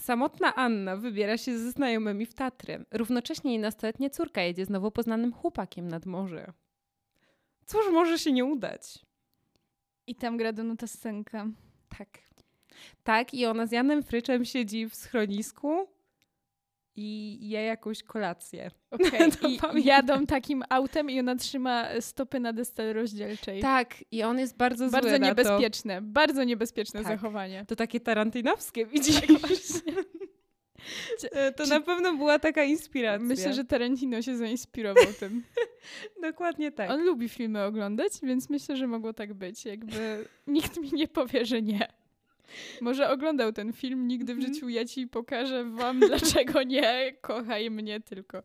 Samotna 0.00 0.54
Anna 0.54 0.96
wybiera 0.96 1.38
się 1.38 1.58
ze 1.58 1.70
znajomymi 1.70 2.26
w 2.26 2.34
Tatry. 2.34 2.84
Równocześnie 2.90 3.50
jej 3.50 3.60
nastoletnia 3.60 4.10
córka 4.10 4.42
jedzie 4.42 4.64
z 4.64 4.70
nowo 4.70 4.90
poznanym 4.90 5.32
chłopakiem 5.32 5.88
nad 5.88 6.06
morze. 6.06 6.52
Cóż 7.66 7.90
może 7.92 8.18
się 8.18 8.32
nie 8.32 8.44
udać? 8.44 8.98
I 10.06 10.14
tam 10.14 10.36
gra 10.36 10.52
Danuta 10.52 10.86
Stenka. 10.86 11.46
Tak. 11.98 12.08
Tak, 13.02 13.34
i 13.34 13.46
ona 13.46 13.66
z 13.66 13.72
Janem 13.72 14.02
Fryczem 14.02 14.44
siedzi 14.44 14.88
w 14.88 14.94
schronisku 14.94 15.88
i 16.96 17.38
je 17.48 17.62
jakąś 17.62 18.02
kolację. 18.02 18.70
To 19.40 19.48
i 19.48 19.58
pamiętam. 19.58 19.78
jadą 19.78 20.26
takim 20.26 20.62
autem 20.68 21.10
i 21.10 21.20
ona 21.20 21.36
trzyma 21.36 21.86
stopy 22.00 22.40
na 22.40 22.52
desce 22.52 22.92
rozdzielczej. 22.92 23.60
Tak, 23.62 23.94
i 24.10 24.22
on 24.22 24.38
jest 24.38 24.56
bardzo 24.56 24.84
zły 24.84 24.92
bardzo 24.92 25.10
na 25.10 25.18
to. 25.18 25.24
niebezpieczne, 25.24 26.02
bardzo 26.02 26.44
niebezpieczne 26.44 27.02
Tak. 27.02 27.08
zachowanie. 27.12 27.64
To 27.68 27.76
takie 27.76 28.00
tarantynowskie, 28.00 28.86
widzisz? 28.86 29.20
Tak, 29.20 29.30
właśnie. 29.40 29.92
E, 31.32 31.52
To 31.52 31.64
Czy- 31.64 31.70
na 31.70 31.80
pewno 31.80 32.16
była 32.16 32.38
taka 32.38 32.64
inspiracja. 32.64 33.26
Myślę, 33.26 33.52
że 33.54 33.64
Tarantino 33.64 34.22
się 34.22 34.36
zainspirował 34.36 35.04
tym. 35.20 35.42
Dokładnie 36.22 36.72
tak. 36.72 36.90
On 36.90 37.04
lubi 37.04 37.28
filmy 37.28 37.62
oglądać, 37.64 38.12
więc 38.22 38.50
myślę, 38.50 38.76
że 38.76 38.86
mogło 38.86 39.12
tak 39.12 39.34
być. 39.34 39.64
Jakby 39.64 40.24
nikt 40.46 40.76
mi 40.80 40.92
nie 40.92 41.08
powie, 41.08 41.44
że 41.46 41.62
nie. 41.62 41.88
Może 42.80 43.10
oglądał 43.10 43.52
ten 43.52 43.72
film, 43.72 44.08
nigdy 44.08 44.34
w 44.34 44.36
Mhm. 44.38 44.54
życiu 44.54 44.68
ja 44.68 44.84
ci 44.84 45.06
pokażę 45.06 45.64
wam, 45.64 46.00
dlaczego 46.08 46.62
nie. 46.62 47.12
Kochaj 47.20 47.70
mnie 47.70 48.00
tylko. 48.00 48.42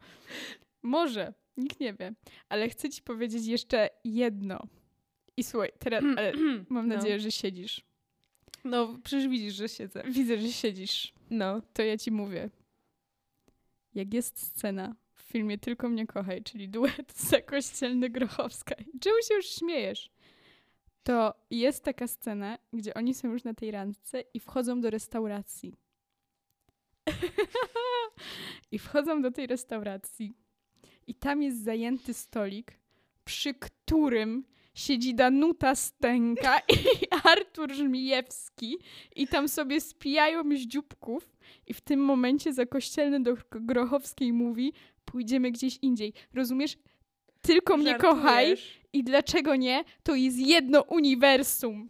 Może, 0.83 1.33
nikt 1.57 1.79
nie 1.79 1.93
wie. 1.93 2.13
Ale 2.49 2.69
chcę 2.69 2.89
ci 2.89 3.01
powiedzieć 3.01 3.45
jeszcze 3.45 3.89
jedno. 4.03 4.63
I 5.37 5.43
słuchaj, 5.43 5.71
teraz 5.79 6.03
ale 6.17 6.33
mam 6.69 6.87
No. 6.87 6.95
nadzieję, 6.95 7.19
że 7.19 7.31
siedzisz. 7.31 7.81
No, 8.63 8.99
przecież 9.03 9.27
widzisz, 9.27 9.53
że 9.53 9.69
siedzę. 9.69 10.03
Widzę, 10.07 10.37
że 10.37 10.47
siedzisz. 10.51 11.13
No. 11.29 11.61
To 11.73 11.83
ja 11.83 11.97
ci 11.97 12.11
mówię. 12.11 12.49
Jak 13.95 14.13
jest 14.13 14.39
scena 14.39 14.95
w 15.13 15.21
filmie 15.21 15.57
Tylko 15.57 15.89
mnie 15.89 16.07
kochaj, 16.07 16.43
czyli 16.43 16.69
duet 16.69 17.13
Zakościelny 17.29 18.09
Grochowska. 18.09 18.75
I 18.95 18.99
Czemu 18.99 19.15
się 19.27 19.33
już 19.35 19.45
śmiejesz? 19.49 20.09
To 21.07 21.33
jest 21.49 21.83
taka 21.83 22.07
scena, 22.07 22.57
gdzie 22.73 22.93
oni 22.93 23.13
są 23.13 23.31
już 23.31 23.43
na 23.43 23.53
tej 23.53 23.71
randce 23.71 24.23
i 24.33 24.39
wchodzą 24.39 24.81
do 24.81 24.89
restauracji. 24.89 25.73
I 28.71 28.79
wchodzą 28.79 29.21
do 29.21 29.31
tej 29.31 29.47
restauracji. 29.47 30.33
I 31.07 31.15
tam 31.15 31.41
jest 31.41 31.63
zajęty 31.63 32.13
stolik, 32.13 32.79
przy 33.25 33.53
którym 33.53 34.45
siedzi 34.73 35.15
Danuta 35.15 35.75
Stęka 35.75 36.59
i 36.75 37.07
Artur 37.23 37.73
Żmijewski 37.73 38.77
i 39.15 39.27
tam 39.27 39.47
sobie 39.47 39.81
spijają 39.81 40.55
ździubków 40.55 41.37
i 41.67 41.73
w 41.73 41.81
tym 41.81 41.99
momencie 41.99 42.53
zakościelny 42.53 43.19
do 43.19 43.37
Grochowskiej 43.51 44.33
mówi 44.33 44.73
pójdziemy 45.05 45.51
gdzieś 45.51 45.77
indziej. 45.81 46.13
Rozumiesz? 46.33 46.77
Tylko 47.47 47.77
mnie 47.77 47.95
kochaj 47.95 48.47
Żartujesz? 48.47 48.81
i 48.93 49.03
dlaczego 49.03 49.55
nie? 49.55 49.83
To 50.03 50.15
jest 50.15 50.37
jedno 50.37 50.81
uniwersum. 50.81 51.89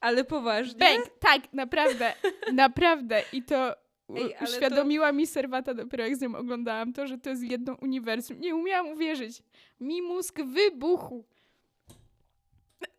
Ale 0.00 0.24
poważnie? 0.24 0.86
Tak, 1.20 1.52
naprawdę. 1.52 2.12
naprawdę. 2.52 3.22
I 3.32 3.42
to 3.42 3.76
Ej, 4.16 4.22
ale 4.24 4.32
to- 4.32 4.44
uświadomiła 4.44 5.12
mi 5.12 5.26
Serwata 5.26 5.74
dopiero 5.74 6.04
jak 6.04 6.16
z 6.16 6.20
nią 6.20 6.34
oglądałam 6.36 6.92
to, 6.92 7.06
że 7.06 7.18
to 7.18 7.30
jest 7.30 7.42
jedno 7.42 7.74
uniwersum. 7.82 8.40
Nie 8.40 8.54
umiałam 8.54 8.86
uwierzyć. 8.92 9.42
Mi 9.80 10.02
mózg 10.02 10.42
wybuchł. 10.42 11.24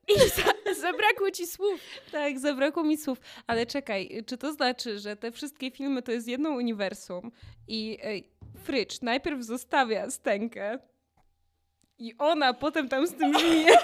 I 0.08 0.14
za, 0.30 0.74
zabrakło 0.82 1.32
ci 1.32 1.48
słów. 1.48 1.80
Tak, 2.12 2.40
zabrakło 2.40 2.84
mi 2.84 2.98
słów. 2.98 3.18
Ale 3.48 3.66
czekaj, 3.66 4.24
czy 4.26 4.38
to 4.38 4.52
znaczy, 4.54 5.00
że 5.00 5.16
te 5.16 5.32
wszystkie 5.32 5.72
filmy 5.72 6.02
to 6.02 6.12
jest 6.12 6.28
jedno 6.28 6.50
uniwersum 6.50 7.32
i 7.68 7.98
ej, 8.04 8.30
Frycz 8.64 9.02
najpierw 9.02 9.42
zostawia 9.44 10.10
Stękę 10.10 10.80
i 12.00 12.14
ona 12.18 12.54
potem 12.54 12.90
tam 12.90 13.08
z 13.08 13.14
tym 13.14 13.34
żmije... 13.40 13.78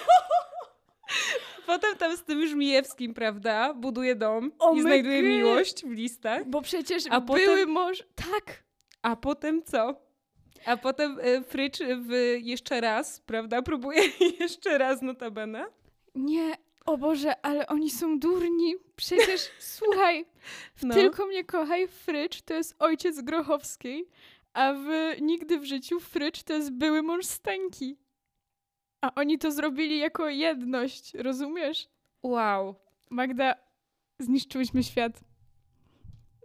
Potem 1.66 1.96
tam 1.98 2.18
z 2.18 2.24
tym 2.24 2.48
Żmijewskim, 2.48 3.14
prawda, 3.14 3.74
buduje 3.74 4.16
dom 4.16 4.52
Oh 4.60 4.78
i 4.78 4.82
znajduje 4.82 5.22
God. 5.22 5.30
miłość 5.32 5.86
w 5.86 5.92
listach. 5.92 6.50
Bo 6.50 6.62
przecież 6.62 7.04
A 7.10 7.22
były 7.22 7.40
potem- 7.40 7.70
mąż... 7.70 8.04
Tak. 8.16 8.64
A 9.02 9.16
potem 9.16 9.64
co? 9.64 9.96
A 10.66 10.78
potem 10.78 11.20
e, 11.22 11.42
Frycz 11.44 11.80
w 11.80 12.38
jeszcze 12.42 12.82
raz, 12.82 13.20
prawda, 13.20 13.62
próbuje 13.62 14.02
jeszcze 14.40 14.78
raz 14.78 15.02
notabene. 15.02 15.66
Nie, 16.16 16.54
o 16.86 16.98
Boże, 16.98 17.46
ale 17.46 17.68
oni 17.68 17.90
są 17.90 18.20
durni. 18.20 18.76
Przecież, 18.96 19.42
słuchaj, 19.78 20.26
No. 20.84 20.94
Tylko 20.96 21.26
mnie 21.26 21.44
kochaj 21.44 21.88
Frycz 21.88 22.42
to 22.42 22.54
jest 22.54 22.76
ojciec 22.80 23.22
Grochowskiej, 23.22 24.08
a 24.54 24.74
w 24.74 24.88
Nigdy 25.22 25.60
w 25.60 25.66
życiu 25.66 26.00
Frycz 26.00 26.44
to 26.44 26.54
jest 26.54 26.72
były 26.72 27.02
mąż 27.04 27.26
Stęki. 27.26 27.98
A 29.04 29.12
oni 29.16 29.38
to 29.38 29.52
zrobili 29.52 30.00
jako 30.00 30.30
jedność, 30.30 31.14
rozumiesz? 31.14 31.90
Wow. 32.24 32.76
Magda, 33.10 33.56
zniszczyłyśmy 34.20 34.84
świat. 34.84 35.24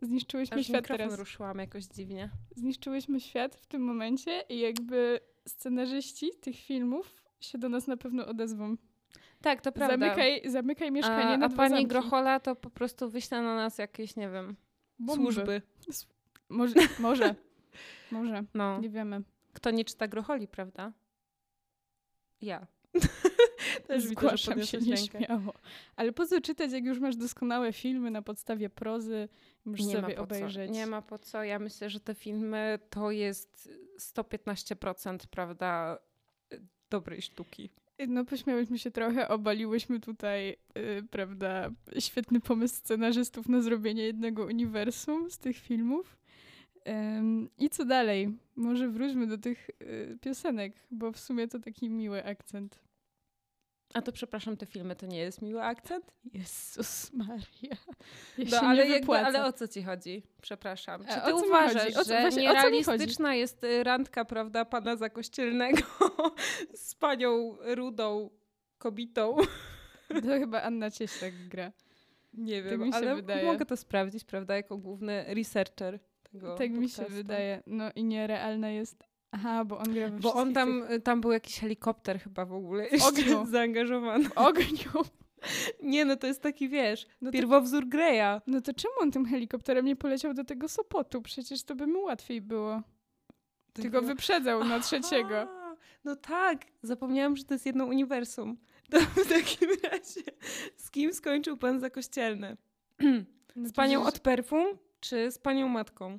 Zniszczyłyśmy 0.03 0.57
Aż 0.57 0.66
świat 0.66 0.88
teraz. 0.88 1.18
ruszyłam 1.18 1.59
jakoś 1.59 1.85
dziwnie. 1.85 2.31
Zniszczyłyśmy 2.57 3.21
świat 3.21 3.57
w 3.57 3.66
tym 3.66 3.83
momencie 3.83 4.44
i 4.49 4.59
jakby 4.59 5.21
scenarzyści 5.47 6.31
tych 6.40 6.57
filmów 6.57 7.23
się 7.40 7.59
do 7.59 7.68
nas 7.68 7.87
na 7.87 7.97
pewno 7.97 8.27
odezwą. 8.27 8.77
Tak, 9.42 9.61
to 9.62 9.73
prawda. 9.73 9.99
Zamykaj, 10.07 10.51
zamykaj 10.51 10.92
mieszkanie 10.92 11.35
a, 11.35 11.37
na 11.37 11.47
a 11.47 11.49
pani 11.49 11.71
zamki. 11.75 11.87
Grochola 11.87 12.40
to 12.40 12.57
po 12.57 12.71
prostu 12.71 13.11
wyśle 13.11 13.42
na 13.42 13.57
nas 13.57 13.79
jakieś, 13.79 14.16
nie 14.16 14.31
wiem, 14.31 14.57
Bomby. 14.99 15.23
służby. 15.23 15.62
Może, 16.49 16.75
może, 16.99 17.35
może, 18.11 18.44
No. 18.55 18.81
nie 18.81 18.90
wiemy. 18.90 19.23
Kto 19.53 19.71
nie 19.71 19.85
czyta 19.85 20.09
Grocholi, 20.09 20.49
prawda? 20.49 20.92
Ja. 22.42 22.66
Też 23.87 24.03
widzę, 24.03 24.09
Zgłaszam 24.09 24.64
się 24.64 24.79
podniosłeś 24.79 25.01
rękę. 25.01 25.18
nieśmiało. 25.18 25.53
Ale 25.96 26.12
po 26.12 26.27
co 26.27 26.40
czytać, 26.40 26.72
jak 26.72 26.85
już 26.85 26.98
masz 26.98 27.16
doskonałe 27.16 27.72
filmy 27.72 28.11
na 28.11 28.22
podstawie 28.22 28.70
prozy, 28.70 29.29
możesz 29.64 29.87
Nie 29.87 29.94
ma 29.94 30.01
sobie 30.01 30.14
po 30.14 30.22
obejrzeć. 30.22 30.68
co. 30.70 30.74
Nie 30.74 30.87
ma 30.87 31.03
po 31.03 31.18
co. 31.18 31.44
Ja 31.44 31.59
myślę, 31.59 31.90
że 31.90 32.01
te 32.01 32.14
filmy 32.14 32.79
to 32.90 33.11
jest 33.11 33.70
115%, 33.98 35.18
prawda, 35.31 35.98
dobrej 36.90 37.22
sztuki. 37.22 37.70
No 38.09 38.24
pośmiałyśmy 38.24 38.79
się 38.79 38.90
trochę, 38.90 39.29
obaliłyśmy 39.29 40.01
tutaj, 40.01 40.57
y, 40.79 41.03
prawda, 41.11 41.70
świetny 41.98 42.40
pomysł 42.40 42.74
scenarzystów 42.77 43.48
na 43.48 43.61
zrobienie 43.61 44.03
jednego 44.03 44.44
uniwersum 44.44 45.31
z 45.31 45.38
tych 45.38 45.57
filmów. 45.57 46.16
Ym, 46.88 47.51
I 47.59 47.70
co 47.70 47.85
dalej? 47.85 48.38
Może 48.57 48.88
wróćmy 48.88 49.27
do 49.27 49.38
tych 49.38 49.70
y, 49.83 50.18
piosenek, 50.20 50.72
bo 50.90 51.12
w 51.12 51.18
sumie 51.18 51.48
to 51.48 51.59
taki 51.59 51.90
miły 51.90 52.24
akcent. 52.24 52.81
A 53.94 54.03
to 54.03 54.12
przepraszam, 54.12 54.57
te 54.57 54.66
filmy 54.66 54.96
to 54.96 55.07
nie 55.07 55.18
jest 55.18 55.42
miły 55.42 55.62
akcent? 55.62 56.14
Jezus 56.33 57.12
Maria. 57.12 57.77
Ja 58.38 58.46
No, 58.51 58.68
ale, 58.68 58.88
jakby, 58.88 59.12
ale 59.12 59.44
o 59.44 59.53
co 59.53 59.68
ci 59.68 59.83
chodzi? 59.83 60.22
Przepraszam. 60.42 61.05
Czy 61.05 61.12
A 61.12 61.20
ty 61.20 61.35
o 61.35 61.37
co 61.37 61.42
mi 61.42 61.48
uważasz, 61.48 61.83
chodzi? 61.83 61.96
O 61.96 62.05
co- 62.05 62.11
że 62.14 62.20
właśnie, 62.20 62.42
nierealistyczna 62.42 63.35
jest 63.35 63.64
y, 63.64 63.85
randka, 63.85 64.24
prawda, 64.24 64.64
pana 64.64 64.96
zakościelnego 64.96 65.81
z 66.74 66.94
panią 66.94 67.57
rudą 67.61 68.31
kobietą? 68.79 69.37
To 70.09 70.29
chyba 70.38 70.62
Anna 70.62 70.90
Cieślak 70.90 71.48
gra. 71.48 71.72
Nie 72.35 72.62
wiem, 72.62 72.90
ale 72.92 73.16
wydaje. 73.16 73.44
mogę 73.46 73.66
to 73.66 73.77
sprawdzić, 73.77 74.24
prawda, 74.24 74.57
jako 74.57 74.77
główny 74.79 75.24
researcher 75.35 75.98
tego 76.33 76.55
tak 76.57 76.71
mi 76.71 76.88
się 76.88 76.97
podcastu. 76.97 77.14
wydaje. 77.14 77.62
No 77.67 77.85
i 77.95 78.05
nierealna 78.05 78.71
jest. 78.71 79.05
Aha, 79.31 79.64
bo 79.64 79.79
on 79.79 79.95
gra 79.95 80.09
we 80.09 80.19
Bo 80.21 80.35
on 80.35 80.35
wszystkich 80.35 80.55
tam, 80.55 80.88
tych- 80.88 81.03
tam 81.03 81.21
był 81.21 81.33
jakiś 81.33 81.59
helikopter 81.61 82.21
chyba 82.21 82.45
w 82.45 82.53
ogóle 82.53 82.85
ogniu. 82.85 82.99
jeszcze 83.25 83.47
zaangażowany. 83.47 84.25
w 84.29 84.38
ogniu. 84.38 84.91
Nie, 85.83 86.05
no 86.05 86.17
to 86.17 86.27
jest 86.27 86.43
taki, 86.43 86.69
wiesz, 86.69 87.07
No 87.21 87.29
to, 87.29 87.33
pierwowzór 87.33 87.87
Greya. 87.88 88.41
no 88.47 88.61
to 88.61 88.73
czemu 88.75 88.95
on 89.01 89.11
tym 89.11 89.27
helikopterem 89.27 89.87
nie 89.87 89.97
poleciał 89.97 90.35
do 90.35 90.45
tego 90.45 90.69
Sopotu? 90.69 91.23
Przecież 91.23 91.62
to 91.64 91.75
by 91.75 91.87
mu 91.87 92.03
łatwiej 92.03 92.41
było. 92.41 92.83
Tylko 93.73 94.03
wyprzedzał 94.03 94.64
na 94.64 94.81
trzeciego. 94.81 95.41
Aha, 95.41 95.77
No 96.05 96.17
tak, 96.17 96.64
zapomniałam, 96.83 97.37
że 97.37 97.45
to 97.45 97.55
jest 97.55 97.67
jedno 97.67 97.85
uniwersum. 97.85 98.57
To 98.91 99.01
w 99.01 99.29
takim 99.29 99.69
razie, 99.93 100.21
z 100.77 100.91
kim 100.91 101.12
skończył 101.14 101.57
pan 101.57 101.81
zakościelny? 101.81 102.57
No 103.57 103.69
Z 103.69 103.73
panią 103.73 104.01
przecież, 104.01 104.14
od 104.14 104.21
perfum, 104.21 104.67
czy 105.01 105.31
z 105.31 105.39
panią 105.39 105.69
matką? 105.69 106.19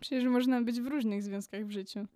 przecież 0.00 0.24
można 0.24 0.62
być 0.62 0.80
w 0.80 0.86
różnych 0.86 1.22
związkach 1.22 1.66
w 1.66 1.70
życiu. 1.70 2.06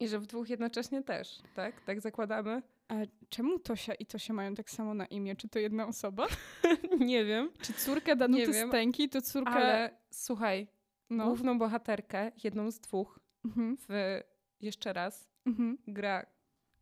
I 0.00 0.08
że 0.08 0.18
w 0.18 0.26
dwóch 0.26 0.48
jednocześnie 0.50 1.02
też, 1.02 1.38
tak? 1.54 1.80
Tak 1.80 2.00
zakładamy? 2.00 2.62
A 2.88 2.94
czemu 3.28 3.58
Tosia 3.58 3.94
i 3.94 4.06
Tosia 4.06 4.32
mają 4.32 4.54
tak 4.54 4.70
samo 4.70 4.94
na 4.94 5.06
imię? 5.06 5.36
Czy 5.36 5.48
to 5.48 5.58
jedna 5.58 5.86
osoba? 5.86 6.26
Nie 7.00 7.24
wiem. 7.24 7.50
Czy 7.60 7.72
córka 7.72 8.16
Danuty 8.16 8.52
wiem. 8.52 8.68
Stęki 8.68 9.08
to 9.08 9.22
córka... 9.22 9.50
Ale 9.50 9.96
słuchaj, 10.10 10.66
No. 11.10 11.26
główną 11.26 11.58
bohaterkę, 11.58 12.32
jedną 12.44 12.70
z 12.70 12.80
dwóch, 12.80 13.20
Mhm, 13.44 13.76
w 13.88 14.20
jeszcze 14.60 14.92
raz 14.92 15.28
mhm. 15.46 15.78
gra 15.88 16.26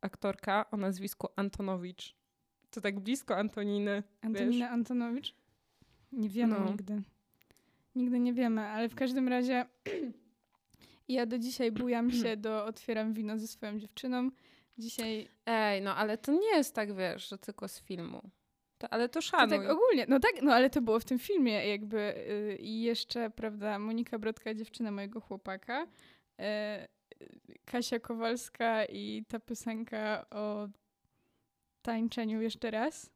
aktorka 0.00 0.70
o 0.70 0.76
nazwisku 0.76 1.28
Antonowicz. 1.36 2.16
To 2.70 2.80
tak 2.80 3.00
blisko 3.00 3.36
Antoniny. 3.36 4.02
Antonina 4.22 4.70
Antonowicz? 4.70 5.34
Nie 6.12 6.28
wiemy 6.28 6.58
No. 6.58 6.70
nigdy. 6.70 7.02
Nigdy 7.98 8.20
nie 8.20 8.32
wiemy, 8.32 8.60
ale 8.60 8.88
w 8.88 8.94
każdym 8.94 9.28
razie 9.28 9.66
ja 11.08 11.26
do 11.26 11.38
dzisiaj 11.38 11.72
bujam 11.72 12.10
się 12.22 12.36
do 12.36 12.64
Otwieram 12.64 13.12
wino 13.12 13.38
ze 13.38 13.46
swoją 13.46 13.78
dziewczyną. 13.78 14.30
Dzisiaj 14.78 15.28
Ej, 15.46 15.82
no 15.82 15.96
ale 15.96 16.18
to 16.18 16.32
nie 16.32 16.56
jest 16.56 16.74
tak, 16.74 16.94
wiesz, 16.96 17.28
że 17.28 17.38
tylko 17.38 17.68
z 17.68 17.80
filmu. 17.80 18.30
To, 18.78 18.92
ale 18.92 19.08
to 19.08 19.14
To 19.14 19.20
szanuj. 19.22 19.58
tak 19.58 19.70
ogólnie, 19.70 20.06
no 20.08 20.20
tak, 20.20 20.32
no 20.42 20.52
ale 20.54 20.70
to 20.70 20.80
było 20.82 21.00
w 21.00 21.04
tym 21.04 21.18
filmie 21.18 21.68
jakby 21.68 21.98
y, 21.98 22.56
i 22.60 22.82
jeszcze, 22.82 23.30
prawda, 23.30 23.78
Monika 23.78 24.18
Brodka, 24.18 24.54
dziewczyna 24.54 24.90
mojego 24.90 25.20
chłopaka, 25.20 25.86
e, 26.40 26.88
Kasia 27.64 27.98
Kowalska 27.98 28.84
i 28.84 29.24
ta 29.28 29.40
piosenka 29.40 30.26
o 30.30 30.68
tańczeniu 31.82 32.40
jeszcze 32.42 32.70
raz. 32.70 33.10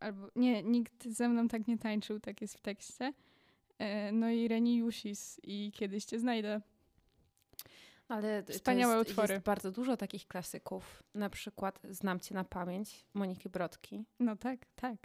Albo 0.00 0.28
nie, 0.36 0.62
nikt 0.62 1.04
ze 1.04 1.28
mną 1.28 1.48
tak 1.48 1.66
nie 1.68 1.78
tańczył, 1.78 2.20
tak 2.20 2.40
jest 2.40 2.58
w 2.58 2.60
tekście. 2.60 3.12
E, 3.84 4.12
no 4.12 4.30
i 4.30 4.48
Reni 4.48 4.76
Jusis 4.76 5.40
i 5.42 5.72
Kiedyś 5.74 6.04
Cię 6.04 6.18
znajdę. 6.18 6.60
Ale 8.08 8.42
Wspaniałe 8.42 8.96
jest, 8.98 9.10
utwory. 9.10 9.34
Jest 9.34 9.46
bardzo 9.46 9.70
dużo 9.72 9.96
takich 9.96 10.26
klasyków. 10.26 11.02
Na 11.14 11.30
przykład 11.30 11.80
Znam 11.90 12.20
Cię 12.20 12.34
na 12.34 12.44
pamięć 12.44 13.06
Moniki 13.14 13.48
Brodki. 13.48 14.04
No 14.20 14.36
tak, 14.36 14.66
tak. 14.74 14.96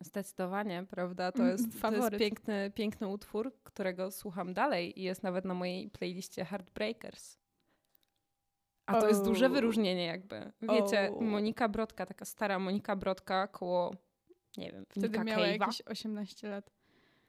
Zdecydowanie, 0.00 0.84
prawda? 0.90 1.32
To 1.32 1.38
Mm, 1.38 1.52
jest, 1.52 1.82
to 1.82 1.92
jest 1.92 2.16
piękny, 2.18 2.72
piękny 2.74 3.08
utwór, 3.08 3.52
którego 3.64 4.10
słucham 4.10 4.54
dalej 4.54 5.00
i 5.00 5.02
jest 5.02 5.22
nawet 5.22 5.44
na 5.44 5.54
mojej 5.54 5.90
playliście 5.90 6.44
Heartbreakers. 6.44 7.38
A 8.86 9.00
to 9.00 9.08
jest 9.08 9.24
duże 9.24 9.46
Oh. 9.46 9.54
wyróżnienie 9.54 10.06
jakby. 10.06 10.52
Wiecie, 10.62 11.10
Oh. 11.12 11.24
Monika 11.24 11.68
Brodka, 11.68 12.06
taka 12.06 12.24
stara 12.24 12.58
Monika 12.58 12.96
Brodka 12.96 13.46
koło, 13.46 13.94
nie 14.56 14.72
wiem, 14.72 14.84
Wtedy 14.88 15.08
Nika 15.08 15.24
miała 15.24 15.42
Cave'a. 15.46 15.60
jakieś 15.60 15.82
18 15.82 16.48
lat. 16.48 16.70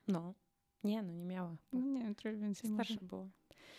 No. 0.08 0.34
Nie, 0.84 1.02
no 1.04 1.14
nie 1.14 1.26
miała. 1.26 1.56
No 1.74 1.80
nie 1.80 2.00
wiem, 2.04 2.16
trochę 2.16 2.38
więcej 2.38 2.70
może. 2.72 2.84
Starsza 2.84 3.06
była. 3.06 3.28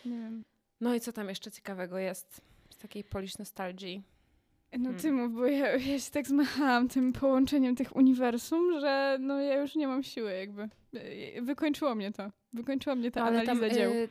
Nie 0.05 0.11
wiem. 0.17 0.43
No 0.81 0.95
i 0.95 0.99
co 0.99 1.13
tam 1.13 1.29
jeszcze 1.29 1.51
ciekawego 1.51 1.97
jest 1.97 2.41
z 2.69 2.77
takiej 2.77 3.03
Polish 3.03 3.37
nostalgii? 3.37 4.03
No 4.73 4.83
Hmm. 4.83 5.01
ty 5.01 5.11
mów, 5.11 5.33
bo 5.33 5.45
ja, 5.45 5.75
ja 5.77 5.99
się 5.99 6.11
tak 6.11 6.27
zmachałam 6.27 6.87
tym 6.89 7.13
połączeniem 7.13 7.75
tych 7.75 7.95
uniwersum, 7.95 8.79
że 8.79 9.17
no 9.21 9.41
ja 9.41 9.61
już 9.61 9.75
nie 9.75 9.87
mam 9.87 10.03
siły 10.03 10.31
jakby. 10.31 10.69
E, 10.93 11.41
Wykończyło 11.41 11.95
mnie 11.95 12.11
to. 12.11 12.31
Wykończyła 12.53 12.95
mnie 12.95 13.11
ta 13.11 13.19
No, 13.19 13.25
ale 13.25 13.39
analiza 13.41 13.67
tam, 13.67 13.75
dzieł. 13.77 13.91
y, 13.91 14.09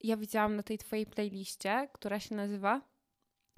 ja 0.00 0.16
widziałam 0.16 0.56
na 0.56 0.62
tej 0.62 0.78
twojej 0.78 1.06
playliście, 1.06 1.88
która 1.92 2.20
się 2.20 2.34
nazywa 2.34 2.80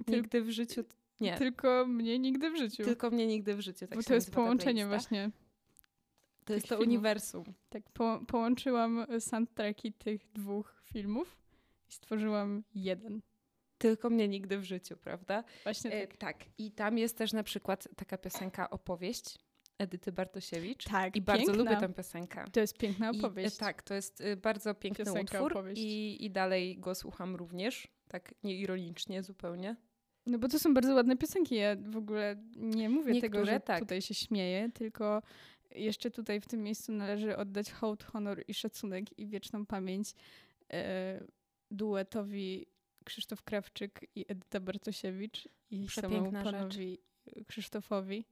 Tyl- 0.05 0.15
Nigdy 0.15 0.41
w 0.41 0.49
życiu... 0.51 0.83
Nie, 1.21 1.37
Tylko 1.37 1.85
mnie 1.85 2.19
nigdy 2.19 2.49
w 2.51 2.57
życiu. 2.57 2.83
tylko 2.83 3.09
mnie 3.09 3.27
nigdy 3.27 3.55
w 3.55 3.61
życiu. 3.61 3.87
Tak 3.87 3.97
bo 3.97 4.03
to 4.03 4.13
jest 4.13 4.31
połączenie 4.33 4.87
właśnie. 4.87 5.31
To 6.45 6.53
jest 6.53 6.67
to 6.67 6.75
filmów. 6.75 6.87
uniwersum. 6.87 7.43
Tak, 7.69 7.83
po, 7.93 8.19
połączyłam 8.27 9.05
soundtracki 9.19 9.93
tych 9.93 10.21
dwóch 10.33 10.81
filmów 10.83 11.37
i 11.89 11.93
stworzyłam 11.93 12.63
jeden. 12.75 13.21
Tylko 13.77 14.09
mnie 14.09 14.27
nigdy 14.27 14.57
w 14.59 14.63
życiu, 14.63 14.97
prawda? 14.97 15.43
Właśnie 15.63 15.91
E, 15.91 16.07
tak. 16.07 16.17
tak. 16.17 16.45
I 16.57 16.71
tam 16.71 16.97
jest 16.97 17.17
też 17.17 17.33
na 17.33 17.43
przykład 17.43 17.87
taka 17.95 18.17
piosenka 18.17 18.69
Opowieść 18.69 19.37
Edyty 19.77 20.11
Bartosiewicz. 20.11 20.83
Tak, 20.83 21.15
I 21.15 21.21
bardzo 21.21 21.45
piękna. 21.45 21.63
lubię 21.63 21.77
tę 21.87 21.93
piosenkę. 21.93 22.45
To 22.51 22.59
jest 22.59 22.77
piękna 22.77 23.11
I, 23.11 23.15
e, 23.15 23.19
opowieść. 23.19 23.57
tak, 23.57 23.81
to 23.83 23.93
jest 23.93 24.21
y, 24.21 24.37
bardzo 24.37 24.73
piękny 24.75 25.05
Piosenka, 25.05 25.37
utwór 25.37 25.51
opowieść. 25.51 25.81
i, 25.81 26.25
i 26.25 26.31
dalej 26.31 26.77
go 26.79 26.95
słucham 26.95 27.35
również, 27.35 27.87
tak 28.07 28.33
nieironicznie 28.43 29.23
zupełnie. 29.23 29.75
No 30.25 30.39
bo 30.39 30.47
to 30.47 30.59
są 30.59 30.73
bardzo 30.73 30.93
ładne 30.95 31.17
piosenki. 31.17 31.55
Ja 31.55 31.75
w 31.75 31.97
ogóle 31.97 32.35
nie 32.55 32.89
mówię 32.89 33.21
tego, 33.21 33.37
Niektóre 33.37 33.53
że 33.53 33.59
tak. 33.59 33.79
tutaj 33.79 34.01
się 34.01 34.13
śmieję, 34.13 34.69
tylko 34.73 35.21
jeszcze 35.75 36.11
tutaj 36.11 36.41
w 36.41 36.47
tym 36.47 36.63
miejscu 36.63 36.91
należy 36.91 37.37
oddać 37.37 37.71
hołd, 37.71 38.03
honor 38.03 38.43
i 38.47 38.53
szacunek 38.53 39.19
i 39.19 39.27
wieczną 39.27 39.65
pamięć 39.65 40.13
e, 40.73 41.23
duetowi 41.71 42.65
Krzysztof 43.03 43.43
Krawczyk 43.43 44.05
i 44.15 44.25
Edyta 44.27 44.59
Bartosiewicz 44.59 45.49
i 45.69 45.87
samemu 45.89 46.15
Przepiękna 46.15 46.43
rzecz. 46.43 46.53
panowi 46.53 46.99
Krzysztofowi. 47.47 48.25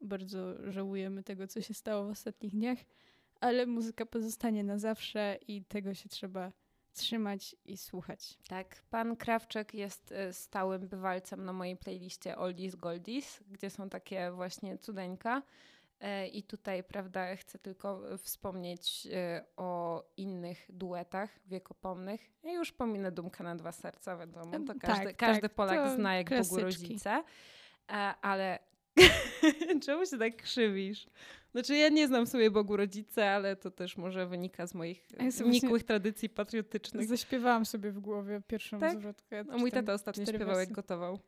Bardzo 0.00 0.72
żałujemy 0.72 1.22
tego, 1.22 1.46
co 1.46 1.60
się 1.60 1.74
stało 1.74 2.06
w 2.06 2.10
ostatnich 2.10 2.52
dniach, 2.52 2.78
ale 3.40 3.66
muzyka 3.66 4.06
pozostanie 4.06 4.64
na 4.64 4.78
zawsze 4.78 5.38
i 5.48 5.64
tego 5.64 5.94
się 5.94 6.08
trzeba 6.08 6.52
trzymać 6.92 7.56
i 7.64 7.76
słuchać. 7.76 8.38
Tak, 8.48 8.82
pan 8.90 9.16
Krawczyk 9.16 9.74
jest 9.74 10.12
y, 10.12 10.32
stałym 10.32 10.88
bywalcem 10.88 11.44
na 11.44 11.52
mojej 11.52 11.76
playliście 11.76 12.36
Oldies 12.38 12.76
Goldies, 12.76 13.40
gdzie 13.50 13.70
są 13.70 13.88
takie 13.88 14.30
właśnie 14.32 14.78
cudeńka. 14.78 15.42
E, 16.00 16.28
I 16.28 16.42
tutaj, 16.42 16.84
prawda, 16.84 17.36
chcę 17.36 17.58
tylko 17.58 18.02
wspomnieć 18.18 19.06
y, 19.06 19.10
o 19.56 20.02
innych 20.16 20.66
duetach 20.68 21.30
wiekopomnych. 21.46 22.30
Ja 22.42 22.52
już 22.52 22.72
pominę 22.72 23.12
Dumka 23.12 23.44
na 23.44 23.56
dwa 23.56 23.72
serca, 23.72 24.16
wiadomo, 24.16 24.52
to 24.66 24.72
E, 24.72 24.78
każdy, 24.78 25.04
tak, 25.04 25.16
każdy 25.16 25.42
tak, 25.42 25.54
Polak 25.54 25.90
zna 25.96 26.16
jak 26.16 26.28
Bogu 26.28 26.38
klasyczki. 26.38 26.82
rodzice. 26.82 27.22
E, 27.88 27.92
Ale 28.22 28.58
czemu 29.84 30.06
się 30.06 30.18
tak 30.18 30.36
krzywisz? 30.36 31.06
Znaczy 31.52 31.76
ja 31.76 31.88
nie 31.88 32.06
znam 32.06 32.26
sobie 32.26 32.50
Bogu 32.50 32.76
rodzice, 32.76 33.30
ale 33.30 33.56
to 33.56 33.70
też 33.70 33.96
może 33.96 34.26
wynika 34.26 34.66
z 34.66 34.74
moich 34.74 35.06
ja 35.40 35.46
nikłych 35.46 35.82
tradycji 35.84 36.28
patriotycznych. 36.28 37.08
Zaśpiewałam 37.08 37.66
sobie 37.66 37.90
w 37.90 38.00
głowie 38.00 38.42
pierwszą 38.46 38.78
Tak? 38.78 38.92
zwrotkę. 38.98 39.44
No, 39.44 39.58
mój 39.58 39.70
tata 39.72 39.92
ostatnio 39.92 40.26
śpiewał, 40.26 40.58
jak 40.58 40.72
gotował. 40.72 41.18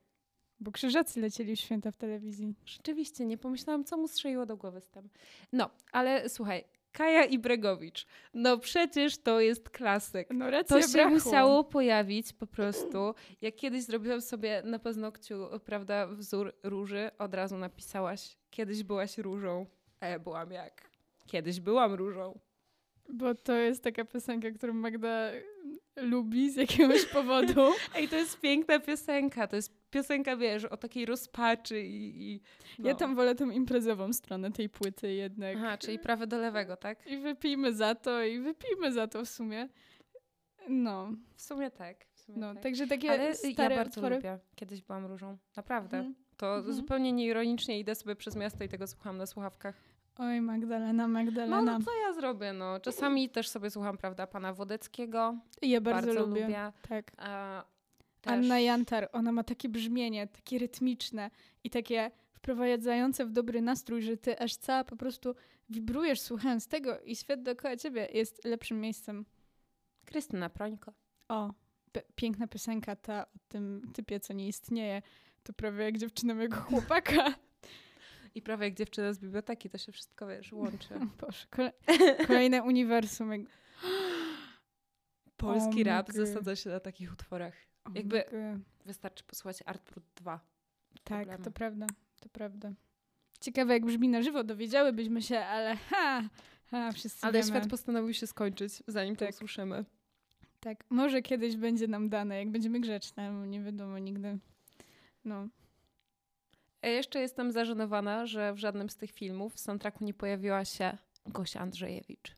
Bo 0.62 0.72
krzyżacy 0.72 1.20
lecieli 1.20 1.56
w 1.56 1.60
święta 1.60 1.90
w 1.90 1.96
telewizji. 1.96 2.54
Rzeczywiście, 2.66 3.26
nie 3.26 3.38
pomyślałam, 3.38 3.84
co 3.84 3.96
mu 3.96 4.08
strzeliło 4.08 4.46
do 4.46 4.56
głowy 4.56 4.80
z 4.80 4.88
tym. 4.90 5.08
No, 5.52 5.70
ale 5.92 6.28
słuchaj, 6.28 6.64
Kaja 6.92 7.24
i 7.24 7.38
Bregowicz. 7.38 8.06
No 8.34 8.58
przecież 8.58 9.18
to 9.18 9.40
jest 9.40 9.70
klasyk. 9.70 10.28
No 10.34 10.50
racja 10.50 10.76
To 10.76 10.82
się 10.86 10.92
brachu. 10.92 11.10
musiało 11.10 11.64
pojawić 11.64 12.32
po 12.32 12.46
prostu. 12.46 13.14
Jak 13.40 13.54
kiedyś 13.54 13.82
zrobiłam 13.82 14.20
sobie 14.20 14.62
na 14.64 14.78
paznokciu, 14.78 15.34
prawda, 15.64 16.06
wzór 16.06 16.54
róży, 16.62 17.10
od 17.18 17.34
razu 17.34 17.56
napisałaś, 17.56 18.36
kiedyś 18.50 18.82
byłaś 18.82 19.18
różą, 19.18 19.66
a 20.00 20.06
ja 20.06 20.18
byłam 20.18 20.50
jak? 20.52 20.90
Kiedyś 21.26 21.60
byłam 21.60 21.94
różą. 21.94 22.38
Bo 23.08 23.34
to 23.34 23.52
jest 23.52 23.82
taka 23.84 24.04
piosenka, 24.04 24.50
którą 24.50 24.72
Magda 24.72 25.30
lubi 25.96 26.50
z 26.50 26.56
jakiegoś 26.56 27.04
powodu. 27.06 27.72
Ej, 27.96 28.08
to 28.08 28.16
jest 28.16 28.40
piękna 28.40 28.80
piosenka. 28.80 29.46
To 29.46 29.56
jest 29.56 29.81
piosenka, 29.92 30.36
wiesz, 30.36 30.64
o 30.64 30.76
takiej 30.76 31.06
rozpaczy 31.06 31.80
i... 31.82 32.22
i 32.32 32.40
no. 32.78 32.88
Ja 32.88 32.94
tam 32.94 33.14
wolę 33.14 33.34
tą 33.34 33.50
imprezową 33.50 34.12
stronę 34.12 34.52
tej 34.52 34.68
płyty 34.68 35.12
jednak. 35.12 35.56
Aha, 35.56 35.78
czyli 35.78 35.98
prawe 35.98 36.26
do 36.26 36.38
lewego, 36.38 36.76
tak? 36.76 37.06
I 37.06 37.16
wypijmy 37.18 37.74
za 37.74 37.94
to, 37.94 38.22
i 38.22 38.38
wypijmy 38.40 38.92
za 38.92 39.06
to 39.06 39.24
w 39.24 39.28
sumie. 39.28 39.68
No, 40.68 41.08
W 41.36 41.42
sumie 41.42 41.70
tak. 41.70 41.96
W 42.12 42.20
sumie 42.20 42.38
no 42.38 42.54
tak. 42.54 42.62
także 42.62 42.86
takie 42.86 43.10
Ale 43.10 43.34
stare 43.34 43.74
ja 43.74 43.80
bardzo 43.84 44.00
utwory. 44.00 44.16
lubię. 44.16 44.38
Kiedyś 44.54 44.82
byłam 44.82 45.06
różą. 45.06 45.36
Naprawdę. 45.56 45.96
Mhm. 45.96 46.14
To 46.36 46.56
Mhm. 46.56 46.74
zupełnie 46.74 47.12
nieironicznie 47.12 47.78
idę 47.78 47.94
sobie 47.94 48.16
przez 48.16 48.36
miasto 48.36 48.64
i 48.64 48.68
tego 48.68 48.86
słucham 48.86 49.16
na 49.18 49.26
słuchawkach. 49.26 49.74
Oj, 50.18 50.40
Magdalena, 50.40 50.92
No, 50.92 51.08
Magdalena. 51.08 51.62
no 51.78 51.84
co 51.84 51.90
ja 52.06 52.12
zrobię, 52.12 52.52
no. 52.52 52.80
Czasami 52.80 53.28
też 53.30 53.48
sobie 53.48 53.70
słucham, 53.70 53.96
prawda, 53.98 54.26
pana 54.26 54.52
Wodeckiego. 54.52 55.36
ja 55.62 55.80
bardzo, 55.80 56.06
Bardzo, 56.06 56.26
lubię. 56.26 56.42
lubię. 56.42 56.72
Tak. 56.88 57.12
A, 57.16 57.64
też... 58.22 58.32
Anna 58.32 58.60
Jantar, 58.60 59.08
ona 59.12 59.32
ma 59.32 59.44
takie 59.44 59.68
brzmienie, 59.68 60.26
takie 60.26 60.58
rytmiczne 60.58 61.30
i 61.64 61.70
takie 61.70 62.10
wprowadzające 62.32 63.26
w 63.26 63.32
dobry 63.32 63.62
nastrój, 63.62 64.02
że 64.02 64.16
ty 64.16 64.38
aż 64.38 64.56
cała 64.56 64.84
po 64.84 64.96
prostu 64.96 65.34
wibrujesz 65.70 66.20
słuchając 66.20 66.66
tego 66.66 67.00
i 67.00 67.16
świat 67.16 67.42
dookoła 67.42 67.76
ciebie 67.76 68.08
jest 68.12 68.44
lepszym 68.44 68.80
miejscem. 68.80 69.24
Krystyna 70.04 70.50
Prońko. 70.50 70.92
O, 71.28 71.54
piękna 72.14 72.46
piosenka 72.46 72.96
ta 72.96 73.26
o 73.26 73.38
tym 73.48 73.90
typie, 73.94 74.20
co 74.20 74.32
nie 74.32 74.48
istnieje. 74.48 75.02
To 75.42 75.52
prawie 75.52 75.84
jak 75.84 75.98
dziewczyna 75.98 76.34
mojego 76.34 76.56
chłopaka. 76.70 77.34
I 78.34 78.42
prawie 78.42 78.64
jak 78.64 78.74
dziewczyna 78.74 79.12
z 79.12 79.18
biblioteki, 79.18 79.70
to 79.70 79.78
się 79.78 79.92
wszystko, 79.92 80.26
wiesz, 80.26 80.52
łączy. 80.52 80.94
Boże, 81.20 81.46
kole 81.50 81.72
kolejne 82.26 82.62
uniwersum. 82.62 83.30
Polski 85.36 85.82
O 85.82 85.84
rap 85.84 86.12
zasadza 86.12 86.56
się 86.56 86.70
na 86.70 86.80
takich 86.80 87.12
utworach. 87.12 87.71
Jakby-. 87.94 88.24
Wystarczy 88.86 89.24
posłuchać 89.24 89.62
Art 89.66 89.90
Brut 89.90 90.04
2. 90.16 90.40
Tak, 91.04 91.18
problemu. 91.18 91.44
to 91.44 91.50
prawda, 91.50 91.86
to 92.20 92.28
prawda. 92.28 92.72
Ciekawe, 93.40 93.72
jak 93.72 93.84
brzmi 93.86 94.08
na 94.08 94.22
żywo, 94.22 94.44
dowiedziałybyśmy 94.44 95.22
się, 95.22 95.38
ale 95.38 95.76
ha, 95.76 96.22
ha 96.70 96.92
wszyscy 96.92 97.26
Ale 97.26 97.32
wiemy. 97.32 97.46
świat 97.46 97.70
postanowił 97.70 98.14
się 98.14 98.26
skończyć, 98.26 98.82
zanim 98.86 99.16
to 99.16 99.24
Tak. 99.26 99.34
usłyszymy. 99.34 99.84
Tak, 100.60 100.84
może 100.90 101.22
kiedyś 101.22 101.56
będzie 101.56 101.88
nam 101.88 102.08
dane, 102.08 102.38
jak 102.38 102.50
będziemy 102.50 102.80
grzeczne, 102.80 103.32
bo 103.32 103.46
nie 103.46 103.62
wiadomo 103.62 103.98
nigdy. 103.98 104.38
No. 105.24 105.48
Ja 106.82 106.88
jeszcze 106.88 107.20
jestem 107.20 107.52
zażenowana, 107.52 108.26
że 108.26 108.52
w 108.54 108.58
żadnym 108.58 108.90
z 108.90 108.96
tych 108.96 109.10
filmów 109.10 109.54
w 109.54 109.60
soundtracku 109.60 110.04
nie 110.04 110.14
pojawiła 110.14 110.64
się 110.64 110.98
Gosia 111.26 111.60
Andrzejewicz. 111.60 112.36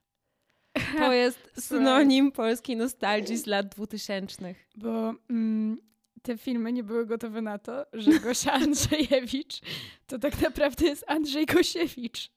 To 0.99 1.13
jest 1.23 1.51
synonim 1.59 2.33
polskiej 2.33 2.77
nostalgii 2.77 3.37
z 3.37 3.47
lat 3.47 3.69
2000. 3.69 4.55
Bo 4.77 5.15
mm, 5.31 5.79
te 6.23 6.39
filmy 6.39 6.73
nie 6.73 6.83
były 6.83 7.07
gotowe 7.07 7.43
na 7.43 7.59
to, 7.59 7.87
że 7.93 8.21
Gosia 8.21 8.53
Andrzejewicz 8.63 9.61
to 10.07 10.19
tak 10.19 10.41
naprawdę 10.41 10.87
jest 10.87 11.05
Andrzej 11.07 11.47
Gosiewicz. 11.47 12.31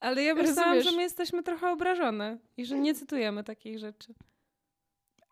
Ale 0.00 0.22
ja 0.22 0.34
myślałam, 0.34 0.82
że 0.82 0.92
my 0.92 1.02
jesteśmy 1.02 1.42
trochę 1.42 1.70
obrażone 1.70 2.38
i 2.56 2.64
że 2.64 2.78
nie 2.78 2.94
cytujemy 2.94 3.44
takich 3.44 3.78
rzeczy. 3.78 4.14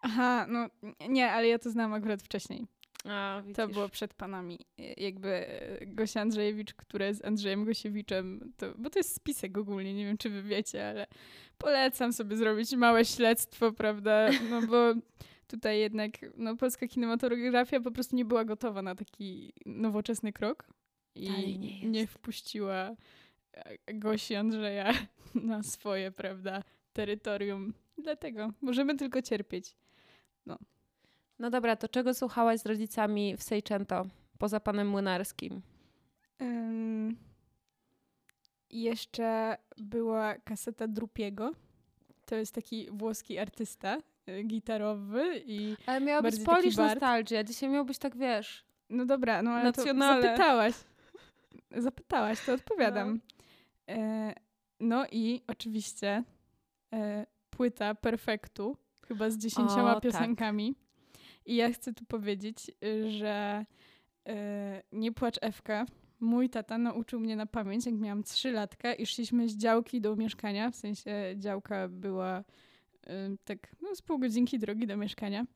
Aha, 0.01 0.47
no 0.49 0.67
nie, 1.09 1.33
ale 1.33 1.49
ja 1.49 1.59
to 1.59 1.71
znam 1.71 1.93
akurat 1.93 2.23
wcześniej. 2.23 2.67
A, 3.05 3.43
to 3.55 3.69
było 3.69 3.89
przed 3.89 4.15
panami. 4.15 4.59
Jakby 4.97 5.47
Gosia 5.87 6.21
Andrzejewicz, 6.21 6.75
która 6.75 7.07
jest 7.07 7.25
Andrzejem 7.25 7.65
Gosiewiczem, 7.65 8.53
to, 8.57 8.67
bo 8.79 8.91
to 8.91 8.99
jest 8.99 9.15
spisek 9.15 9.59
ogólnie, 9.59 9.95
nie 9.95 10.05
wiem 10.05 10.19
czy 10.19 10.31
wy 10.31 10.43
wiecie, 10.43 10.89
ale 10.89 11.07
polecam 11.59 12.13
sobie 12.13 12.37
zrobić 12.37 12.73
małe 12.73 13.05
śledztwo, 13.05 13.73
prawda? 13.73 14.31
No 14.51 14.63
bo 14.63 14.95
tutaj 15.55 15.79
jednak 15.79 16.13
no, 16.37 16.57
polska 16.57 16.87
kinematografia 16.89 17.81
po 17.81 17.91
prostu 17.91 18.17
nie 18.17 18.25
była 18.25 18.45
gotowa 18.45 18.83
na 18.83 18.95
taki 18.95 19.53
nowoczesny 19.67 20.33
krok 20.33 20.67
i 21.15 21.59
nie, 21.59 21.89
nie 21.91 22.07
wpuściła 22.07 22.97
e, 23.53 23.95
Gosi 23.95 24.35
Andrzeja 24.35 24.93
na 25.35 25.63
swoje, 25.63 26.11
prawda, 26.11 26.63
terytorium. 26.93 27.75
Dlatego 27.99 28.53
możemy 28.61 28.97
tylko 28.97 29.23
cierpieć. 29.23 29.77
No. 30.47 30.59
No 31.45 31.51
dobra, 31.51 31.77
to 31.77 31.89
czego 31.89 32.15
słuchałaś 32.15 32.61
z 32.61 32.67
rodzicami 32.67 33.37
w 33.37 33.43
Seicento, 33.43 34.07
poza 34.39 34.61
panem 34.61 34.89
Młynarskim? 34.89 35.63
Um, 36.41 37.17
jeszcze 38.71 39.57
była 39.77 40.35
kaseta 40.35 40.89
Drupiego. 40.89 41.53
To 42.27 42.37
jest 42.37 42.55
taki 42.55 42.89
włoski 42.91 43.39
artysta 43.39 43.99
y, 44.29 44.43
gitarowy 44.43 45.43
i 45.47 45.77
Ale 45.87 46.01
miała 46.01 46.23
być 46.23 46.41
Polish 46.41 46.77
Nostalgia. 46.77 47.45
Dzisiaj 47.45 47.69
miał 47.69 47.85
być 47.85 47.99
tak, 47.99 48.17
wiesz... 48.17 48.65
No 48.91 49.07
dobra, 49.07 49.43
no 49.43 49.51
ale 49.51 49.65
Nacjonale. 49.65 50.23
to 50.23 50.29
zapytałaś. 50.29 50.75
Zapytałaś, 51.71 52.47
to 52.47 52.53
odpowiadam. 52.53 53.21
No, 53.89 53.95
e, 53.95 54.35
no 54.81 55.07
i 55.13 55.43
oczywiście 55.47 56.25
e, 56.95 57.27
płyta 57.51 57.95
Perfektu, 57.95 58.77
chyba 59.09 59.31
z 59.31 59.39
dziesięcioma 59.39 59.91
o, 59.91 59.95
tak. 59.95 60.03
piosenkami. 60.03 60.84
I 61.47 61.57
ja 61.57 61.73
chcę 61.73 61.93
tu 61.93 62.05
powiedzieć, 62.05 62.71
y, 62.85 63.11
że 63.11 63.65
e, 64.29 64.83
Nie 64.93 65.13
płacz 65.13 65.39
Ewka. 65.41 65.87
Mój 66.21 66.51
tata 66.51 66.79
nauczył 66.79 67.21
mnie 67.21 67.37
na 67.37 67.47
pamięć, 67.47 67.87
jak 67.87 67.95
miałam 67.95 68.23
trzy 68.23 68.53
latka 68.53 68.95
i 68.95 69.07
szliśmy 69.07 69.49
z 69.49 69.57
działki 69.57 70.01
do 70.01 70.17
mieszkania, 70.17 70.71
w 70.71 70.77
sensie 70.77 71.35
działka 71.37 71.89
była 71.89 72.41
y, 72.41 73.11
tak 73.45 73.77
no, 73.83 73.95
z 73.95 74.03
pół 74.03 74.19
godzinki 74.19 74.59
drogi 74.59 74.87
do 74.87 74.97
mieszkania. 74.97 75.47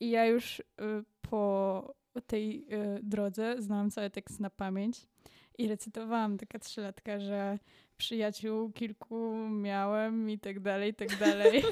I 0.00 0.10
ja 0.10 0.26
już 0.26 0.60
y, 0.60 0.64
po 1.22 1.94
tej 2.26 2.66
drodze 3.02 3.54
znałam 3.58 3.90
cały 3.90 4.10
tekst 4.10 4.40
na 4.40 4.50
pamięć 4.50 5.06
i 5.58 5.68
recytowałam 5.68 6.38
taka 6.38 6.58
trzylatka, 6.58 7.20
że 7.20 7.58
przyjaciół 7.96 8.72
kilku 8.72 9.48
miałem 9.50 10.30
i 10.30 10.38
tak 10.38 10.60
dalej, 10.60 10.90
i 10.90 10.94
tak 10.94 11.18
dalej. 11.18 11.62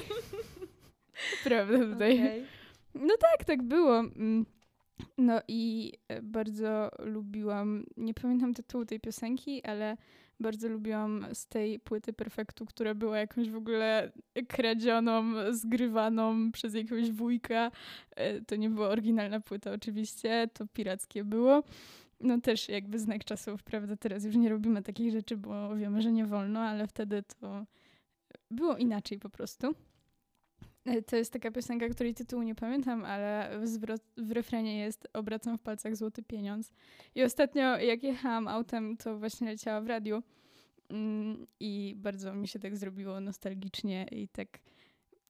Prawda 1.43 1.79
tutaj. 1.79 2.19
Okay. 2.19 2.45
No 3.01 3.13
tak, 3.17 3.45
tak 3.45 3.63
było. 3.63 3.99
Mm. 3.99 4.45
No 5.17 5.41
i 5.47 5.93
e, 6.07 6.21
bardzo 6.21 6.91
lubiłam, 6.99 7.83
nie 7.97 8.13
pamiętam 8.13 8.53
tytułu 8.53 8.85
tej 8.85 8.99
piosenki, 8.99 9.63
ale 9.63 9.97
bardzo 10.39 10.69
lubiłam 10.69 11.25
z 11.33 11.47
tej 11.47 11.79
płyty 11.79 12.13
Perfektu, 12.13 12.65
która 12.65 12.95
była 12.95 13.17
jakąś 13.17 13.49
w 13.49 13.55
ogóle 13.55 14.11
kradzioną, 14.47 15.23
zgrywaną 15.53 16.51
przez 16.51 16.73
jakiegoś 16.73 17.11
wujka. 17.11 17.71
E, 18.15 18.41
to 18.41 18.55
nie 18.55 18.69
była 18.69 18.89
oryginalna 18.89 19.39
płyta 19.39 19.71
oczywiście, 19.71 20.49
to 20.53 20.67
pirackie 20.67 21.23
było 21.23 21.63
no 22.19 22.41
też 22.41 22.69
jakby 22.69 22.99
znak 22.99 23.25
czasów, 23.25 23.63
prawda? 23.63 23.95
Teraz 23.95 24.25
już 24.25 24.35
nie 24.35 24.49
robimy 24.49 24.83
takich 24.83 25.11
rzeczy, 25.11 25.37
bo 25.37 25.75
wiemy, 25.75 26.01
że 26.01 26.11
nie 26.11 26.25
wolno, 26.25 26.59
ale 26.59 26.87
wtedy 26.87 27.23
to 27.23 27.65
było 28.51 28.77
inaczej 28.77 29.19
po 29.19 29.29
prostu. 29.29 29.75
To 31.07 31.15
jest 31.15 31.33
taka 31.33 31.51
piosenka, 31.51 31.89
której 31.89 32.13
tytułu 32.13 32.43
nie 32.43 32.55
pamiętam, 32.55 33.05
ale 33.05 33.59
w, 33.59 33.97
w 34.17 34.31
refrenie 34.31 34.79
jest 34.79 35.07
Obracam 35.13 35.57
w 35.57 35.61
palcach 35.61 35.95
złoty 35.95 36.23
pieniądz. 36.23 36.71
I 37.15 37.23
ostatnio 37.23 37.77
jak 37.77 38.03
jechałam 38.03 38.47
autem, 38.47 38.97
to 38.97 39.17
właśnie 39.17 39.47
leciała 39.47 39.81
w 39.81 39.87
radiu 39.87 40.23
mm, 40.89 41.47
i 41.59 41.93
bardzo 41.97 42.33
mi 42.33 42.47
się 42.47 42.59
tak 42.59 42.77
zrobiło 42.77 43.19
nostalgicznie 43.19 44.07
i 44.11 44.27
tak 44.27 44.47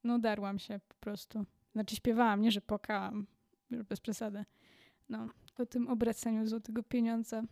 no 0.04 0.20
darłam 0.20 0.60
się 0.60 0.80
po 0.88 0.96
prostu. 0.96 1.46
Znaczy 1.72 1.96
śpiewałam, 1.96 2.42
nie 2.42 2.52
że 2.52 2.62
płakałam, 2.62 3.28
już 3.70 3.84
bez 3.84 4.00
przesady. 4.00 4.46
No, 5.10 5.30
o 5.58 5.66
tym 5.66 5.88
obracaniu 5.88 6.48
złotego 6.48 6.84
pieniądza. 6.84 7.44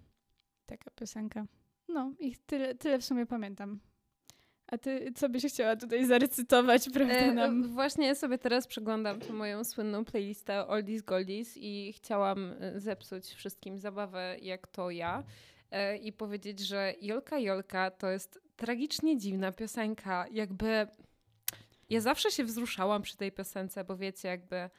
Taka 0.66 0.92
piosenka. 0.92 1.46
No 1.88 2.14
i 2.20 2.36
tyle, 2.36 2.76
tyle 2.76 3.00
w 3.00 3.06
sumie 3.06 3.26
pamiętam. 3.26 3.80
A 4.68 4.78
ty 4.78 5.12
co 5.16 5.30
byś 5.30 5.46
chciała 5.46 5.76
tutaj 5.76 6.06
zarecytować, 6.06 6.90
prawda? 6.94 7.14
E, 7.14 7.34
nam? 7.34 7.64
właśnie 7.64 8.16
sobie 8.16 8.38
teraz 8.38 8.68
przeglądam 8.68 9.20
tą 9.20 9.34
moją 9.34 9.64
słynną 9.64 10.06
playlistę 10.06 10.68
Oldies 10.68 11.02
Goldies 11.02 11.58
i 11.58 11.94
chciałam 11.96 12.54
e, 12.60 12.80
zepsuć 12.80 13.26
wszystkim 13.26 13.80
zabawę 13.80 14.36
jak 14.42 14.68
to 14.68 14.92
ja 14.92 15.24
e, 15.72 15.98
i 15.98 16.14
powiedzieć, 16.14 16.60
że 16.60 16.94
Jolka 17.02 17.40
Jolka 17.40 17.92
to 17.92 18.10
jest 18.10 18.40
tragicznie 18.56 19.18
dziwna 19.18 19.52
piosenka. 19.52 20.26
Jakby 20.32 20.88
ja 21.90 22.02
zawsze 22.02 22.32
się 22.32 22.44
wzruszałam 22.44 23.02
przy 23.02 23.18
tej 23.18 23.32
piosence, 23.32 23.84
bo 23.84 23.98
wiecie, 23.98 24.28
jakby 24.28 24.70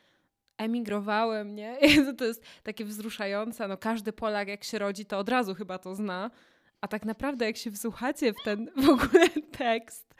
emigrowałem, 0.58 1.54
nie? 1.54 1.78
To 2.18 2.24
jest 2.24 2.44
takie 2.62 2.84
wzruszające. 2.84 3.68
No 3.68 3.76
każdy 3.76 4.12
Polak 4.12 4.48
jak 4.48 4.64
się 4.64 4.78
rodzi, 4.78 5.06
to 5.06 5.18
od 5.18 5.28
razu 5.28 5.54
chyba 5.54 5.78
to 5.78 5.94
zna. 5.94 6.30
A 6.86 6.88
tak 6.88 7.04
naprawdę 7.04 7.44
jak 7.44 7.56
się 7.56 7.70
wsłuchacie 7.70 8.32
w 8.32 8.44
ten 8.44 8.70
w 8.76 8.88
ogóle 8.88 9.28
tekst, 9.58 10.14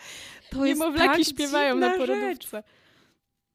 to 0.51 0.65
Niemowlaki 0.65 1.19
jest 1.19 1.31
tak 1.31 1.39
śpiewają 1.39 1.77
na 1.77 1.91
porodówce. 1.91 2.63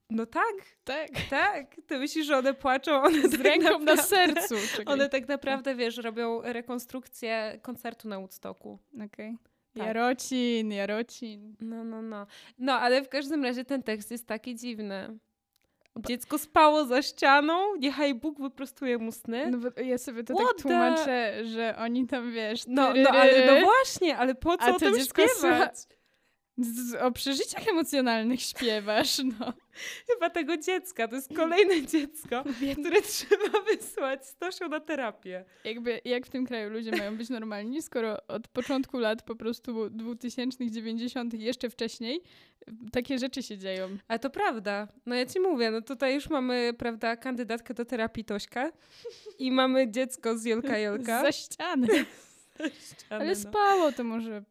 No 0.09 0.25
tak, 0.25 0.55
tak, 0.83 1.09
tak. 1.29 1.75
Ty 1.87 1.99
myślisz, 1.99 2.25
że 2.25 2.37
one 2.37 2.53
płaczą, 2.53 3.03
one 3.03 3.27
z 3.27 3.31
tak 3.31 3.41
ręką 3.41 3.63
naprawdę, 3.63 3.95
na 3.95 4.01
sercu. 4.01 4.55
Czekaj. 4.75 4.93
One 4.93 5.09
tak 5.09 5.27
naprawdę, 5.27 5.75
wiesz, 5.75 5.97
robią 5.97 6.41
rekonstrukcję 6.41 7.59
koncertu 7.61 8.07
na 8.07 8.19
Woodstocku. 8.19 8.79
Okej. 8.93 9.05
Okay. 9.05 9.37
Tak. 9.73 9.87
Jarocin, 9.87 10.71
Jarocin. 10.71 11.55
No, 11.59 11.83
no, 11.83 12.01
no. 12.01 12.27
No, 12.57 12.73
ale 12.73 13.03
w 13.03 13.09
każdym 13.09 13.43
razie 13.43 13.65
ten 13.65 13.83
tekst 13.83 14.11
jest 14.11 14.27
taki 14.27 14.55
dziwny. 14.55 15.17
Dziecko 15.99 16.37
spało 16.37 16.85
za 16.85 17.01
ścianą, 17.01 17.75
niechaj 17.75 18.15
Bóg 18.15 18.41
wyprostuje 18.41 18.97
mu 18.97 19.11
sny. 19.11 19.51
No 19.51 19.57
bo 19.57 19.81
ja 19.81 19.97
sobie 19.97 20.23
to 20.23 20.33
What 20.33 20.47
tak 20.47 20.61
tłumaczę, 20.61 21.45
że 21.45 21.75
oni 21.77 22.07
tam, 22.07 22.31
wiesz... 22.31 22.63
No, 22.67 22.93
no, 22.93 23.09
ale, 23.09 23.45
no 23.45 23.61
właśnie, 23.61 24.17
ale 24.17 24.35
po 24.35 24.57
co 24.57 24.63
a 24.63 24.75
o 24.75 24.79
tym 24.79 24.99
śpiewać? 24.99 25.73
O 27.01 27.11
przeżyciach 27.11 27.67
emocjonalnych 27.67 28.41
śpiewasz, 28.41 29.21
no. 29.39 29.53
Chyba 30.13 30.29
tego 30.29 30.57
dziecka, 30.57 31.07
to 31.07 31.15
jest 31.15 31.35
kolejne 31.35 31.87
dziecko, 31.87 32.43
które 32.79 33.01
trzeba 33.11 33.59
wysłać 33.61 34.25
Stosią 34.25 34.67
na 34.69 34.79
terapię. 34.79 35.45
Jakby, 35.63 36.01
jak 36.05 36.25
w 36.25 36.29
tym 36.29 36.45
kraju 36.45 36.69
ludzie 36.69 36.91
mają 36.91 37.17
być 37.17 37.29
normalni, 37.29 37.81
skoro 37.81 38.27
od 38.27 38.47
początku 38.47 38.99
lat 38.99 39.23
po 39.23 39.35
prostu 39.35 39.89
2000, 39.89 40.71
90 40.71 41.33
jeszcze 41.33 41.69
wcześniej 41.69 42.21
takie 42.91 43.19
rzeczy 43.19 43.43
się 43.43 43.57
dzieją. 43.57 43.97
Ale 44.07 44.19
to 44.19 44.29
prawda. 44.29 44.87
No 45.05 45.15
ja 45.15 45.25
ci 45.25 45.39
mówię, 45.39 45.71
no 45.71 45.81
tutaj 45.81 46.13
już 46.13 46.29
mamy, 46.29 46.73
prawda, 46.77 47.15
kandydatkę 47.15 47.73
do 47.73 47.85
terapii 47.85 48.25
Tośka 48.25 48.71
i 49.39 49.51
mamy 49.51 49.91
dziecko 49.91 50.37
z 50.37 50.45
Jolka 50.45 50.77
Jolka. 50.77 51.21
Za 51.25 51.31
ściany. 51.31 52.05
Ale 53.09 53.25
no. 53.25 53.35
spało 53.35 53.91
to 53.91 54.03
może 54.03 54.43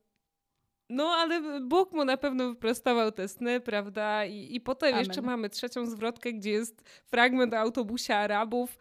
no, 0.91 1.05
ale 1.05 1.61
Bóg 1.61 1.93
mu 1.93 2.05
na 2.05 2.17
pewno 2.17 2.49
wyprostował 2.49 3.13
te 3.13 3.29
sny, 3.29 3.61
prawda? 3.61 4.25
I, 4.25 4.55
i 4.57 4.61
potem 4.61 4.95
Amen. 4.95 5.05
jeszcze 5.07 5.23
mamy 5.23 5.51
trzecią 5.51 5.87
zwrotkę, 5.87 6.33
gdzie 6.33 6.51
jest 6.51 6.83
fragment 7.07 7.55
autobusia 7.55 8.17
Arabów. 8.17 8.79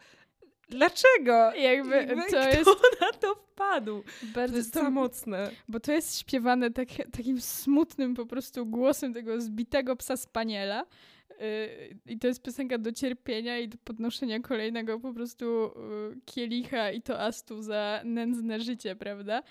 Dlaczego? 0.68 1.52
Jakby, 1.54 1.96
Jakby 1.96 2.16
to 2.16 2.22
kto 2.26 2.48
jest... 2.48 2.70
na 3.00 3.12
to 3.12 3.34
wpadł? 3.34 4.02
Bardzo 4.22 4.52
to 4.52 4.58
jest 4.58 4.74
to, 4.74 4.90
mocne. 4.90 5.50
Bo 5.68 5.80
to 5.80 5.92
jest 5.92 6.18
śpiewane 6.18 6.70
tak, 6.70 6.88
takim 7.12 7.40
smutnym 7.40 8.14
po 8.14 8.26
prostu 8.26 8.66
głosem 8.66 9.14
tego 9.14 9.40
zbitego 9.40 9.96
psa 9.96 10.16
spaniela. 10.16 10.86
Yy, 11.30 11.96
I 12.06 12.18
to 12.18 12.26
jest 12.26 12.42
piosenka 12.42 12.78
do 12.78 12.92
cierpienia 12.92 13.58
i 13.58 13.68
do 13.68 13.78
podnoszenia 13.84 14.40
kolejnego 14.40 15.00
po 15.00 15.14
prostu 15.14 15.44
yy, 15.44 16.20
kielicha 16.24 16.90
i 16.90 17.02
toastu 17.02 17.62
za 17.62 18.00
nędzne 18.04 18.60
życie, 18.60 18.96
prawda? 18.96 19.42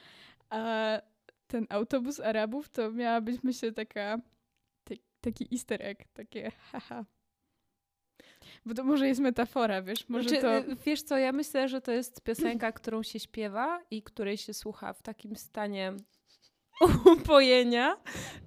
A 0.49 1.01
ten 1.49 1.65
autobus 1.69 2.19
Arabów 2.19 2.69
to 2.69 2.91
miała 2.91 3.21
być, 3.21 3.43
myślę, 3.43 3.71
taka 3.71 4.17
taki 5.21 5.47
easter 5.51 5.81
egg, 5.81 6.03
takie 6.13 6.51
haha. 6.71 7.05
Bo 8.65 8.73
to 8.73 8.83
może 8.83 9.07
jest 9.07 9.21
metafora, 9.21 9.81
wiesz, 9.81 10.09
może 10.09 10.29
znaczy, 10.29 10.41
to... 10.41 10.75
Wiesz 10.85 11.01
co, 11.01 11.17
ja 11.17 11.31
myślę, 11.31 11.69
że 11.69 11.81
to 11.81 11.91
jest 11.91 12.21
piosenka, 12.21 12.71
którą 12.79 13.03
się 13.03 13.19
śpiewa 13.19 13.81
i 13.91 14.03
której 14.03 14.37
się 14.37 14.53
słucha 14.53 14.93
w 14.93 15.01
takim 15.01 15.35
stanie 15.35 15.93
upojenia, 17.17 17.97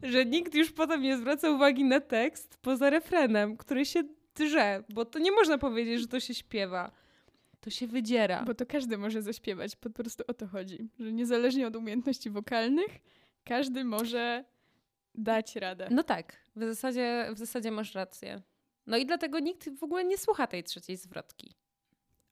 że 0.03 0.25
nikt 0.25 0.55
już 0.55 0.73
potem 0.73 1.03
nie 1.03 1.19
zwraca 1.19 1.51
uwagi 1.51 1.85
na 1.85 2.01
tekst 2.01 2.59
poza 2.63 2.91
refrenem, 2.91 3.57
który 3.57 3.87
się 3.87 4.03
drze, 4.35 4.85
bo 4.89 5.05
to 5.05 5.19
nie 5.19 5.33
można 5.33 5.59
powiedzieć, 5.59 6.01
że 6.01 6.09
to 6.09 6.21
się 6.21 6.35
śpiewa 6.35 6.91
to 7.63 7.71
się 7.71 7.87
wydziera. 7.87 8.45
Bo 8.45 8.55
to 8.55 8.67
każdy 8.67 8.99
może 8.99 9.23
zaśpiewać, 9.23 9.77
po 9.77 9.91
prostu 9.91 10.25
o 10.29 10.35
to 10.35 10.47
chodzi. 10.47 10.89
Że 11.01 11.13
niezależnie 11.13 11.67
od 11.67 11.77
umiejętności 11.77 12.31
wokalnych, 12.31 13.01
każdy 13.45 13.85
może 13.85 14.45
dać 15.15 15.57
radę. 15.57 15.89
No 15.91 16.03
tak, 16.03 16.37
w 16.57 16.65
zasadzie, 16.65 17.29
w 17.35 17.39
zasadzie 17.39 17.71
masz 17.71 17.95
rację. 17.95 18.43
No 18.87 18.97
i 18.97 19.07
dlatego 19.07 19.39
nikt 19.39 19.71
w 19.79 19.83
ogóle 19.83 20.05
nie 20.05 20.19
słucha 20.19 20.47
tej 20.47 20.65
trzeciej 20.65 20.97
zwrotki. 20.97 21.55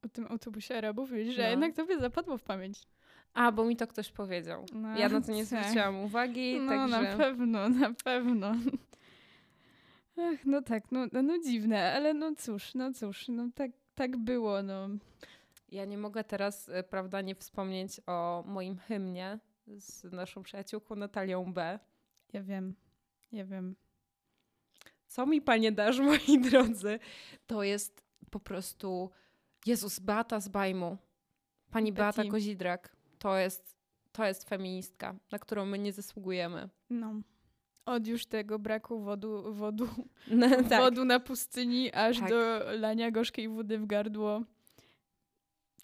O 0.05 0.09
tym 0.09 0.27
autobusie 0.31 0.77
Arabów, 0.77 1.11
wiesz, 1.11 1.35
że 1.35 1.43
No. 1.43 1.49
jednak 1.49 1.75
tobie 1.75 1.99
zapadło 1.99 2.39
w 2.39 2.43
pamięć. 2.43 2.87
A, 3.35 3.53
bo 3.53 3.65
mi 3.65 3.77
to 3.77 3.87
ktoś 3.87 4.11
powiedział. 4.13 4.67
No, 4.73 4.99
Ja 4.99 5.09
na 5.09 5.21
to 5.21 5.33
nie 5.33 5.47
tak. 5.47 5.63
zwróciłam 5.65 5.97
uwagi, 6.01 6.61
No 6.61 6.69
także... 6.73 7.03
na 7.03 7.17
pewno, 7.17 7.69
na 7.69 7.95
pewno. 8.05 8.55
Ach, 10.17 10.45
no 10.45 10.63
tak, 10.63 10.93
no, 10.93 11.07
no, 11.13 11.23
no 11.23 11.39
dziwne, 11.39 11.93
ale 11.93 12.15
no 12.15 12.35
cóż, 12.39 12.75
no 12.75 12.93
cóż, 12.93 13.29
no 13.29 13.49
tak, 13.55 13.71
tak 14.01 14.17
było, 14.17 14.63
no. 14.63 14.89
Ja 15.69 15.85
nie 15.85 15.99
mogę 15.99 16.25
teraz, 16.25 16.69
e, 16.69 16.83
prawda, 16.83 17.21
nie 17.21 17.35
wspomnieć 17.35 18.01
o 18.07 18.45
moim 18.47 18.79
hymnie 18.79 19.39
z 19.67 20.05
naszą 20.05 20.43
przyjaciółką 20.43 20.97
Natalią 20.97 21.53
B. 21.53 21.79
Ja 22.33 22.43
wiem, 22.43 22.75
ja 23.33 23.45
wiem. 23.45 23.77
Co 25.07 25.27
mi, 25.27 25.43
Panie, 25.43 25.73
dasz, 25.73 25.99
moi 26.09 26.41
drodzy? 26.41 26.99
To 27.47 27.63
jest 27.63 28.05
po 28.31 28.41
prostu 28.41 29.11
Jezus, 29.67 29.99
Beata 29.99 30.41
z 30.41 30.49
Bajmu. 30.49 30.97
Pani 31.71 31.93
Beata 31.93 32.17
Betty. 32.17 32.31
Kozidrak. 32.31 32.97
To 33.19 33.37
jest, 33.37 33.77
to 34.13 34.25
jest 34.25 34.49
feministka, 34.49 35.15
na 35.33 35.39
którą 35.39 35.67
my 35.67 35.79
nie 35.79 35.93
zasługujemy. 35.93 36.69
No. 36.91 37.15
Od 37.87 38.07
już 38.07 38.27
tego 38.27 38.59
braku 38.59 39.01
wodu, 39.01 39.55
wodu, 39.55 39.89
No, 40.31 40.49
tak. 40.69 40.81
wodu 40.81 41.05
na 41.05 41.21
pustyni, 41.21 41.93
aż 41.93 42.19
Tak. 42.19 42.29
do 42.29 42.61
lania 42.79 43.11
gorzkiej 43.11 43.49
wody 43.49 43.79
w 43.79 43.87
gardło. 43.87 44.43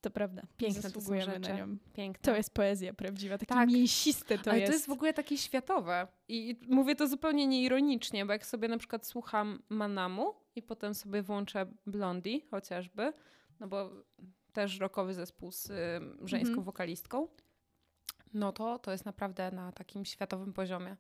To 0.01 0.11
prawda. 0.11 0.43
Piękne 0.57 0.83
to 0.83 0.89
Zasługujemy 0.89 1.27
na 1.27 1.35
rzeczy. 1.35 1.55
nią. 1.57 1.77
Piękne. 1.95 2.23
To 2.23 2.37
jest 2.37 2.55
poezja 2.55 2.95
prawdziwa, 2.95 3.39
takie 3.39 3.55
Tak. 3.55 3.69
mięsiste 3.69 4.39
to 4.39 4.51
Ale 4.51 4.61
jest. 4.61 4.71
to 4.73 4.75
jest 4.77 4.87
w 4.87 4.91
ogóle 4.93 5.15
takie 5.15 5.39
światowe. 5.39 6.07
I 6.29 6.51
i 6.51 6.75
mówię 6.75 6.95
to 6.97 7.09
zupełnie 7.09 7.47
nieironicznie, 7.47 8.27
bo 8.27 8.33
jak 8.33 8.47
sobie 8.47 8.69
na 8.69 8.79
przykład 8.79 9.07
słucham 9.07 9.63
Manamu 9.69 10.35
i 10.57 10.63
potem 10.63 10.95
sobie 10.95 11.23
włączę 11.23 11.67
Blondie 11.87 12.41
chociażby, 12.51 13.13
no 13.61 13.69
bo 13.69 13.91
też 14.53 14.79
rockowy 14.79 15.15
zespół 15.15 15.51
z 15.53 15.71
y, 15.71 15.75
żeńską 16.29 16.49
Mhm. 16.49 16.65
wokalistką, 16.65 17.29
no 18.35 18.53
to 18.53 18.79
to 18.79 18.93
jest 18.93 19.05
naprawdę 19.05 19.51
na 19.51 19.73
takim 19.73 20.05
światowym 20.05 20.53
poziomie. 20.53 20.97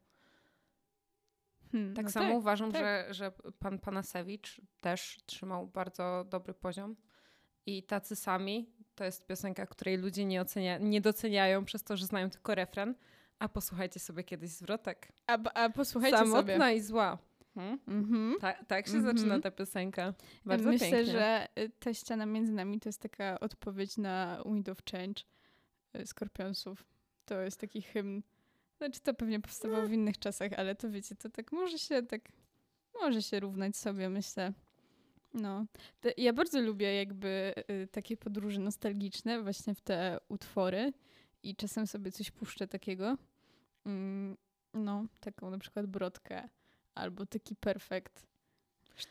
Hmm, 1.76 1.94
Tak 1.94 2.04
no 2.04 2.10
samo 2.10 2.34
uważam, 2.34 2.72
tak. 2.72 2.80
Że, 2.82 3.14
że 3.14 3.32
pan 3.58 3.78
Panasewicz 3.78 4.60
też 4.80 5.18
trzymał 5.26 5.66
bardzo 5.66 6.24
dobry 6.30 6.54
poziom. 6.54 6.96
I 7.66 7.82
tacy 7.82 8.16
sami 8.16 8.70
to 8.94 9.04
jest 9.04 9.26
piosenka, 9.26 9.66
której 9.66 9.96
ludzie 9.96 10.24
nie, 10.24 10.40
ocenia, 10.40 10.78
nie 10.78 11.00
doceniają 11.00 11.64
przez 11.64 11.82
to, 11.82 11.96
że 11.96 12.06
znają 12.06 12.30
tylko 12.30 12.54
refren. 12.54 12.94
A 13.38 13.48
posłuchajcie 13.48 14.00
sobie 14.00 14.24
kiedyś 14.24 14.50
zwrotek. 14.50 15.08
A, 15.26 15.38
a 15.54 15.70
posłuchajcie 15.70 16.18
Samotna 16.18 16.58
sobie. 16.58 16.74
i 16.76 16.80
zła. 16.80 17.18
Hmm? 17.54 17.78
Mhm. 17.88 18.34
Ta, 18.40 18.52
tak 18.64 18.86
się 18.86 18.94
Mhm. 18.96 19.16
zaczyna 19.18 19.40
ta 19.40 19.50
piosenka. 19.50 20.14
Bardzo 20.44 20.68
Myślę, 20.68 20.90
pięknie. 20.90 21.12
że 21.12 21.48
y, 21.58 21.70
ta 21.78 21.94
ściana 21.94 22.26
między 22.26 22.52
nami 22.52 22.80
to 22.80 22.88
jest 22.88 23.00
taka 23.00 23.40
odpowiedź 23.40 23.96
na 23.96 24.42
Wind 24.46 24.68
of 24.68 24.78
Change 24.90 25.22
y, 25.96 26.06
Skorpionsów. 26.06 26.84
To 27.24 27.40
jest 27.40 27.60
taki 27.60 27.82
hymn. 27.82 28.22
Znaczy 28.78 29.00
to 29.00 29.14
pewnie 29.14 29.40
powstawało 29.40 29.86
w 29.86 29.92
innych 29.92 30.18
czasach, 30.18 30.52
ale 30.52 30.74
to 30.74 30.90
wiecie, 30.90 31.16
to 31.16 31.30
tak 31.30 31.52
może 31.52 31.78
się 31.78 32.02
tak 32.02 32.22
może 33.00 33.22
się 33.22 33.40
równać 33.40 33.76
sobie, 33.76 34.08
myślę. 34.08 34.52
No. 35.34 35.66
Ja 36.16 36.32
bardzo 36.32 36.60
lubię 36.60 36.94
jakby 36.94 37.54
y, 37.70 37.88
takie 37.92 38.16
podróże 38.16 38.60
nostalgiczne 38.60 39.42
właśnie 39.42 39.74
w 39.74 39.80
te 39.80 40.18
utwory 40.28 40.92
i 41.42 41.56
czasem 41.56 41.86
sobie 41.86 42.12
coś 42.12 42.30
puszczę 42.30 42.68
takiego. 42.68 43.16
Mm, 43.86 44.36
no, 44.74 45.04
taką 45.20 45.50
na 45.50 45.58
przykład 45.58 45.86
brodkę 45.86 46.48
albo 46.94 47.26
taki 47.26 47.56
perfekt. 47.56 48.26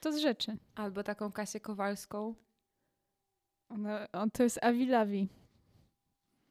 To 0.02 0.12
z 0.14 0.18
rzeczy. 0.18 0.58
Albo 0.76 1.04
taką 1.04 1.32
Kasię 1.32 1.60
Kowalską. 1.60 2.36
Ona, 3.70 4.08
on 4.12 4.32
to 4.32 4.44
jest 4.44 4.64
Avi 4.64 4.86
Lavi. 4.86 5.28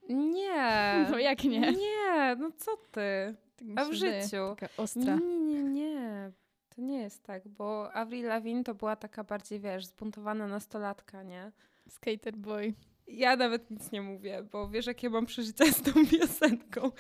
Nie. 0.09 1.07
No 1.11 1.19
jak 1.19 1.45
nie? 1.45 1.73
Nie, 1.73 2.37
no 2.39 2.51
co 2.57 2.77
ty? 2.77 3.35
Tak 3.57 3.69
A 3.77 3.85
w 3.85 3.93
życiu? 3.93 4.57
Taka 4.59 4.69
ostra. 4.77 5.15
Nie, 5.17 5.41
nie, 5.41 5.63
nie. 5.63 6.33
To 6.69 6.83
nie 6.83 7.03
jest 7.03 7.23
tak, 7.23 7.49
bo 7.49 7.93
Avril 7.93 8.27
Lavigne 8.27 8.65
to 8.65 8.75
była 8.75 8.97
taka 8.97 9.25
bardziej, 9.25 9.61
wiesz, 9.61 9.87
zbuntowana 9.87 10.47
nastolatka, 10.47 11.23
nie? 11.23 11.53
Skater 11.89 12.37
boy. 12.37 12.75
Ja 13.07 13.37
nawet 13.37 13.71
nic 13.71 13.93
nie 13.93 14.03
mówię, 14.03 14.43
bo 14.53 14.69
wiesz, 14.69 14.87
jakie 14.87 15.11
mam 15.11 15.27
przeżycia 15.27 15.65
z 15.73 15.83
tą 15.83 15.93
piosenką. 16.11 16.93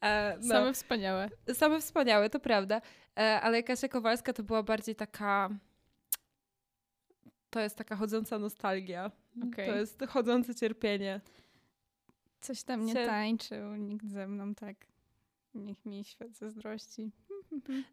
E, 0.00 0.38
no, 0.40 0.48
Same 0.48 0.72
wspaniałe. 0.72 1.30
same 1.52 1.80
wspaniałe, 1.80 2.30
to 2.30 2.40
prawda. 2.40 2.80
E, 3.18 3.40
ale 3.40 3.62
Kasia 3.62 3.88
Kowalska 3.88 4.32
to 4.32 4.42
była 4.42 4.62
bardziej 4.62 4.94
taka... 4.96 5.50
To 7.50 7.60
jest 7.60 7.76
taka 7.76 7.96
chodząca 7.96 8.38
nostalgia. 8.38 9.10
Okej. 9.48 9.68
To 9.68 9.76
jest 9.76 10.04
chodzące 10.08 10.54
cierpienie. 10.54 11.20
Coś 12.44 12.62
tam 12.62 12.84
nie 12.84 12.94
tańczył, 12.94 13.76
nikt 13.76 14.06
ze 14.06 14.26
mną 14.26 14.54
tak. 14.54 14.76
Niech 15.54 15.86
mi 15.86 16.04
świat 16.04 16.36
zazdrości. 16.36 17.10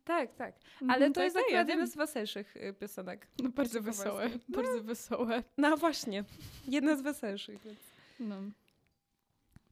Tak, 0.06 0.36
tak. 0.36 0.56
Mhm, 0.82 0.90
Ale 0.92 1.12
to 1.12 1.24
jest 1.24 1.36
tak, 1.36 1.46
akurat 1.46 1.68
wiem. 1.68 1.88
z 1.88 1.96
weselszych 1.96 2.58
y, 2.58 2.74
piosenek. 2.74 3.28
No 3.44 3.50
bardzo 3.50 3.82
wesołe. 3.82 4.24
Kowalskiej. 4.24 4.56
Bardzo 4.56 4.84
wesołe. 4.84 5.44
No 5.58 5.78
właśnie, 5.78 6.24
jedna 6.68 6.96
z 6.96 7.02
weselszych. 7.02 7.62
Więc. 7.64 7.80
No. 8.20 8.36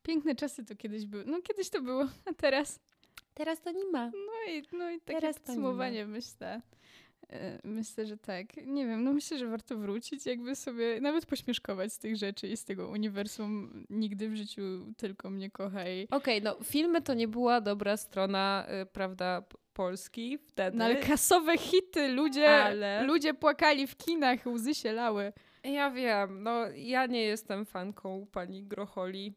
Piękne 0.03 0.35
czasy 0.35 0.65
to 0.65 0.75
kiedyś 0.75 1.05
były. 1.05 1.25
No 1.25 1.41
kiedyś 1.41 1.69
to 1.69 1.81
było, 1.81 2.07
a 2.25 2.33
teraz. 2.33 2.79
Teraz 3.33 3.61
to 3.61 3.71
nie 3.71 3.85
ma. 3.85 4.05
No 4.05 4.51
i, 4.53 4.63
no 4.71 4.91
i 4.91 4.99
takie 5.01 5.19
Teraz 5.19 5.35
to 5.35 5.41
podsumowanie 5.41 6.05
myślę. 6.05 6.61
E, 7.29 7.59
Myślę, 7.63 8.05
że 8.05 8.17
tak. 8.17 8.57
Nie 8.65 8.87
wiem, 8.87 9.03
no 9.03 9.13
myślę, 9.13 9.37
że 9.37 9.47
warto 9.47 9.77
wrócić, 9.77 10.25
jakby 10.25 10.55
sobie 10.55 11.01
nawet 11.01 11.25
pośmieszkować 11.25 11.93
z 11.93 11.99
tych 11.99 12.15
rzeczy 12.15 12.47
i 12.47 12.57
z 12.57 12.65
tego 12.65 12.87
uniwersum 12.89 13.85
nigdy 13.89 14.29
w 14.29 14.35
życiu 14.35 14.61
tylko 14.97 15.29
mnie 15.29 15.51
kochaj. 15.51 16.07
Okej, 16.11 16.41
no 16.41 16.57
filmy 16.63 17.01
to 17.01 17.13
nie 17.13 17.27
była 17.27 17.61
dobra 17.61 17.97
strona, 17.97 18.67
y, 18.83 18.85
prawda, 18.85 19.43
Polski 19.73 20.37
wtedy. 20.37 20.77
No 20.77 20.85
ale 20.85 20.95
kasowe 20.95 21.57
hity, 21.57 22.07
ludzie, 22.07 22.49
Ale- 22.49 23.03
ludzie 23.03 23.33
płakali 23.33 23.87
w 23.87 23.95
kinach, 23.97 24.45
łzy 24.45 24.75
się 24.75 24.91
lały. 24.91 25.33
Ja 25.63 25.91
wiem, 25.91 26.43
no 26.43 26.67
ja 26.75 27.05
nie 27.05 27.21
jestem 27.21 27.65
fanką 27.65 28.27
pani 28.31 28.63
Grocholi, 28.63 29.33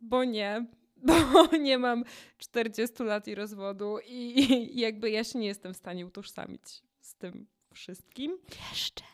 bo 0.00 0.24
nie, 0.24 0.66
bo 1.32 1.56
nie 1.56 1.78
mam 1.78 2.04
40 2.38 3.02
lat 3.02 3.28
i 3.28 3.34
rozwodu 3.34 3.98
i, 4.06 4.40
i 4.76 4.80
jakby 4.80 5.10
ja 5.10 5.24
się 5.24 5.38
nie 5.38 5.46
jestem 5.46 5.74
w 5.74 5.76
stanie 5.76 6.06
utożsamić 6.06 6.82
z 7.00 7.14
tym 7.14 7.46
wszystkim. 7.72 8.38
Jeszcze. 8.70 9.04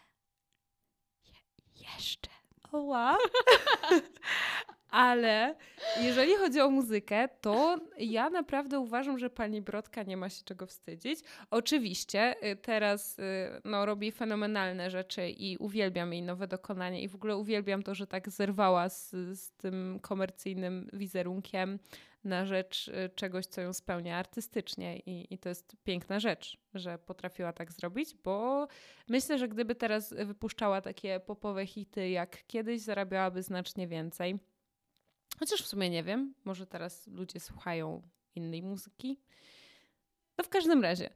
Je- 1.24 1.84
jeszcze. 1.96 2.30
Oła. 2.72 3.18
Ale 4.90 5.54
jeżeli 6.00 6.36
chodzi 6.36 6.60
o 6.60 6.70
muzykę, 6.70 7.28
to 7.40 7.78
ja 7.98 8.30
naprawdę 8.30 8.80
uważam, 8.80 9.18
że 9.18 9.30
pani 9.30 9.62
Brodka 9.62 10.02
nie 10.02 10.16
ma 10.16 10.28
się 10.28 10.44
czego 10.44 10.66
wstydzić. 10.66 11.20
Oczywiście 11.50 12.34
y, 12.50 12.56
teraz 12.56 13.18
y, 13.18 13.22
no, 13.64 13.86
robi 13.86 14.12
fenomenalne 14.12 14.90
rzeczy 14.90 15.30
i 15.30 15.56
uwielbiam 15.56 16.12
jej 16.12 16.22
nowe 16.22 16.46
dokonania 16.46 16.98
i 16.98 17.08
w 17.08 17.14
ogóle 17.14 17.36
uwielbiam 17.36 17.82
to, 17.82 17.94
że 17.94 18.06
tak 18.06 18.30
zerwała 18.30 18.88
z, 18.88 19.10
z 19.40 19.52
tym 19.52 19.98
komercyjnym 20.02 20.88
wizerunkiem 20.92 21.78
na 22.24 22.46
rzecz 22.46 22.88
y, 22.88 23.10
czegoś, 23.14 23.46
co 23.46 23.60
ją 23.60 23.72
spełnia 23.72 24.16
artystycznie 24.16 24.98
I, 24.98 25.34
i 25.34 25.38
to 25.38 25.48
jest 25.48 25.76
piękna 25.84 26.20
rzecz, 26.20 26.58
że 26.74 26.98
potrafiła 26.98 27.52
tak 27.52 27.72
zrobić, 27.72 28.14
bo 28.24 28.68
myślę, 29.08 29.38
że 29.38 29.48
gdyby 29.48 29.74
teraz 29.74 30.14
wypuszczała 30.14 30.80
takie 30.80 31.20
popowe 31.20 31.66
hity 31.66 32.10
jak 32.10 32.46
kiedyś, 32.46 32.80
zarabiałaby 32.80 33.42
znacznie 33.42 33.88
więcej. 33.88 34.38
Chociaż 35.40 35.62
w 35.62 35.66
sumie 35.66 35.90
nie 35.90 36.02
wiem, 36.02 36.34
może 36.44 36.66
teraz 36.66 37.06
ludzie 37.06 37.40
słuchają 37.40 38.02
innej 38.34 38.62
muzyki. 38.62 39.20
No 40.38 40.44
w 40.44 40.48
każdym 40.48 40.82
razie, 40.82 41.10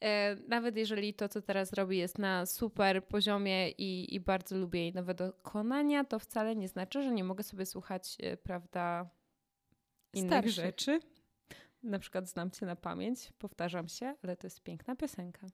e, 0.00 0.36
nawet 0.48 0.76
jeżeli 0.76 1.14
to, 1.14 1.28
co 1.28 1.42
teraz 1.42 1.72
robi, 1.72 1.98
jest 1.98 2.18
na 2.18 2.46
super 2.46 3.06
poziomie 3.06 3.70
i, 3.70 4.14
i 4.14 4.20
bardzo 4.20 4.56
lubię 4.56 4.80
jej 4.80 4.92
nowe 4.92 5.14
dokonania, 5.14 6.04
to 6.04 6.18
wcale 6.18 6.56
nie 6.56 6.68
znaczy, 6.68 7.02
że 7.02 7.12
nie 7.12 7.24
mogę 7.24 7.42
sobie 7.42 7.66
słuchać, 7.66 8.16
e, 8.22 8.36
prawda, 8.36 9.10
innych 10.12 10.30
Starszych. 10.30 10.54
rzeczy. 10.54 11.00
Na 11.82 11.98
przykład 11.98 12.28
znam 12.28 12.50
cię 12.50 12.66
na 12.66 12.76
pamięć, 12.76 13.32
powtarzam 13.38 13.88
się, 13.88 14.14
ale 14.22 14.36
to 14.36 14.46
jest 14.46 14.62
piękna 14.62 14.96
piosenka. 14.96 15.46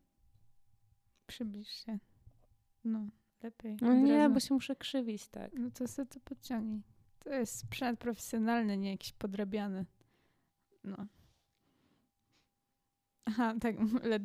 Przybliż 1.26 1.68
się. 1.68 1.98
No, 2.84 3.06
lepiej. 3.42 3.76
No 3.80 3.94
nie, 3.94 4.18
razu. 4.18 4.34
bo 4.34 4.40
się 4.40 4.54
muszę 4.54 4.76
krzywić, 4.76 5.28
tak. 5.28 5.52
No 5.54 5.70
to 5.70 5.88
sobie 5.88 6.08
to 6.08 6.20
podciągnij. 6.20 6.95
To 7.26 7.34
jest 7.34 7.58
sprzęt 7.58 8.00
profesjonalny, 8.00 8.76
nie 8.76 8.90
jakiś 8.90 9.12
podrabiany. 9.12 9.84
No. 10.84 11.06
Aha, 13.24 13.54
tak, 13.60 13.76
Let 14.02 14.22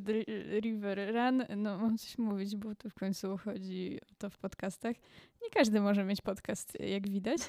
River 0.61 1.13
Run. 1.15 1.43
No, 1.61 1.77
mam 1.77 1.97
coś 1.97 2.17
mówić, 2.17 2.55
bo 2.55 2.75
tu 2.75 2.89
w 2.89 2.93
końcu 2.93 3.37
chodzi 3.37 3.99
o 4.11 4.15
to 4.17 4.29
w 4.29 4.37
podcastach. 4.37 4.95
Nie 5.43 5.49
każdy 5.49 5.81
może 5.81 6.03
mieć 6.03 6.21
podcast, 6.21 6.79
jak 6.79 7.09
widać. 7.09 7.41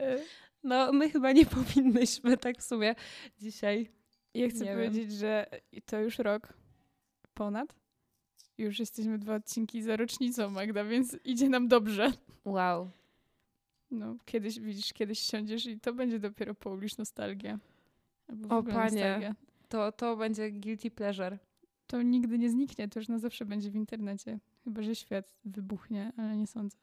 E, 0.00 0.18
No, 0.62 0.92
my 0.92 1.10
chyba 1.10 1.32
nie 1.32 1.46
powinnyśmy 1.56 2.36
tak 2.36 2.58
w 2.58 2.62
sumie 2.64 2.94
dzisiaj. 3.38 3.88
Ja 4.34 4.48
chcę 4.48 4.58
Nie 4.58 4.64
wiem. 4.64 4.76
powiedzieć, 4.78 5.12
że 5.12 5.46
to 5.86 6.00
już 6.00 6.18
rok 6.18 6.54
ponad 7.34 7.74
Już 8.58 8.78
jesteśmy 8.78 9.18
dwa 9.18 9.34
odcinki 9.34 9.82
za 9.82 9.96
rocznicą, 9.96 10.50
Magda, 10.50 10.84
więc 10.84 11.16
idzie 11.24 11.48
nam 11.48 11.68
dobrze. 11.68 12.12
Wow. 12.44 12.90
No, 13.94 14.16
kiedyś, 14.24 14.60
widzisz, 14.60 14.92
kiedyś 14.92 15.18
siądziesz 15.18 15.66
i 15.66 15.80
to 15.80 15.92
będzie 15.92 16.18
dopiero 16.18 16.54
Polish 16.54 16.96
nostalgia. 16.98 17.58
Albo 18.28 18.58
O, 18.58 18.62
panie. 18.62 18.76
nostalgia. 18.76 19.34
To, 19.68 19.92
to 19.92 20.16
będzie 20.16 20.50
guilty 20.50 20.90
pleasure. 20.90 21.38
To 21.86 22.02
nigdy 22.02 22.38
nie 22.38 22.50
zniknie, 22.50 22.88
to 22.88 22.98
już 23.00 23.08
na 23.08 23.18
zawsze 23.18 23.44
będzie 23.44 23.70
w 23.70 23.74
internecie. 23.74 24.38
Chyba, 24.64 24.82
że 24.82 24.94
świat 24.94 25.34
wybuchnie, 25.44 26.12
ale 26.16 26.36
nie 26.36 26.46
sądzę. 26.46 26.76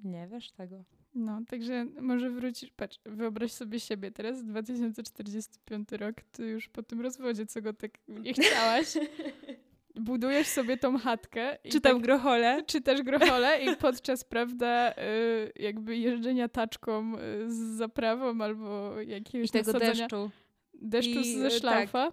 Nie 0.00 0.26
wiesz 0.26 0.50
tego. 0.52 0.84
No, 1.14 1.40
także 1.48 1.84
może 2.00 2.30
wrócisz, 2.30 2.70
patrz, 2.70 2.98
wyobraź 3.06 3.52
sobie 3.52 3.80
siebie 3.80 4.10
teraz, 4.10 4.44
2045 4.44 5.92
rok, 5.92 6.16
ty 6.32 6.46
już 6.46 6.68
po 6.68 6.82
tym 6.82 7.00
rozwodzie, 7.00 7.46
co 7.46 7.62
go 7.62 7.72
tak 7.72 7.90
nie 8.08 8.32
chciałaś, 8.34 8.94
budujesz 9.94 10.46
sobie 10.46 10.76
tą 10.76 10.98
chatkę. 10.98 11.58
i 11.64 11.68
Czytam 11.70 11.92
tak, 11.92 12.02
grochole. 12.02 12.62
czytasz 12.66 13.02
grochole 13.02 13.62
i 13.62 13.76
podczas, 13.76 14.24
prawda, 14.24 14.92
y, 14.92 15.52
jakby 15.56 15.96
jeżdżenia 15.96 16.48
taczką 16.48 17.12
y, 17.18 17.50
z 17.50 17.56
zaprawą 17.56 18.40
albo 18.40 19.00
jakiegoś 19.00 19.48
I 19.48 19.52
tego 19.52 19.72
deszczu. 19.72 20.30
deszczu 20.74 21.20
I, 21.20 21.38
ze 21.38 21.46
y, 21.46 21.50
szlafa. 21.50 22.12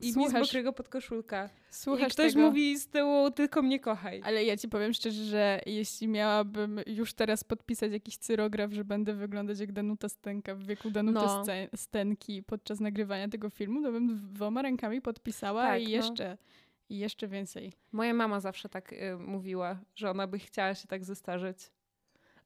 I 0.00 0.12
słuchasz, 0.12 0.40
mokrego 0.40 0.72
podkoszulka. 0.72 1.50
słuchasz 1.70 2.08
I 2.08 2.10
ktoś 2.10 2.32
tego. 2.32 2.46
mówi 2.46 2.78
z 2.78 2.88
tyłu, 2.88 3.30
tylko 3.30 3.62
mnie 3.62 3.80
kochaj. 3.80 4.20
Ale 4.24 4.44
ja 4.44 4.56
ci 4.56 4.68
powiem 4.68 4.92
szczerze, 4.92 5.24
że 5.24 5.60
jeśli 5.66 6.08
miałabym 6.08 6.80
już 6.86 7.14
teraz 7.14 7.44
podpisać 7.44 7.92
jakiś 7.92 8.16
cyrograf, 8.16 8.72
że 8.72 8.84
będę 8.84 9.14
wyglądać 9.14 9.60
jak 9.60 9.72
Danuta 9.72 10.08
Stenka 10.08 10.54
w 10.54 10.62
wieku 10.62 10.90
Danuty 10.90 11.18
No. 11.18 11.44
Stenki 11.76 12.42
podczas 12.42 12.80
nagrywania 12.80 13.28
tego 13.28 13.50
filmu, 13.50 13.82
to 13.82 13.92
bym 13.92 14.32
dwoma 14.34 14.62
rękami 14.62 15.00
podpisała 15.00 15.62
Tak, 15.62 15.82
i 15.82 15.96
no. 15.96 16.02
I 16.88 16.98
jeszcze 16.98 17.28
więcej. 17.28 17.72
Moja 17.92 18.14
mama 18.14 18.40
zawsze 18.40 18.68
tak 18.68 18.92
y, 18.92 19.16
mówiła, 19.18 19.78
że 19.94 20.10
ona 20.10 20.26
by 20.26 20.38
chciała 20.38 20.74
się 20.74 20.88
tak 20.88 21.04
zestarzeć. 21.04 21.70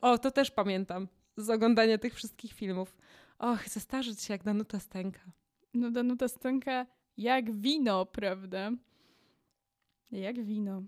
O, 0.00 0.18
to 0.18 0.30
też 0.30 0.50
pamiętam 0.50 1.08
z 1.36 1.50
oglądania 1.50 1.98
tych 1.98 2.14
wszystkich 2.14 2.52
filmów. 2.52 2.96
Och, 3.38 3.68
zestarzeć 3.68 4.22
się 4.22 4.34
jak 4.34 4.42
Danuta 4.42 4.78
Stenka. 4.80 5.20
No 5.74 5.90
Danuta 5.90 6.28
Stenka 6.28 6.86
jak 7.16 7.52
wino, 7.52 8.06
prawda? 8.06 8.70
Jak 10.10 10.44
wino. 10.44 10.80
No 10.80 10.86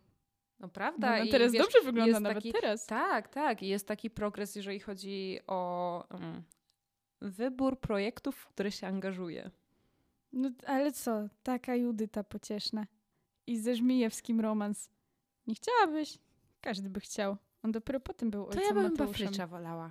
No, 0.58 0.68
prawda? 0.68 1.08
ona 1.08 1.18
I 1.24 1.28
teraz 1.30 1.52
wiesz, 1.52 1.62
dobrze 1.62 1.80
wygląda 1.84 2.20
nawet 2.20 2.38
taki- 2.38 2.52
teraz. 2.52 2.86
Tak, 2.86 3.28
tak. 3.28 3.62
I 3.62 3.68
jest 3.68 3.88
taki 3.88 4.10
progres, 4.10 4.56
jeżeli 4.56 4.80
chodzi 4.80 5.38
o 5.46 6.04
mm, 6.10 6.42
wybór 7.20 7.80
projektów, 7.80 8.36
w 8.36 8.46
które 8.48 8.72
się 8.72 8.86
angażuje. 8.86 9.50
No 10.32 10.50
ale 10.66 10.92
co, 10.92 11.28
taka 11.42 11.74
Judyta 11.76 12.24
pocieszna. 12.24 12.86
I 13.46 13.58
ze 13.58 13.74
Żmijewskim 13.76 14.40
romans. 14.40 14.88
Nie 15.46 15.54
chciałabyś? 15.54 16.18
Każdy 16.60 16.90
by 16.90 17.00
chciał. 17.00 17.36
On 17.62 17.72
dopiero 17.72 18.00
potem 18.00 18.30
był 18.30 18.42
To 18.44 18.48
ojcem 18.50 18.64
ja 18.64 18.74
bym 18.74 18.82
Mateuszem. 18.82 19.06
Bafrycza 19.06 19.46
wolała. 19.46 19.90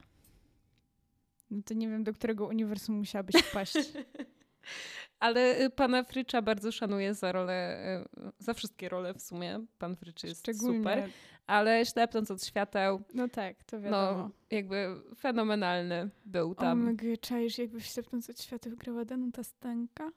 No 1.51 1.62
to 1.66 1.74
nie 1.74 1.89
wiem, 1.89 2.04
do 2.04 2.14
którego 2.14 2.47
uniwersum 2.47 2.95
musiałabyś 2.95 3.36
wpaść. 3.36 3.74
Ale 5.20 5.62
y, 5.62 5.70
pana 5.70 6.04
Frycza 6.04 6.41
bardzo 6.41 6.72
szanuję 6.72 7.14
za 7.14 7.32
rolę, 7.32 7.78
y, 8.18 8.32
za 8.39 8.54
wszystkie 8.54 8.89
role 8.89 9.14
w 9.14 9.22
sumie. 9.22 9.66
Pan 9.80 9.95
Frycz 9.95 10.24
jest 10.24 10.39
Szczególnie. 10.39 10.78
super. 10.78 11.10
Ale 11.47 11.86
ślepnąc 11.86 12.32
od 12.32 12.45
świateł, 12.45 13.01
No 13.14 13.28
tak, 13.30 13.64
to 13.64 13.82
wiadomo. 13.82 14.18
no 14.18 14.30
jakby 14.51 15.01
fenomenalny 15.18 16.10
był 16.26 16.56
Tam. 16.56 16.80
tam. 16.80 16.88
Omg, 16.88 17.01
czaisz, 17.22 17.58
jakby 17.58 17.80
w 17.80 17.86
Ślepnąc 17.86 18.30
od 18.30 18.41
świateł 18.41 18.76
grała 18.78 19.06
Danuta 19.06 19.43
Stanka? 19.43 20.12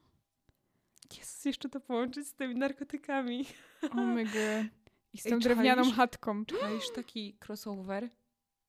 Jezus, 1.18 1.44
jeszcze 1.44 1.68
to 1.68 1.80
połączyć 1.80 2.26
z 2.28 2.34
tymi 2.34 2.54
narkotykami. 2.54 3.46
Omg. 3.90 4.30
I 5.12 5.18
z 5.18 5.26
Ej, 5.26 5.32
tą 5.32 5.38
drewnianą 5.38 5.82
czaisz? 5.82 5.94
chatką. 5.96 6.44
Czaisz 6.60 6.90
taki 6.94 7.36
crossover? 7.46 8.08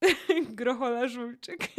Grochola 0.50 1.08
żulczyk. 1.08 1.68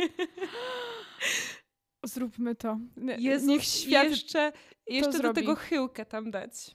Zróbmy 2.05 2.55
to. 2.55 2.79
Jezus, 3.19 3.49
Niech 3.49 3.65
świat 3.65 4.11
jeszcze, 4.11 4.53
jeszcze 4.87 5.13
do 5.13 5.19
zrobi. 5.19 5.35
tego 5.41 5.55
chyłkę 5.57 6.07
tam 6.07 6.31
dać. 6.31 6.75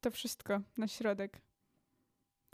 to 0.00 0.10
wszystko 0.10 0.60
na 0.76 0.88
środek. 0.88 1.40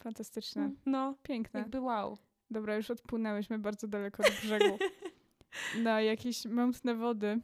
Fantastyczne. 0.01 0.71
No, 0.87 1.15
Piękne. 1.23 1.61
jakby 1.61 1.81
wow. 1.81 2.19
Dobra, 2.51 2.77
już 2.77 2.91
odpłynęłyśmy 2.91 3.59
bardzo 3.59 3.89
daleko 3.89 4.23
od 4.23 4.33
brzegu. 4.33 4.79
na 5.83 6.01
jakieś 6.01 6.45
mętne 6.45 6.95
wody. 6.95 7.41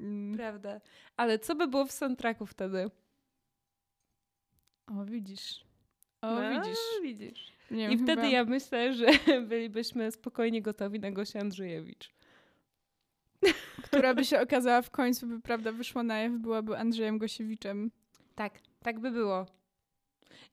Mm. 0.00 0.36
Prawda. 0.36 0.80
Ale 1.16 1.38
co 1.38 1.54
by 1.54 1.68
było 1.68 1.86
w 1.86 1.92
soundtracku 1.92 2.46
wtedy? 2.46 2.90
O, 4.86 5.04
widzisz. 5.04 5.64
O, 6.22 6.34
No, 6.34 6.50
widzisz. 6.50 6.78
widzisz. 7.02 7.52
Nie 7.70 7.84
I 7.86 7.96
wiem, 7.96 8.06
wtedy 8.06 8.30
ja 8.30 8.44
myślę, 8.44 8.92
że 8.94 9.06
bylibyśmy 9.48 10.12
spokojnie 10.12 10.62
gotowi 10.62 11.00
na 11.00 11.10
Gosię 11.10 11.40
Andrzejewicz. 11.40 12.14
Która 13.84 14.14
by 14.14 14.24
się 14.24 14.40
okazała 14.40 14.82
w 14.82 14.90
końcu, 14.90 15.26
by 15.26 15.40
prawda 15.40 15.72
wyszła 15.72 16.02
na 16.02 16.18
jaw, 16.18 16.32
byłaby 16.32 16.78
Andrzejem 16.78 17.18
Gosiewiczem. 17.18 17.90
Tak, 18.34 18.58
tak 18.82 19.00
by 19.00 19.10
było. 19.10 19.46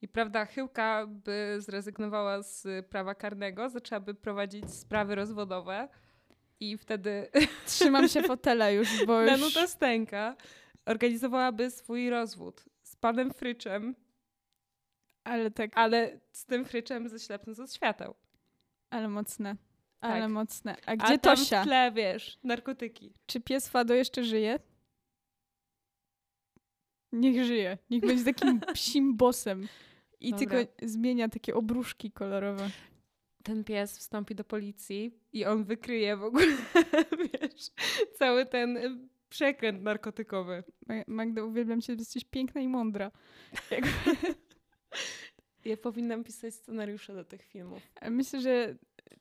I 0.01 0.07
prawda, 0.07 0.45
Chyłka 0.45 1.07
by 1.07 1.55
zrezygnowała 1.59 2.41
z 2.41 2.85
prawa 2.87 3.15
karnego, 3.15 3.69
zaczęłaby 3.69 4.13
prowadzić 4.13 4.71
sprawy 4.73 5.15
rozwodowe 5.15 5.89
i 6.61 6.77
wtedy 6.77 7.27
Trzymam 7.65 8.07
się 8.07 8.21
fotela 8.23 8.69
już, 8.69 9.05
bo 9.05 9.21
już... 9.21 9.31
Danuta 9.31 9.67
Stęka 9.67 10.35
organizowałaby 10.85 11.71
swój 11.71 12.09
rozwód 12.09 12.65
z 12.83 12.95
panem 12.95 13.33
Fryczem, 13.33 13.95
Ale 15.23 15.51
tak, 15.51 15.71
ale 15.75 16.19
z 16.31 16.45
tym 16.45 16.65
Fryczem 16.65 17.09
ze 17.09 17.19
ślepnąc 17.19 17.59
od 17.59 17.73
świateł. 17.73 18.15
ale 18.89 19.07
mocne. 19.09 19.55
Ale 20.01 20.21
Tak. 20.21 20.31
mocne. 20.31 20.75
A 20.85 20.91
A 20.91 20.95
gdzie 20.95 21.19
tam 21.19 21.35
Tosia? 21.37 21.61
w 21.61 21.65
tle, 21.65 21.91
wiesz, 21.91 22.39
narkotyki. 22.43 23.13
Czy 23.25 23.39
pies 23.41 23.69
Fado 23.69 23.93
jeszcze 23.93 24.23
żyje? 24.23 24.59
Niech 27.11 27.45
żyje. 27.45 27.77
Niech 27.89 28.01
będzie 28.01 28.23
takim 28.33 28.59
psim 28.73 29.17
bosem. 29.17 29.67
I 30.19 30.31
Dobra. 30.31 30.39
tylko 30.47 30.73
zmienia 30.81 31.29
takie 31.29 31.55
obruszki 31.55 32.11
kolorowe. 32.11 32.69
Ten 33.43 33.63
pies 33.63 33.97
wstąpi 33.97 34.35
do 34.35 34.43
policji 34.43 35.19
i 35.33 35.45
on 35.45 35.63
wykryje 35.63 36.17
w 36.17 36.23
ogóle, 36.23 36.45
wiesz, 37.33 37.69
cały 38.17 38.45
ten 38.45 38.77
y, 38.77 38.97
przekręt 39.29 39.83
narkotykowy. 39.83 40.63
Ma- 40.87 41.03
Magda, 41.07 41.43
uwielbiam 41.43 41.81
cię, 41.81 41.93
jesteś 41.93 42.23
piękna 42.25 42.61
i 42.61 42.67
mądra. 42.67 43.11
Ja 45.65 45.77
powinnam 45.77 46.23
pisać 46.23 46.53
scenariusze 46.53 47.13
do 47.13 47.23
tych 47.23 47.43
filmów. 47.43 47.81
Myślę, 48.09 48.41
że 48.41 48.75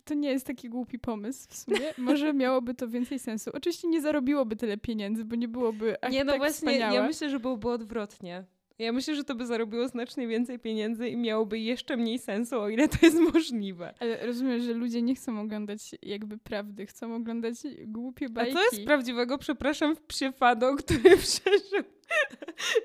to 0.04 0.14
nie 0.14 0.30
jest 0.30 0.46
taki 0.46 0.68
głupi 0.68 0.98
pomysł 0.98 1.48
w 1.48 1.56
sumie. 1.56 1.94
Może 1.98 2.32
miałoby 2.42 2.74
to 2.74 2.88
więcej 2.88 3.18
sensu. 3.18 3.50
Oczywiście 3.54 3.88
nie 3.88 4.00
zarobiłoby 4.00 4.56
tyle 4.56 4.78
pieniędzy, 4.78 5.24
bo 5.24 5.36
nie 5.36 5.48
byłoby 5.48 6.04
aż 6.04 6.12
nie, 6.12 6.24
no 6.24 6.32
tak 6.32 6.40
właśnie, 6.40 6.54
wspaniałe. 6.54 6.94
ja 6.94 7.06
myślę, 7.06 7.30
że 7.30 7.40
byłoby 7.40 7.68
odwrotnie. 7.70 8.44
Ja 8.80 8.92
myślę, 8.92 9.14
że 9.14 9.24
to 9.24 9.34
by 9.34 9.46
zarobiło 9.46 9.88
znacznie 9.88 10.28
więcej 10.28 10.58
pieniędzy 10.58 11.08
i 11.08 11.16
miałoby 11.16 11.58
jeszcze 11.58 11.96
mniej 11.96 12.18
sensu, 12.18 12.60
o 12.60 12.68
ile 12.68 12.88
to 12.88 12.96
jest 13.02 13.18
możliwe. 13.34 13.94
Ale 14.00 14.26
rozumiem, 14.26 14.60
że 14.60 14.72
ludzie 14.72 15.02
nie 15.02 15.14
chcą 15.14 15.40
oglądać 15.40 15.94
jakby 16.02 16.38
prawdy, 16.38 16.86
chcą 16.86 17.14
oglądać 17.14 17.56
głupie 17.86 18.26
A 18.26 18.28
bajki. 18.28 18.52
co 18.52 18.62
jest 18.62 18.84
prawdziwego, 18.84 19.38
przepraszam, 19.38 19.96
w 19.96 20.00
psie 20.02 20.32
Fado, 20.32 20.76
który 20.76 21.16
przeżył 21.16 21.84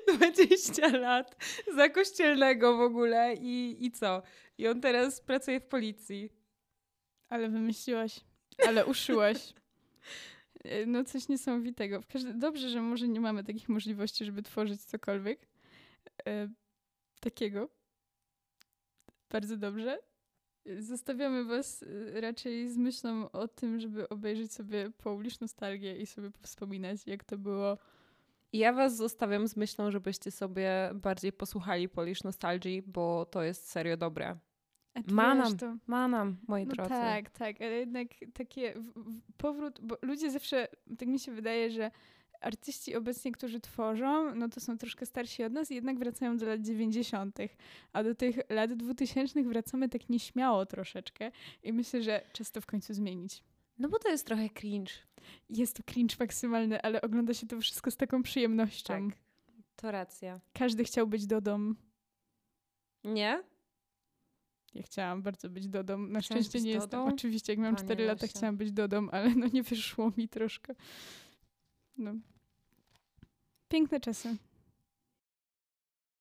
20 0.16 0.88
lat 0.88 1.44
za 1.76 1.88
kościelnego 1.88 2.76
w 2.76 2.80
ogóle 2.80 3.34
i, 3.34 3.84
i 3.86 3.90
co? 3.90 4.22
I 4.58 4.68
on 4.68 4.80
teraz 4.80 5.20
pracuje 5.20 5.60
w 5.60 5.66
policji. 5.66 6.32
Ale 7.28 7.48
wymyśliłaś. 7.48 8.20
Ale 8.68 8.86
uszyłaś. 8.86 9.38
E, 10.64 10.86
No 10.86 11.04
coś 11.04 11.28
niesamowitego. 11.28 12.00
Dobrze, 12.34 12.68
że 12.68 12.82
może 12.82 13.08
nie 13.08 13.20
mamy 13.20 13.44
takich 13.44 13.68
możliwości, 13.68 14.24
żeby 14.24 14.42
tworzyć 14.42 14.84
cokolwiek 14.84 15.46
e, 16.28 16.48
takiego. 17.20 17.68
Bardzo 19.30 19.56
dobrze. 19.56 19.98
Zostawiamy 20.78 21.44
was 21.44 21.82
e, 22.16 22.20
raczej 22.20 22.68
z 22.68 22.76
myślą 22.76 23.30
o 23.30 23.48
tym, 23.48 23.80
żeby 23.80 24.08
obejrzeć 24.08 24.52
sobie 24.52 24.90
Polish 24.90 25.40
Nostalgię 25.40 25.96
i 25.96 26.06
sobie 26.06 26.30
wspominać, 26.42 27.06
jak 27.06 27.24
to 27.24 27.38
było. 27.38 27.78
I 28.52 28.58
ja 28.58 28.72
was 28.72 28.96
zostawiam 28.96 29.48
z 29.48 29.56
myślą, 29.56 29.90
żebyście 29.90 30.30
sobie 30.30 30.90
bardziej 30.94 31.32
posłuchali 31.32 31.88
Polish 31.88 32.24
Nostalgii, 32.24 32.82
bo 32.82 33.26
to 33.26 33.42
jest 33.42 33.70
serio 33.70 33.96
dobre. 33.96 34.36
A 34.94 35.02
ty 35.02 35.14
Ma 35.14 35.34
wiesz, 35.34 35.44
nam, 35.44 35.56
to... 35.56 35.76
ma 35.86 36.08
nam, 36.08 36.36
moi 36.48 36.66
No 36.66 36.74
drodzy. 36.74 36.90
tak, 36.90 37.30
tak, 37.30 37.60
ale 37.60 37.70
jednak 37.70 38.08
takie 38.34 38.74
powrót, 39.36 39.80
bo 39.82 39.96
ludzie 40.02 40.30
zawsze, 40.30 40.68
tak 40.98 41.08
mi 41.08 41.18
się 41.18 41.32
wydaje, 41.32 41.70
że 41.70 41.90
artyści 42.46 42.96
obecnie, 42.96 43.32
którzy 43.32 43.60
tworzą, 43.60 44.34
no 44.34 44.48
to 44.48 44.60
są 44.60 44.78
troszkę 44.78 45.06
starsi 45.06 45.44
od 45.44 45.52
nas 45.52 45.70
i 45.70 45.74
jednak 45.74 45.98
wracają 45.98 46.36
do 46.36 46.46
lat 46.46 46.60
90., 46.60 47.38
a 47.92 48.02
do 48.02 48.14
tych 48.14 48.38
lat 48.50 48.72
2000 48.72 49.42
wracamy 49.42 49.88
tak 49.88 50.08
nieśmiało 50.08 50.66
troszeczkę 50.66 51.30
i 51.62 51.72
myślę, 51.72 52.02
że 52.02 52.22
czas 52.32 52.52
to 52.52 52.60
w 52.60 52.66
końcu 52.66 52.94
zmienić. 52.94 53.42
No 53.78 53.88
bo 53.88 53.98
to 53.98 54.08
jest 54.08 54.26
trochę 54.26 54.50
cringe. 54.50 54.92
Jest 55.48 55.76
to 55.76 55.82
cringe 55.82 56.16
maksymalny, 56.20 56.82
ale 56.82 57.00
ogląda 57.00 57.34
się 57.34 57.46
to 57.46 57.60
wszystko 57.60 57.90
z 57.90 57.96
taką 57.96 58.22
przyjemnością. 58.22 59.08
Tak, 59.08 59.18
to 59.76 59.90
racja. 59.90 60.40
Każdy 60.52 60.84
chciał 60.84 61.06
być 61.06 61.26
Dodą. 61.26 61.74
Nie? 63.04 63.42
Ja 64.74 64.82
chciałam 64.82 65.22
bardzo 65.22 65.50
być 65.50 65.68
Dodą. 65.68 65.98
Na 65.98 66.20
Chciałaś 66.20 66.46
szczęście 66.46 66.66
nie 66.66 66.70
jestem. 66.70 66.90
Dodą? 66.90 67.14
Oczywiście, 67.14 67.52
jak 67.52 67.58
miałam 67.58 67.74
O, 67.74 67.78
nie, 67.78 67.84
4 67.84 68.06
lata, 68.06 68.26
chciałam 68.26 68.56
być 68.56 68.72
Dodą, 68.72 69.10
ale 69.10 69.34
no 69.34 69.46
nie 69.52 69.62
wyszło 69.62 70.12
mi 70.16 70.28
troszkę. 70.28 70.74
No. 71.98 72.14
Piękne 73.68 74.00
czasy. 74.00 74.36